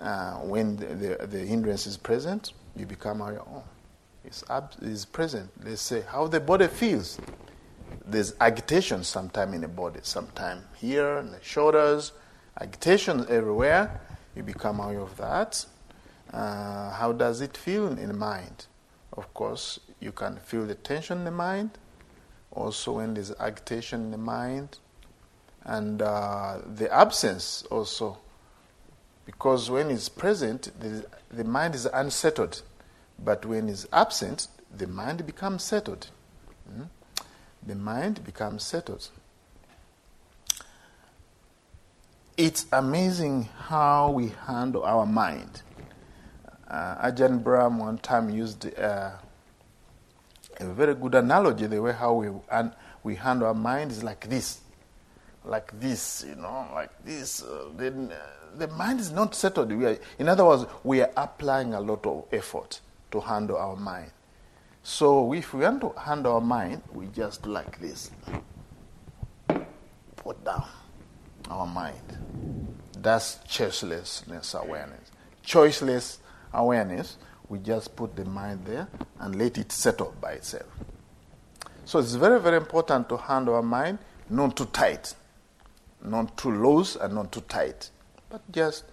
Uh, 0.00 0.36
when 0.36 0.76
the, 0.76 0.86
the, 0.86 1.26
the, 1.26 1.38
hindrance 1.40 1.86
is 1.86 1.98
present, 1.98 2.54
you 2.74 2.86
become 2.86 3.20
our 3.20 3.38
own. 3.40 3.62
It's, 4.24 4.42
ab- 4.48 4.72
it's 4.80 5.04
present. 5.04 5.50
Let's 5.62 5.82
say 5.82 6.02
how 6.08 6.26
the 6.26 6.40
body 6.40 6.68
feels. 6.68 7.18
There's 8.06 8.34
agitation 8.40 9.04
sometime 9.04 9.54
in 9.54 9.60
the 9.60 9.68
body, 9.68 10.00
sometime 10.02 10.64
here 10.76 11.18
in 11.18 11.30
the 11.30 11.42
shoulders, 11.42 12.12
agitation 12.60 13.26
everywhere. 13.28 14.00
You 14.34 14.42
become 14.42 14.80
aware 14.80 15.00
of 15.00 15.16
that. 15.16 15.64
Uh, 16.32 16.90
how 16.90 17.12
does 17.12 17.40
it 17.40 17.56
feel 17.56 17.88
in 17.88 18.08
the 18.08 18.14
mind? 18.14 18.66
Of 19.12 19.32
course, 19.34 19.80
you 19.98 20.12
can 20.12 20.36
feel 20.36 20.64
the 20.66 20.76
tension 20.76 21.18
in 21.18 21.24
the 21.24 21.30
mind. 21.30 21.70
Also, 22.52 22.92
when 22.92 23.14
there's 23.14 23.32
agitation 23.32 24.04
in 24.04 24.10
the 24.12 24.18
mind, 24.18 24.78
and 25.64 26.02
uh, 26.02 26.58
the 26.74 26.92
absence 26.92 27.64
also, 27.70 28.18
because 29.26 29.70
when 29.70 29.90
it's 29.90 30.08
present, 30.08 30.70
the, 30.80 31.04
the 31.30 31.44
mind 31.44 31.74
is 31.74 31.86
unsettled, 31.86 32.62
but 33.18 33.44
when 33.44 33.68
it's 33.68 33.86
absent, 33.92 34.48
the 34.76 34.86
mind 34.86 35.26
becomes 35.26 35.62
settled. 35.62 36.08
Mm? 36.72 36.88
The 37.66 37.74
mind 37.74 38.24
becomes 38.24 38.62
settled. 38.64 39.08
It's 42.36 42.66
amazing 42.72 43.48
how 43.68 44.10
we 44.10 44.32
handle 44.46 44.82
our 44.84 45.04
mind. 45.04 45.62
Uh, 46.68 47.10
Ajahn 47.10 47.42
Brahm 47.42 47.78
one 47.78 47.98
time 47.98 48.30
used 48.30 48.66
uh, 48.78 49.10
a 50.58 50.64
very 50.64 50.94
good 50.94 51.14
analogy 51.14 51.66
the 51.66 51.82
way 51.82 51.92
how 51.92 52.14
we, 52.14 52.28
un- 52.50 52.74
we 53.02 53.16
handle 53.16 53.48
our 53.48 53.54
mind 53.54 53.90
is 53.90 54.02
like 54.02 54.28
this 54.28 54.60
like 55.44 55.78
this, 55.80 56.24
you 56.28 56.36
know, 56.36 56.66
like 56.74 56.90
this, 57.04 57.42
uh, 57.42 57.64
then 57.76 58.12
uh, 58.12 58.58
the 58.58 58.68
mind 58.68 59.00
is 59.00 59.10
not 59.10 59.34
settled. 59.34 59.72
We 59.72 59.86
are, 59.86 59.98
in 60.18 60.28
other 60.28 60.44
words, 60.44 60.66
we 60.84 61.00
are 61.00 61.10
applying 61.16 61.74
a 61.74 61.80
lot 61.80 62.04
of 62.06 62.24
effort 62.32 62.80
to 63.10 63.20
handle 63.20 63.56
our 63.56 63.76
mind. 63.76 64.10
So 64.82 65.32
if 65.34 65.52
we 65.54 65.60
want 65.60 65.80
to 65.82 65.92
handle 66.00 66.34
our 66.34 66.40
mind, 66.40 66.82
we 66.92 67.06
just 67.06 67.42
do 67.42 67.50
like 67.50 67.80
this. 67.80 68.10
Put 70.16 70.44
down 70.44 70.68
our 71.50 71.66
mind. 71.66 72.18
That's 72.98 73.36
choicelessness 73.48 74.60
awareness. 74.60 75.10
Choiceless 75.44 76.18
awareness, 76.52 77.16
we 77.48 77.58
just 77.58 77.96
put 77.96 78.14
the 78.16 78.24
mind 78.24 78.64
there 78.64 78.88
and 79.18 79.36
let 79.36 79.58
it 79.58 79.72
settle 79.72 80.14
by 80.20 80.32
itself. 80.32 80.66
So 81.84 81.98
it's 81.98 82.14
very, 82.14 82.40
very 82.40 82.56
important 82.58 83.08
to 83.08 83.16
handle 83.16 83.54
our 83.54 83.62
mind, 83.62 83.98
not 84.28 84.56
too 84.56 84.66
tight 84.66 85.14
not 86.02 86.36
too 86.36 86.50
loose 86.50 86.96
and 86.96 87.14
not 87.14 87.32
too 87.32 87.42
tight, 87.42 87.90
but 88.28 88.40
just 88.50 88.84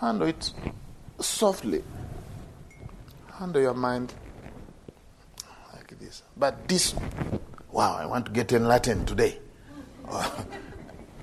handle 0.00 0.28
it 0.28 0.52
softly. 1.18 1.82
Handle 3.34 3.62
your 3.62 3.74
mind 3.74 4.12
this. 6.00 6.22
But 6.36 6.68
this, 6.68 6.94
wow, 7.70 7.96
I 7.96 8.06
want 8.06 8.26
to 8.26 8.32
get 8.32 8.52
enlightened 8.52 9.06
today. 9.06 9.38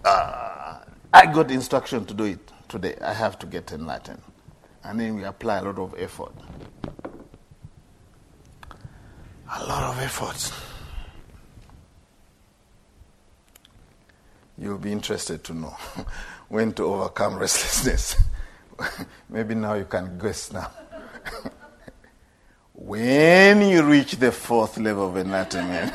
uh, 0.05 0.79
I 1.13 1.25
got 1.25 1.51
instruction 1.51 2.05
to 2.05 2.13
do 2.13 2.23
it 2.25 2.51
today. 2.69 2.95
I 3.01 3.13
have 3.13 3.37
to 3.39 3.45
get 3.45 3.71
enlightened. 3.71 4.21
And 4.83 4.99
then 4.99 5.15
we 5.15 5.23
apply 5.23 5.57
a 5.57 5.63
lot 5.63 5.79
of 5.79 5.95
effort. 5.97 6.31
A 9.53 9.65
lot 9.65 9.83
of 9.83 9.99
effort. 10.01 10.51
you'll 14.57 14.77
be 14.77 14.91
interested 14.91 15.43
to 15.43 15.53
know 15.53 15.75
when 16.49 16.73
to 16.73 16.83
overcome 16.83 17.35
restlessness. 17.39 18.15
Maybe 19.29 19.55
now 19.55 19.73
you 19.73 19.85
can 19.85 20.17
guess 20.17 20.51
now. 20.51 20.71
When 22.87 23.61
you 23.63 23.83
reach 23.83 24.13
the 24.13 24.31
fourth 24.31 24.77
level 24.77 25.09
of 25.09 25.17
enlightenment, 25.17 25.91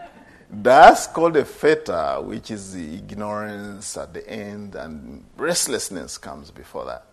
that's 0.50 1.06
called 1.06 1.36
a 1.36 1.44
theta, 1.44 2.22
which 2.24 2.50
is 2.50 2.72
the 2.72 2.94
ignorance 2.94 3.98
at 3.98 4.14
the 4.14 4.26
end, 4.26 4.74
and 4.74 5.22
restlessness 5.36 6.16
comes 6.16 6.50
before 6.50 6.86
that. 6.86 7.04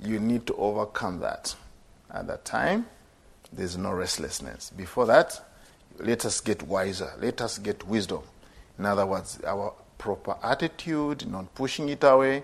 You 0.00 0.18
need 0.18 0.48
to 0.48 0.54
overcome 0.56 1.20
that. 1.20 1.54
At 2.10 2.26
that 2.26 2.44
time, 2.44 2.86
there's 3.52 3.78
no 3.78 3.92
restlessness. 3.92 4.70
Before 4.70 5.06
that, 5.06 5.40
let 6.00 6.24
us 6.24 6.40
get 6.40 6.64
wiser, 6.64 7.12
let 7.20 7.40
us 7.40 7.58
get 7.58 7.86
wisdom. 7.86 8.22
In 8.80 8.86
other 8.86 9.06
words, 9.06 9.38
our 9.46 9.74
proper 9.96 10.34
attitude, 10.42 11.24
not 11.30 11.54
pushing 11.54 11.88
it 11.88 12.02
away, 12.02 12.42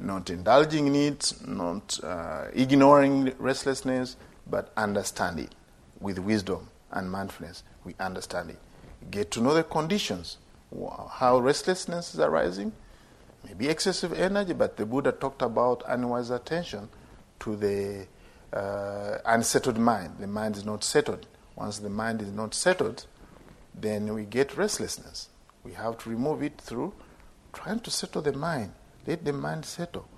not 0.00 0.30
indulging 0.30 0.88
in 0.88 0.96
it, 0.96 1.32
not 1.46 2.00
uh, 2.02 2.46
ignoring 2.54 3.32
restlessness, 3.38 4.16
but 4.48 4.72
understand 4.76 5.38
it 5.38 5.54
with 6.00 6.18
wisdom 6.18 6.68
and 6.90 7.10
mindfulness. 7.10 7.62
We 7.84 7.94
understand 8.00 8.50
it. 8.50 8.58
Get 9.10 9.30
to 9.32 9.40
know 9.40 9.54
the 9.54 9.62
conditions, 9.62 10.38
how 11.12 11.38
restlessness 11.38 12.14
is 12.14 12.20
arising, 12.20 12.72
maybe 13.44 13.68
excessive 13.68 14.12
energy, 14.12 14.52
but 14.52 14.76
the 14.76 14.86
Buddha 14.86 15.12
talked 15.12 15.42
about 15.42 15.82
unwise 15.86 16.30
attention 16.30 16.88
to 17.40 17.56
the 17.56 18.06
uh, 18.52 19.18
unsettled 19.24 19.78
mind. 19.78 20.16
The 20.18 20.26
mind 20.26 20.56
is 20.56 20.64
not 20.64 20.84
settled. 20.84 21.26
Once 21.56 21.78
the 21.78 21.90
mind 21.90 22.22
is 22.22 22.32
not 22.32 22.54
settled, 22.54 23.06
then 23.74 24.12
we 24.12 24.24
get 24.24 24.56
restlessness. 24.56 25.28
We 25.64 25.72
have 25.72 25.98
to 25.98 26.10
remove 26.10 26.42
it 26.42 26.60
through 26.60 26.94
trying 27.52 27.80
to 27.80 27.90
settle 27.90 28.22
the 28.22 28.32
mind. 28.32 28.72
Let 29.06 29.24
the 29.24 29.32
mind 29.32 29.64
settle. 29.64 30.08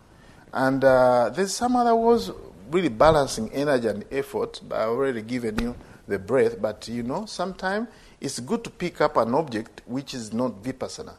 And 0.52 0.84
uh, 0.84 1.30
there's 1.30 1.54
some 1.54 1.76
other 1.76 1.94
ways 1.94 2.30
really 2.70 2.88
balancing 2.88 3.50
energy 3.52 3.88
and 3.88 4.04
effort, 4.10 4.60
but 4.68 4.78
I've 4.78 4.88
already 4.88 5.22
given 5.22 5.58
you 5.58 5.76
the 6.08 6.18
breath, 6.18 6.60
but 6.60 6.88
you 6.88 7.02
know, 7.02 7.26
sometimes 7.26 7.88
it's 8.20 8.40
good 8.40 8.64
to 8.64 8.70
pick 8.70 9.00
up 9.00 9.16
an 9.16 9.34
object 9.34 9.82
which 9.86 10.14
is 10.14 10.32
not 10.32 10.62
vipassana, 10.62 11.14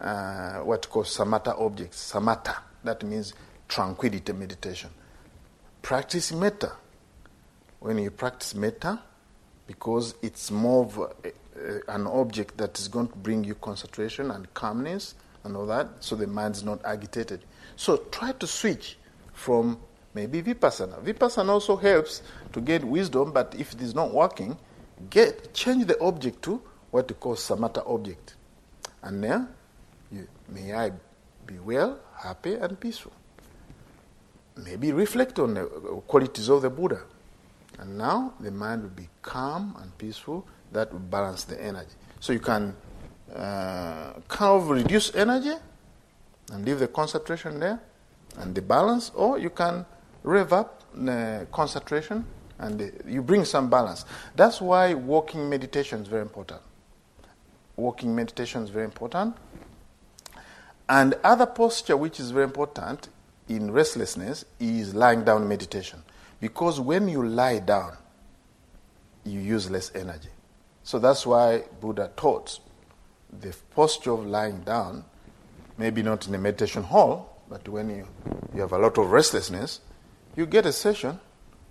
uh, 0.00 0.58
what 0.60 0.88
called 0.88 1.06
samatha 1.06 1.58
objects. 1.60 2.12
Samatha, 2.12 2.56
that 2.82 3.02
means 3.02 3.34
tranquility 3.68 4.32
meditation. 4.32 4.90
Practice 5.82 6.32
metta. 6.32 6.72
When 7.80 7.98
you 7.98 8.10
practice 8.10 8.54
metta, 8.54 9.00
because 9.66 10.14
it's 10.22 10.50
more 10.50 10.84
of 10.84 10.98
a, 10.98 11.28
a, 11.58 11.94
an 11.94 12.06
object 12.06 12.56
that 12.58 12.78
is 12.78 12.88
going 12.88 13.08
to 13.08 13.16
bring 13.16 13.44
you 13.44 13.54
concentration 13.54 14.30
and 14.30 14.52
calmness 14.54 15.14
and 15.44 15.56
all 15.56 15.66
that, 15.66 15.88
so 16.00 16.16
the 16.16 16.26
mind's 16.26 16.62
not 16.62 16.80
agitated. 16.84 17.40
So 17.76 17.98
try 18.10 18.32
to 18.32 18.46
switch 18.46 18.96
from 19.34 19.78
maybe 20.14 20.42
vipassana. 20.42 21.02
Vipassana 21.02 21.50
also 21.50 21.76
helps 21.76 22.22
to 22.52 22.60
get 22.60 22.84
wisdom, 22.84 23.32
but 23.32 23.54
if 23.58 23.72
it 23.72 23.82
is 23.82 23.94
not 23.94 24.12
working, 24.12 24.56
get 25.10 25.52
change 25.52 25.86
the 25.86 26.00
object 26.00 26.42
to 26.42 26.62
what 26.90 27.10
you 27.10 27.16
call 27.16 27.34
samatha 27.34 27.82
object. 27.86 28.36
And 29.02 29.22
then 29.22 29.48
you, 30.10 30.26
may 30.48 30.72
I 30.72 30.92
be 31.46 31.58
well, 31.58 31.98
happy, 32.16 32.54
and 32.54 32.78
peaceful. 32.78 33.12
Maybe 34.56 34.92
reflect 34.92 35.38
on 35.38 35.54
the 35.54 35.64
qualities 36.06 36.48
of 36.48 36.62
the 36.62 36.70
Buddha. 36.70 37.02
And 37.78 37.98
now 37.98 38.34
the 38.38 38.52
mind 38.52 38.82
will 38.82 38.90
be 38.90 39.08
calm 39.20 39.76
and 39.80 39.96
peaceful. 39.98 40.46
That 40.72 40.92
will 40.92 41.00
balance 41.00 41.44
the 41.44 41.60
energy. 41.62 41.94
So 42.20 42.32
you 42.32 42.40
can 42.40 42.74
uh, 43.34 44.12
kind 44.28 44.62
of 44.62 44.70
reduce 44.70 45.14
energy 45.14 45.54
and 46.52 46.64
leave 46.64 46.78
the 46.78 46.88
concentration 46.88 47.58
there 47.58 47.80
and 48.38 48.54
the 48.54 48.62
balance, 48.62 49.10
or 49.14 49.38
you 49.38 49.50
can 49.50 49.84
rev 50.24 50.52
up 50.52 50.82
the 50.94 51.46
concentration 51.52 52.24
and 52.58 52.92
you 53.06 53.22
bring 53.22 53.44
some 53.44 53.70
balance. 53.70 54.04
That's 54.34 54.60
why 54.60 54.94
walking 54.94 55.48
meditation 55.48 56.00
is 56.02 56.08
very 56.08 56.22
important. 56.22 56.60
Walking 57.76 58.14
meditation 58.14 58.62
is 58.62 58.70
very 58.70 58.84
important. 58.84 59.36
And 60.88 61.14
other 61.22 61.46
posture 61.46 61.96
which 61.96 62.18
is 62.20 62.30
very 62.30 62.44
important 62.44 63.08
in 63.48 63.70
restlessness 63.70 64.44
is 64.58 64.94
lying 64.94 65.24
down 65.24 65.48
meditation. 65.48 66.02
Because 66.40 66.80
when 66.80 67.08
you 67.08 67.26
lie 67.26 67.58
down, 67.58 67.96
you 69.24 69.40
use 69.40 69.70
less 69.70 69.90
energy. 69.94 70.28
So 70.82 70.98
that's 70.98 71.26
why 71.26 71.64
Buddha 71.80 72.10
taught 72.16 72.60
the 73.40 73.54
posture 73.74 74.12
of 74.12 74.26
lying 74.26 74.60
down, 74.60 75.04
maybe 75.78 76.02
not 76.02 76.28
in 76.28 76.34
a 76.34 76.38
meditation 76.38 76.82
hall, 76.82 77.40
but 77.48 77.66
when 77.68 77.90
you, 77.90 78.06
you 78.54 78.60
have 78.60 78.72
a 78.72 78.78
lot 78.78 78.98
of 78.98 79.10
restlessness, 79.10 79.80
you 80.36 80.46
get 80.46 80.66
a 80.66 80.72
session 80.72 81.18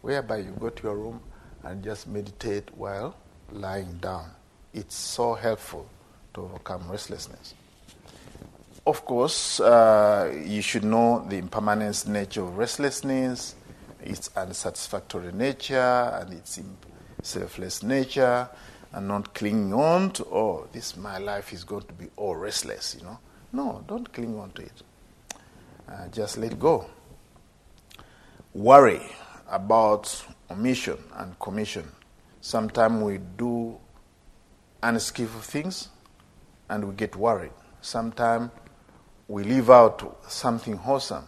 whereby 0.02 0.38
you 0.38 0.56
go 0.60 0.70
to 0.70 0.84
your 0.84 0.96
room 0.96 1.20
and 1.64 1.84
just 1.84 2.08
meditate 2.08 2.70
while 2.76 3.16
lying 3.52 3.98
down. 3.98 4.30
It's 4.74 4.96
so 4.96 5.34
helpful 5.34 5.88
to 6.34 6.42
overcome 6.42 6.90
restlessness. 6.90 7.54
Of 8.86 9.06
course, 9.06 9.60
uh, 9.60 10.34
you 10.46 10.62
should 10.62 10.84
know 10.84 11.26
the 11.30 11.38
impermanence 11.38 12.06
nature 12.06 12.42
of 12.42 12.58
restlessness, 12.58 13.56
its 14.02 14.30
unsatisfactory 14.36 15.32
nature, 15.32 16.20
and 16.20 16.34
its 16.34 16.60
selfless 17.22 17.82
nature, 17.82 18.50
and 18.92 19.08
not 19.08 19.34
clinging 19.34 19.74
on 19.74 20.12
to, 20.12 20.26
oh, 20.26 20.68
this 20.74 20.98
my 20.98 21.18
life 21.18 21.54
is 21.54 21.64
going 21.64 21.84
to 21.84 21.94
be 21.94 22.08
all 22.18 22.36
restless, 22.36 22.96
you 23.00 23.06
know. 23.06 23.18
No, 23.54 23.84
don't 23.88 24.12
cling 24.12 24.38
on 24.38 24.52
to 24.52 24.64
it. 24.64 24.82
Uh, 25.88 26.08
just 26.10 26.38
let 26.38 26.60
go. 26.60 26.86
Worry 28.54 29.02
about 29.50 30.24
omission 30.52 30.98
and 31.16 31.38
commission. 31.40 31.92
Sometimes 32.40 33.02
we 33.02 33.18
do 33.18 33.80
unskillful 34.84 35.42
things 35.42 35.90
and 36.70 36.88
we 36.88 36.94
get 36.94 37.16
worried. 37.16 37.52
Sometimes 37.82 38.52
we 39.28 39.44
leave 39.44 39.72
out 39.72 40.24
something 40.30 40.78
wholesome 40.78 41.26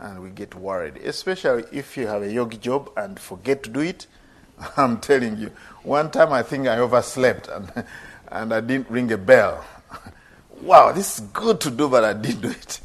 and 0.00 0.22
we 0.22 0.28
get 0.28 0.54
worried, 0.54 0.98
especially 0.98 1.64
if 1.72 1.96
you 1.96 2.06
have 2.06 2.20
a 2.20 2.30
yogi 2.30 2.58
job 2.58 2.90
and 2.94 3.18
forget 3.18 3.62
to 3.62 3.70
do 3.70 3.80
it. 3.80 4.06
I'm 4.76 5.00
telling 5.00 5.38
you, 5.38 5.52
one 5.82 6.10
time 6.10 6.30
I 6.30 6.42
think 6.42 6.68
I 6.68 6.76
overslept 6.78 7.48
and, 7.48 7.72
and 8.28 8.52
I 8.52 8.60
didn't 8.60 8.90
ring 8.90 9.10
a 9.12 9.18
bell. 9.18 9.64
wow, 10.60 10.92
this 10.92 11.18
is 11.18 11.24
good 11.28 11.58
to 11.62 11.70
do, 11.70 11.88
but 11.88 12.04
I 12.04 12.12
didn't 12.12 12.42
do 12.42 12.50
it. 12.50 12.80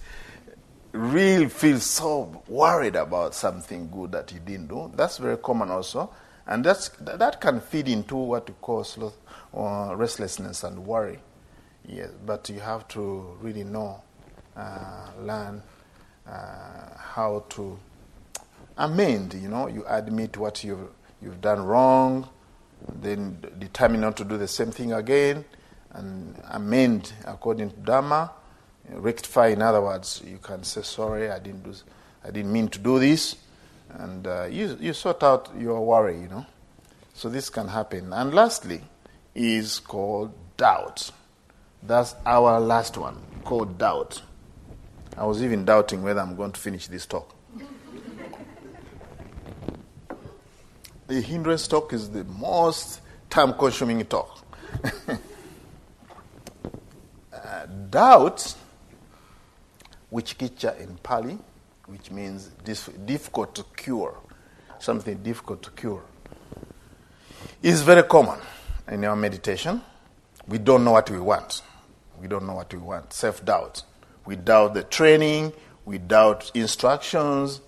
Really 0.95 1.49
feel 1.49 1.79
so 1.79 2.41
worried 2.47 2.95
about 2.95 3.35
something 3.35 3.89
good 3.89 4.13
that 4.13 4.31
you 4.31 4.39
didn't 4.39 4.67
do. 4.67 4.91
That's 4.95 5.17
very 5.17 5.37
common 5.37 5.69
also. 5.69 6.09
And 6.47 6.63
that's, 6.63 6.89
that 7.01 7.41
can 7.41 7.59
feed 7.59 7.87
into 7.89 8.15
what 8.15 8.47
you 8.47 8.55
call 8.61 8.85
uh, 9.53 9.93
restlessness 9.95 10.63
and 10.63 10.85
worry. 10.85 11.19
Yes, 11.87 12.09
but 12.25 12.49
you 12.49 12.59
have 12.61 12.87
to 12.89 13.37
really 13.41 13.63
know 13.63 14.01
uh, 14.55 15.09
learn 15.19 15.61
uh, 16.27 16.97
how 16.97 17.43
to 17.49 17.77
amend. 18.77 19.33
You 19.33 19.49
know, 19.49 19.67
you 19.67 19.83
admit 19.87 20.37
what 20.37 20.63
you've 20.63 20.89
you've 21.21 21.41
done 21.41 21.63
wrong, 21.63 22.29
then 23.01 23.43
determine 23.59 24.01
not 24.01 24.17
to 24.17 24.23
do 24.23 24.37
the 24.37 24.47
same 24.47 24.71
thing 24.71 24.93
again, 24.93 25.45
and 25.91 26.41
amend 26.49 27.13
according 27.25 27.69
to 27.71 27.75
Dharma. 27.77 28.31
Rectify, 28.89 29.47
in 29.47 29.61
other 29.61 29.81
words, 29.81 30.21
you 30.25 30.37
can 30.37 30.63
say 30.63 30.81
sorry. 30.81 31.29
I 31.29 31.39
didn't 31.39 31.63
do. 31.63 31.73
I 32.23 32.31
didn't 32.31 32.51
mean 32.51 32.67
to 32.69 32.79
do 32.79 32.99
this, 32.99 33.35
and 33.89 34.25
uh, 34.27 34.45
you 34.45 34.77
you 34.79 34.93
sort 34.93 35.23
out 35.23 35.51
your 35.57 35.83
worry. 35.85 36.21
You 36.21 36.27
know, 36.27 36.45
so 37.13 37.29
this 37.29 37.49
can 37.49 37.67
happen. 37.67 38.13
And 38.13 38.33
lastly, 38.33 38.81
is 39.33 39.79
called 39.79 40.31
doubt. 40.57 41.11
That's 41.83 42.15
our 42.25 42.59
last 42.59 42.97
one, 42.97 43.17
called 43.43 43.77
doubt. 43.77 44.21
I 45.17 45.25
was 45.25 45.43
even 45.43 45.65
doubting 45.65 46.03
whether 46.03 46.19
I'm 46.19 46.35
going 46.35 46.51
to 46.51 46.59
finish 46.59 46.87
this 46.87 47.05
talk. 47.05 47.35
the 51.07 51.21
hindrance 51.21 51.67
talk 51.67 51.93
is 51.93 52.09
the 52.09 52.23
most 52.23 53.01
time 53.29 53.53
consuming 53.53 54.03
talk. 54.05 54.43
uh, 57.33 57.65
doubt, 57.89 58.55
vicikiccha 60.15 60.79
in 60.79 60.97
Pali, 61.03 61.37
which 61.87 62.11
means 62.11 62.47
difficult 63.05 63.53
to 63.55 63.63
cure, 63.75 64.17
something 64.79 65.17
difficult 65.21 65.61
to 65.63 65.71
cure, 65.71 66.01
is 67.61 67.81
very 67.81 68.03
common 68.03 68.39
in 68.87 69.03
our 69.05 69.15
meditation. 69.15 69.81
We 70.47 70.57
don't 70.59 70.83
know 70.83 70.91
what 70.91 71.09
we 71.09 71.19
want. 71.19 71.61
We 72.19 72.27
don't 72.27 72.45
know 72.45 72.55
what 72.55 72.73
we 72.73 72.79
want. 72.79 73.13
Self 73.13 73.43
doubt 73.43 73.83
without 74.25 74.73
the 74.73 74.83
training, 74.83 75.53
without 75.85 76.51
instructions. 76.53 77.61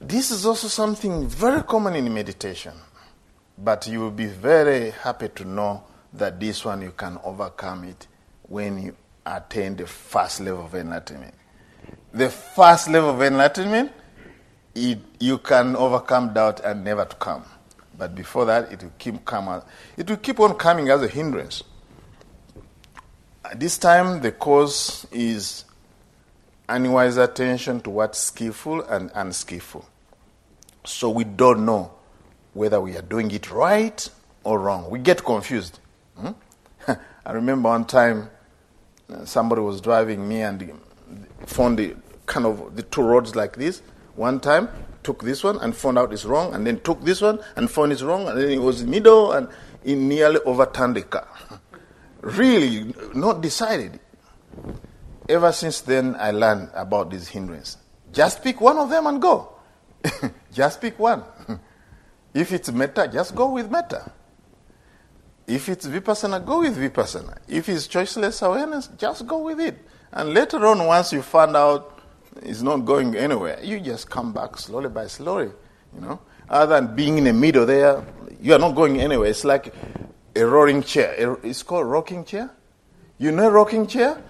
This 0.00 0.30
is 0.30 0.44
also 0.44 0.68
something 0.68 1.26
very 1.28 1.62
common 1.62 1.94
in 1.94 2.12
meditation, 2.12 2.74
but 3.56 3.86
you 3.86 4.00
will 4.00 4.10
be 4.10 4.26
very 4.26 4.90
happy 4.90 5.28
to 5.28 5.44
know 5.44 5.84
that 6.12 6.38
this 6.40 6.64
one 6.64 6.82
you 6.82 6.90
can 6.90 7.18
overcome 7.24 7.84
it 7.84 8.06
when 8.42 8.82
you 8.82 8.96
attain 9.26 9.76
the 9.76 9.86
first 9.86 10.40
level 10.40 10.64
of 10.64 10.74
enlightenment. 10.74 11.34
The 12.12 12.28
first 12.28 12.88
level 12.88 13.10
of 13.10 13.22
enlightenment, 13.22 13.92
it, 14.74 14.98
you 15.18 15.38
can 15.38 15.76
overcome 15.76 16.34
doubt 16.34 16.60
and 16.60 16.84
never 16.84 17.04
to 17.04 17.16
come. 17.16 17.44
But 17.96 18.14
before 18.14 18.44
that, 18.46 18.72
it 18.72 18.82
will 18.82 18.92
keep 18.98 19.24
come, 19.24 19.62
it 19.96 20.08
will 20.08 20.16
keep 20.16 20.40
on 20.40 20.54
coming 20.54 20.88
as 20.88 21.02
a 21.02 21.08
hindrance. 21.08 21.62
At 23.44 23.60
This 23.60 23.78
time, 23.78 24.20
the 24.20 24.32
cause 24.32 25.06
is 25.10 25.64
unwise 26.68 27.16
attention 27.16 27.80
to 27.82 27.90
what's 27.90 28.18
skillful 28.18 28.82
and 28.82 29.10
unskillful. 29.14 29.86
So 30.84 31.10
we 31.10 31.24
don't 31.24 31.64
know 31.64 31.92
whether 32.54 32.80
we 32.80 32.96
are 32.96 33.02
doing 33.02 33.30
it 33.30 33.50
right 33.50 34.08
or 34.44 34.58
wrong. 34.58 34.90
We 34.90 34.98
get 34.98 35.24
confused. 35.24 35.78
Hmm? 36.16 36.30
I 37.26 37.32
remember 37.32 37.68
one 37.68 37.84
time 37.84 38.30
somebody 39.24 39.62
was 39.62 39.80
driving 39.80 40.28
me 40.28 40.42
and 40.42 40.78
found 41.46 41.78
the 41.78 41.96
kind 42.26 42.46
of 42.46 42.76
the 42.76 42.82
two 42.82 43.02
roads 43.02 43.34
like 43.34 43.56
this. 43.56 43.82
One 44.16 44.40
time 44.40 44.68
took 45.02 45.22
this 45.22 45.42
one 45.42 45.58
and 45.58 45.74
found 45.74 45.98
out 45.98 46.12
it's 46.12 46.24
wrong, 46.24 46.54
and 46.54 46.66
then 46.66 46.80
took 46.80 47.02
this 47.04 47.20
one 47.20 47.40
and 47.56 47.70
found 47.70 47.92
it's 47.92 48.02
wrong, 48.02 48.28
and 48.28 48.38
then 48.38 48.50
it 48.50 48.60
was 48.60 48.84
middle 48.84 49.32
and 49.32 49.48
he 49.84 49.94
nearly 49.94 50.40
overturned 50.44 50.96
the 50.96 51.02
car. 51.02 51.28
really 52.20 52.94
not 53.14 53.40
decided. 53.40 53.98
Ever 55.28 55.52
since 55.52 55.80
then, 55.80 56.16
I 56.16 56.30
learned 56.30 56.70
about 56.74 57.10
these 57.10 57.28
hindrances. 57.28 57.78
Just 58.12 58.42
pick 58.42 58.60
one 58.60 58.78
of 58.78 58.90
them 58.90 59.06
and 59.06 59.20
go. 59.20 59.54
just 60.52 60.80
pick 60.80 60.98
one. 60.98 61.24
if 62.34 62.52
it's 62.52 62.70
metta, 62.70 63.08
just 63.12 63.34
go 63.34 63.50
with 63.50 63.70
metta. 63.70 64.10
If 65.46 65.68
it's 65.68 65.86
vipassana, 65.86 66.44
go 66.44 66.60
with 66.60 66.76
vipassana. 66.76 67.38
If 67.48 67.68
it's 67.68 67.88
choiceless 67.88 68.46
awareness, 68.46 68.88
just 68.96 69.26
go 69.26 69.38
with 69.38 69.60
it. 69.60 69.78
And 70.12 70.34
later 70.34 70.64
on, 70.66 70.86
once 70.86 71.12
you 71.12 71.22
find 71.22 71.56
out 71.56 72.00
it's 72.42 72.62
not 72.62 72.78
going 72.78 73.16
anywhere, 73.16 73.58
you 73.62 73.80
just 73.80 74.08
come 74.08 74.32
back 74.32 74.56
slowly 74.58 74.88
by 74.88 75.06
slowly, 75.06 75.50
you 75.94 76.00
know. 76.00 76.20
other 76.48 76.80
than 76.80 76.94
being 76.94 77.18
in 77.18 77.24
the 77.24 77.32
middle 77.32 77.66
there, 77.66 78.04
you 78.40 78.54
are 78.54 78.58
not 78.58 78.74
going 78.74 79.00
anywhere. 79.00 79.28
It's 79.28 79.44
like 79.44 79.74
a 80.34 80.44
roaring 80.44 80.82
chair. 80.82 81.36
It's 81.42 81.62
called 81.62 81.86
rocking 81.86 82.24
chair. 82.24 82.50
You 83.18 83.32
know 83.32 83.50
rocking 83.50 83.86
chair? 83.86 84.22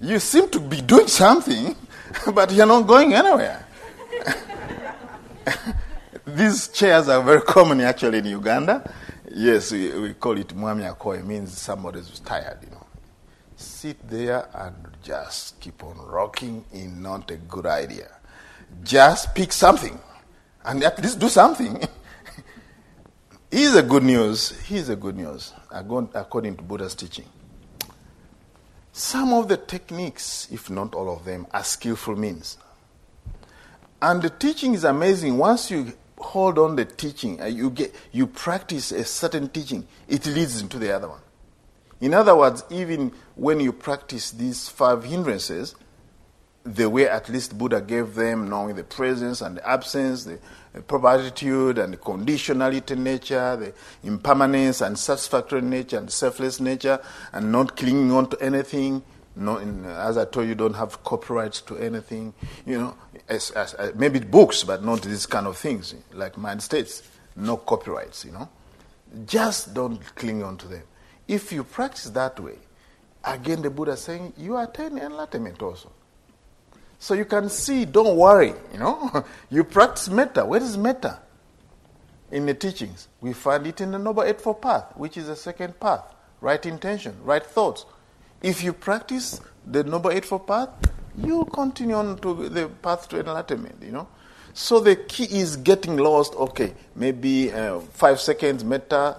You 0.00 0.18
seem 0.18 0.50
to 0.50 0.60
be 0.60 0.80
doing 0.80 1.06
something, 1.06 1.74
but 2.34 2.52
you're 2.52 2.66
not 2.66 2.86
going 2.86 3.14
anywhere. 3.14 3.66
These 6.26 6.68
chairs 6.68 7.08
are 7.08 7.22
very 7.22 7.42
common 7.42 7.82
actually 7.82 8.18
in 8.18 8.24
Uganda. 8.26 8.90
Yes, 9.30 9.72
we, 9.72 9.90
we 9.98 10.14
call 10.14 10.38
it 10.38 10.48
mwami 10.48 10.90
akoe. 10.90 11.18
It 11.18 11.26
means 11.26 11.58
somebody 11.58 11.98
is 11.98 12.18
tired, 12.20 12.58
you 12.62 12.70
know. 12.70 12.86
Sit 13.56 14.08
there 14.08 14.48
and 14.54 14.74
just 15.02 15.60
keep 15.60 15.84
on 15.84 15.98
rocking 15.98 16.64
is 16.72 16.86
not 16.88 17.30
a 17.30 17.36
good 17.36 17.66
idea. 17.66 18.08
Just 18.82 19.34
pick 19.34 19.52
something 19.52 19.98
and 20.64 20.82
at 20.82 20.98
least 21.02 21.18
do 21.18 21.28
something. 21.28 21.82
Here's 23.50 23.74
a 23.74 23.82
good 23.82 24.02
news. 24.02 24.50
Here's 24.62 24.88
a 24.88 24.96
good 24.96 25.16
news, 25.16 25.52
according 25.70 26.56
to 26.56 26.62
Buddha's 26.62 26.94
teaching. 26.94 27.26
Some 28.92 29.34
of 29.34 29.48
the 29.48 29.58
techniques, 29.58 30.48
if 30.50 30.70
not 30.70 30.94
all 30.94 31.14
of 31.14 31.24
them, 31.24 31.46
are 31.52 31.64
skillful 31.64 32.16
means. 32.16 32.56
And 34.00 34.22
the 34.22 34.30
teaching 34.30 34.74
is 34.74 34.84
amazing. 34.84 35.36
Once 35.36 35.70
you 35.70 35.92
hold 36.24 36.58
on 36.58 36.76
the 36.76 36.84
teaching, 36.84 37.40
uh, 37.40 37.46
you 37.46 37.70
get 37.70 37.94
you 38.10 38.26
practice 38.26 38.90
a 38.92 39.04
certain 39.04 39.48
teaching, 39.48 39.86
it 40.08 40.26
leads 40.26 40.60
into 40.60 40.78
the 40.78 40.90
other 40.90 41.08
one. 41.08 41.20
In 42.00 42.14
other 42.14 42.34
words, 42.34 42.64
even 42.70 43.12
when 43.36 43.60
you 43.60 43.72
practice 43.72 44.30
these 44.30 44.68
five 44.68 45.04
hindrances, 45.04 45.74
the 46.64 46.88
way 46.88 47.06
at 47.08 47.28
least 47.28 47.56
Buddha 47.56 47.80
gave 47.80 48.14
them, 48.14 48.48
knowing 48.48 48.74
the 48.74 48.84
presence 48.84 49.42
and 49.42 49.58
the 49.58 49.68
absence, 49.68 50.24
the, 50.24 50.38
proper 50.88 51.08
attitude 51.08 51.78
and 51.78 51.92
the 51.92 51.96
conditionality 51.96 52.96
nature, 52.96 53.56
the 53.56 53.72
impermanence 54.08 54.80
and 54.80 54.98
satisfactory 54.98 55.62
nature 55.62 55.98
and 55.98 56.10
selfless 56.10 56.58
nature, 56.58 56.98
and 57.32 57.52
not 57.52 57.76
clinging 57.76 58.10
on 58.10 58.28
to 58.30 58.40
anything. 58.42 59.02
No, 59.36 59.58
in, 59.58 59.84
as 59.84 60.16
I 60.16 60.24
told 60.24 60.48
you, 60.48 60.54
don't 60.54 60.74
have 60.74 61.04
copyrights 61.04 61.60
to 61.62 61.76
anything. 61.76 62.32
You 62.66 62.78
know, 62.78 62.94
as, 63.28 63.50
as, 63.52 63.74
as, 63.74 63.94
maybe 63.94 64.20
books, 64.20 64.64
but 64.64 64.84
not 64.84 65.02
these 65.02 65.26
kind 65.26 65.46
of 65.46 65.56
things 65.56 65.94
like 66.12 66.36
mind 66.36 66.62
states. 66.62 67.02
No 67.36 67.56
copyrights. 67.56 68.24
You 68.24 68.32
know, 68.32 68.48
just 69.26 69.74
don't 69.74 69.98
cling 70.14 70.42
on 70.42 70.56
to 70.58 70.68
them. 70.68 70.82
If 71.26 71.52
you 71.52 71.64
practice 71.64 72.10
that 72.10 72.38
way, 72.38 72.58
again, 73.24 73.62
the 73.62 73.70
Buddha 73.70 73.96
saying 73.96 74.34
you 74.36 74.56
attain 74.56 74.98
enlightenment 74.98 75.62
also. 75.62 75.90
So 76.98 77.14
you 77.14 77.24
can 77.24 77.48
see, 77.48 77.84
don't 77.84 78.16
worry, 78.16 78.54
you 78.72 78.78
know. 78.78 79.24
you 79.50 79.64
practice 79.64 80.08
metta. 80.08 80.44
Where 80.44 80.62
is 80.62 80.76
metta? 80.76 81.20
In 82.30 82.46
the 82.46 82.54
teachings. 82.54 83.08
We 83.20 83.32
find 83.32 83.66
it 83.66 83.80
in 83.80 83.90
the 83.90 83.98
Noble 83.98 84.22
Eightfold 84.22 84.62
Path, 84.62 84.96
which 84.96 85.16
is 85.16 85.26
the 85.26 85.36
second 85.36 85.78
path. 85.78 86.02
Right 86.40 86.64
intention, 86.64 87.16
right 87.22 87.44
thoughts. 87.44 87.86
If 88.42 88.62
you 88.62 88.72
practice 88.72 89.40
the 89.66 89.84
Noble 89.84 90.10
Eightfold 90.10 90.46
Path, 90.46 90.68
you 91.18 91.44
continue 91.52 91.94
on 91.94 92.18
to 92.18 92.48
the 92.48 92.68
path 92.68 93.08
to 93.08 93.20
enlightenment, 93.20 93.82
you 93.82 93.92
know. 93.92 94.08
So 94.52 94.80
the 94.80 94.96
key 94.96 95.24
is 95.24 95.56
getting 95.56 95.96
lost. 95.96 96.34
Okay, 96.34 96.74
maybe 96.94 97.52
uh, 97.52 97.80
five 97.80 98.20
seconds 98.20 98.64
metta, 98.64 99.16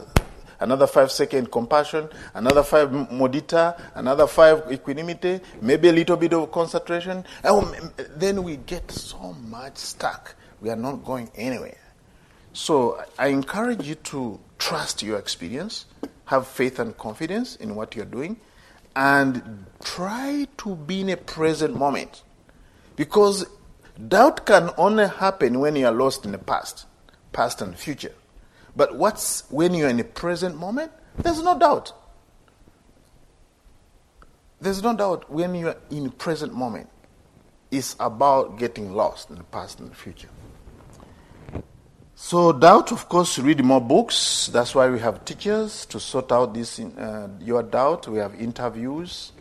another 0.59 0.87
five 0.87 1.11
second 1.11 1.51
compassion, 1.51 2.09
another 2.33 2.63
five 2.63 2.89
mudita, 2.89 3.79
another 3.95 4.27
five 4.27 4.71
equanimity, 4.71 5.41
maybe 5.61 5.89
a 5.89 5.93
little 5.93 6.17
bit 6.17 6.33
of 6.33 6.51
concentration. 6.51 7.25
And 7.43 7.91
then 8.15 8.43
we 8.43 8.57
get 8.57 8.89
so 8.91 9.33
much 9.33 9.77
stuck. 9.77 10.35
We 10.61 10.69
are 10.69 10.75
not 10.77 11.03
going 11.03 11.29
anywhere. 11.35 11.77
So 12.53 13.03
I 13.19 13.27
encourage 13.27 13.85
you 13.85 13.95
to 13.95 14.39
trust 14.57 15.03
your 15.03 15.19
experience, 15.19 15.85
have 16.25 16.47
faith 16.47 16.79
and 16.79 16.97
confidence 16.97 17.57
in 17.57 17.75
what 17.75 17.95
you're 17.95 18.05
doing, 18.05 18.37
and 18.95 19.65
try 19.83 20.47
to 20.57 20.75
be 20.75 21.01
in 21.01 21.09
a 21.09 21.17
present 21.17 21.75
moment. 21.75 22.23
Because 22.95 23.45
doubt 24.07 24.45
can 24.45 24.69
only 24.77 25.07
happen 25.07 25.59
when 25.59 25.75
you 25.75 25.85
are 25.85 25.91
lost 25.91 26.25
in 26.25 26.31
the 26.31 26.37
past, 26.37 26.85
past 27.33 27.61
and 27.61 27.77
future. 27.77 28.13
But 28.75 28.97
what's 28.97 29.49
when 29.49 29.73
you're 29.73 29.89
in 29.89 29.97
the 29.97 30.03
present 30.03 30.57
moment? 30.57 30.91
There's 31.17 31.41
no 31.41 31.57
doubt. 31.57 31.93
There's 34.59 34.81
no 34.81 34.95
doubt 34.95 35.29
when 35.29 35.55
you're 35.55 35.75
in 35.91 36.05
the 36.05 36.11
present 36.11 36.53
moment. 36.53 36.89
It's 37.71 37.95
about 37.99 38.57
getting 38.57 38.93
lost 38.93 39.29
in 39.29 39.35
the 39.37 39.43
past 39.43 39.79
and 39.79 39.91
the 39.91 39.95
future. 39.95 40.29
So, 42.17 42.53
doubt, 42.53 42.93
of 42.93 43.09
course, 43.09 43.37
read 43.39 43.61
more 43.61 43.81
books. 43.81 44.47
That's 44.47 44.73
why 44.73 44.89
we 44.89 44.99
have 44.99 45.25
teachers 45.25 45.85
to 45.87 45.99
sort 45.99 46.31
out 46.31 46.53
this, 46.53 46.79
uh, 46.79 47.27
your 47.41 47.61
doubt. 47.61 48.07
We 48.07 48.19
have 48.19 48.33
interviews. 48.35 49.33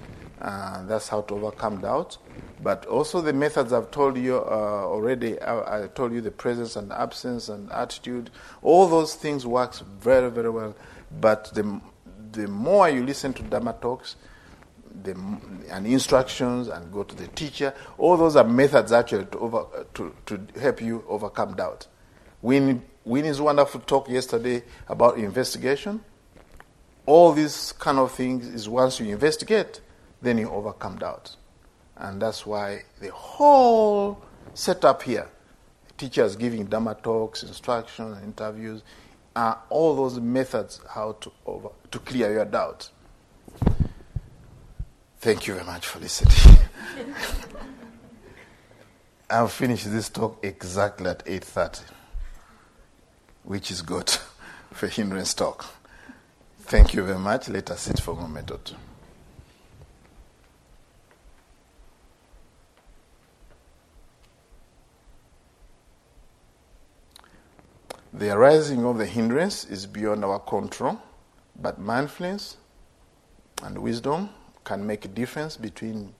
Uh, 0.43 0.85
that's 0.87 1.09
how 1.09 1.21
to 1.23 1.35
overcome 1.35 1.81
doubt. 1.83 2.19
But 2.61 2.85
also 2.87 3.21
the 3.21 3.33
methods 3.33 3.73
I've 3.73 3.93
told 3.93 4.19
you 4.19 4.39
uh, 4.39 4.41
already. 4.41 5.41
I, 5.41 5.85
I, 5.85 5.87
told 5.87 6.13
you 6.13 6.21
the 6.21 6.33
presence 6.33 6.75
and 6.75 6.93
absence 6.93 7.49
and 7.49 7.71
attitude. 7.71 8.31
All 8.61 8.89
those 8.89 9.15
things 9.15 9.47
works 9.47 9.79
very 10.01 10.29
very 10.29 10.51
well. 10.51 10.75
But 11.21 11.55
the 11.55 11.81
the 12.33 12.49
more 12.49 12.89
you 12.89 13.07
listen 13.07 13.33
to 13.35 13.43
Dharma 13.45 13.77
talks, 13.81 14.17
the, 15.05 15.13
and 15.71 15.87
instructions 15.87 16.67
and 16.67 16.93
go 16.93 17.05
to 17.05 17.15
the 17.15 17.29
teacher. 17.29 17.73
All 17.99 18.17
those 18.17 18.35
are 18.35 18.45
methods 18.45 18.91
actually 18.91 19.27
to 19.27 19.39
over 19.39 19.87
to, 19.95 20.13
to 20.27 20.61
help 20.61 20.83
you 20.83 21.05
overcome 21.09 21.55
doubt. 21.55 21.87
Win 22.45 22.83
Winnie's 23.07 23.41
wonderful 23.41 23.81
talk 23.81 24.07
yesterday 24.07 24.63
about 24.87 25.17
investigation. 25.17 26.05
All 27.07 27.33
these 27.33 27.73
kind 27.73 27.99
of 27.99 28.13
things 28.13 28.47
is 28.47 28.69
once 28.69 29.01
you 29.01 29.07
investigate, 29.07 29.81
then 30.21 30.37
you 30.37 30.51
overcome 30.51 30.99
doubt. 30.99 31.37
And 31.97 32.21
that's 32.21 32.45
why 32.45 32.83
the 33.01 33.11
whole 33.13 34.23
setup 34.53 35.03
here, 35.05 35.27
teachers 35.97 36.37
giving 36.37 36.67
Dharma 36.67 36.95
talks, 37.03 37.45
instructions, 37.45 38.23
interviews, 38.23 38.83
are 39.35 39.63
all 39.71 39.97
those 39.97 40.21
methods 40.21 40.83
how 40.91 41.13
to, 41.13 41.33
over, 41.47 41.71
to 41.93 41.99
clear 41.99 42.31
your 42.31 42.45
doubt. 42.45 42.91
Thank 45.19 45.47
you 45.47 45.55
very 45.55 45.65
much 45.65 45.87
for 45.87 45.99
listening. 45.99 46.59
I'll 49.31 49.49
finish 49.49 49.85
this 49.85 50.11
talk 50.11 50.45
exactly 50.45 51.09
at 51.09 51.25
8.30, 51.25 51.81
which 53.45 53.71
is 53.71 53.83
good 53.83 54.11
for 54.73 54.89
hindrance 54.89 55.35
talk. 55.35 55.67
Thank 56.61 56.95
you 56.95 57.05
very 57.05 57.19
much. 57.19 57.49
Let 57.49 57.71
us 57.71 57.83
sit 57.83 58.01
for 58.01 58.13
a 58.13 58.17
moment 58.17 58.51
or 58.51 58.59
two. 58.59 58.75
The 68.15 68.31
arising 68.31 68.85
of 68.87 68.99
the 68.99 69.07
hindrance 69.07 69.65
is 69.65 69.87
beyond 69.87 70.25
our 70.25 70.39
control, 70.39 71.01
but 71.61 71.81
mindfulness 71.81 72.57
and 73.63 73.77
wisdom 73.79 74.31
can 74.63 74.87
make 74.87 75.05
a 75.05 75.09
difference 75.09 75.57
between 75.57 76.15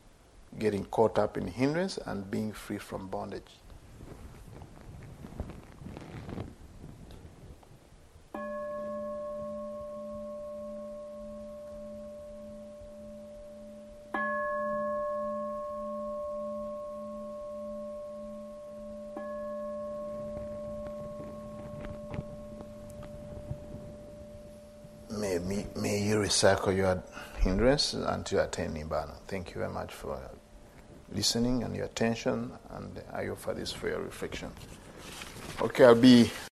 getting 0.59 0.85
caught 0.87 1.19
up 1.19 1.37
in 1.39 1.47
hindrance 1.47 1.99
and 2.05 2.29
being 2.31 2.53
free 2.53 2.79
from 2.79 3.07
bondage. 3.07 3.61
Circle 26.35 26.73
your 26.73 27.03
hindrance 27.39 27.95
until 27.95 28.39
you 28.39 28.45
attain 28.45 28.71
Nibbana. 28.75 29.15
Thank 29.29 29.51
you 29.51 29.61
very 29.61 29.73
much 29.73 29.93
for 29.93 30.19
listening 31.13 31.63
and 31.63 31.75
your 31.77 31.87
attention, 31.87 32.53
and 32.71 33.03
I 33.13 33.29
offer 33.29 33.55
this 33.55 33.73
for 33.73 33.89
your 33.89 34.01
reflection. 34.01 34.51
Okay, 35.61 35.85
I'll 35.85 35.95
be 35.95 36.31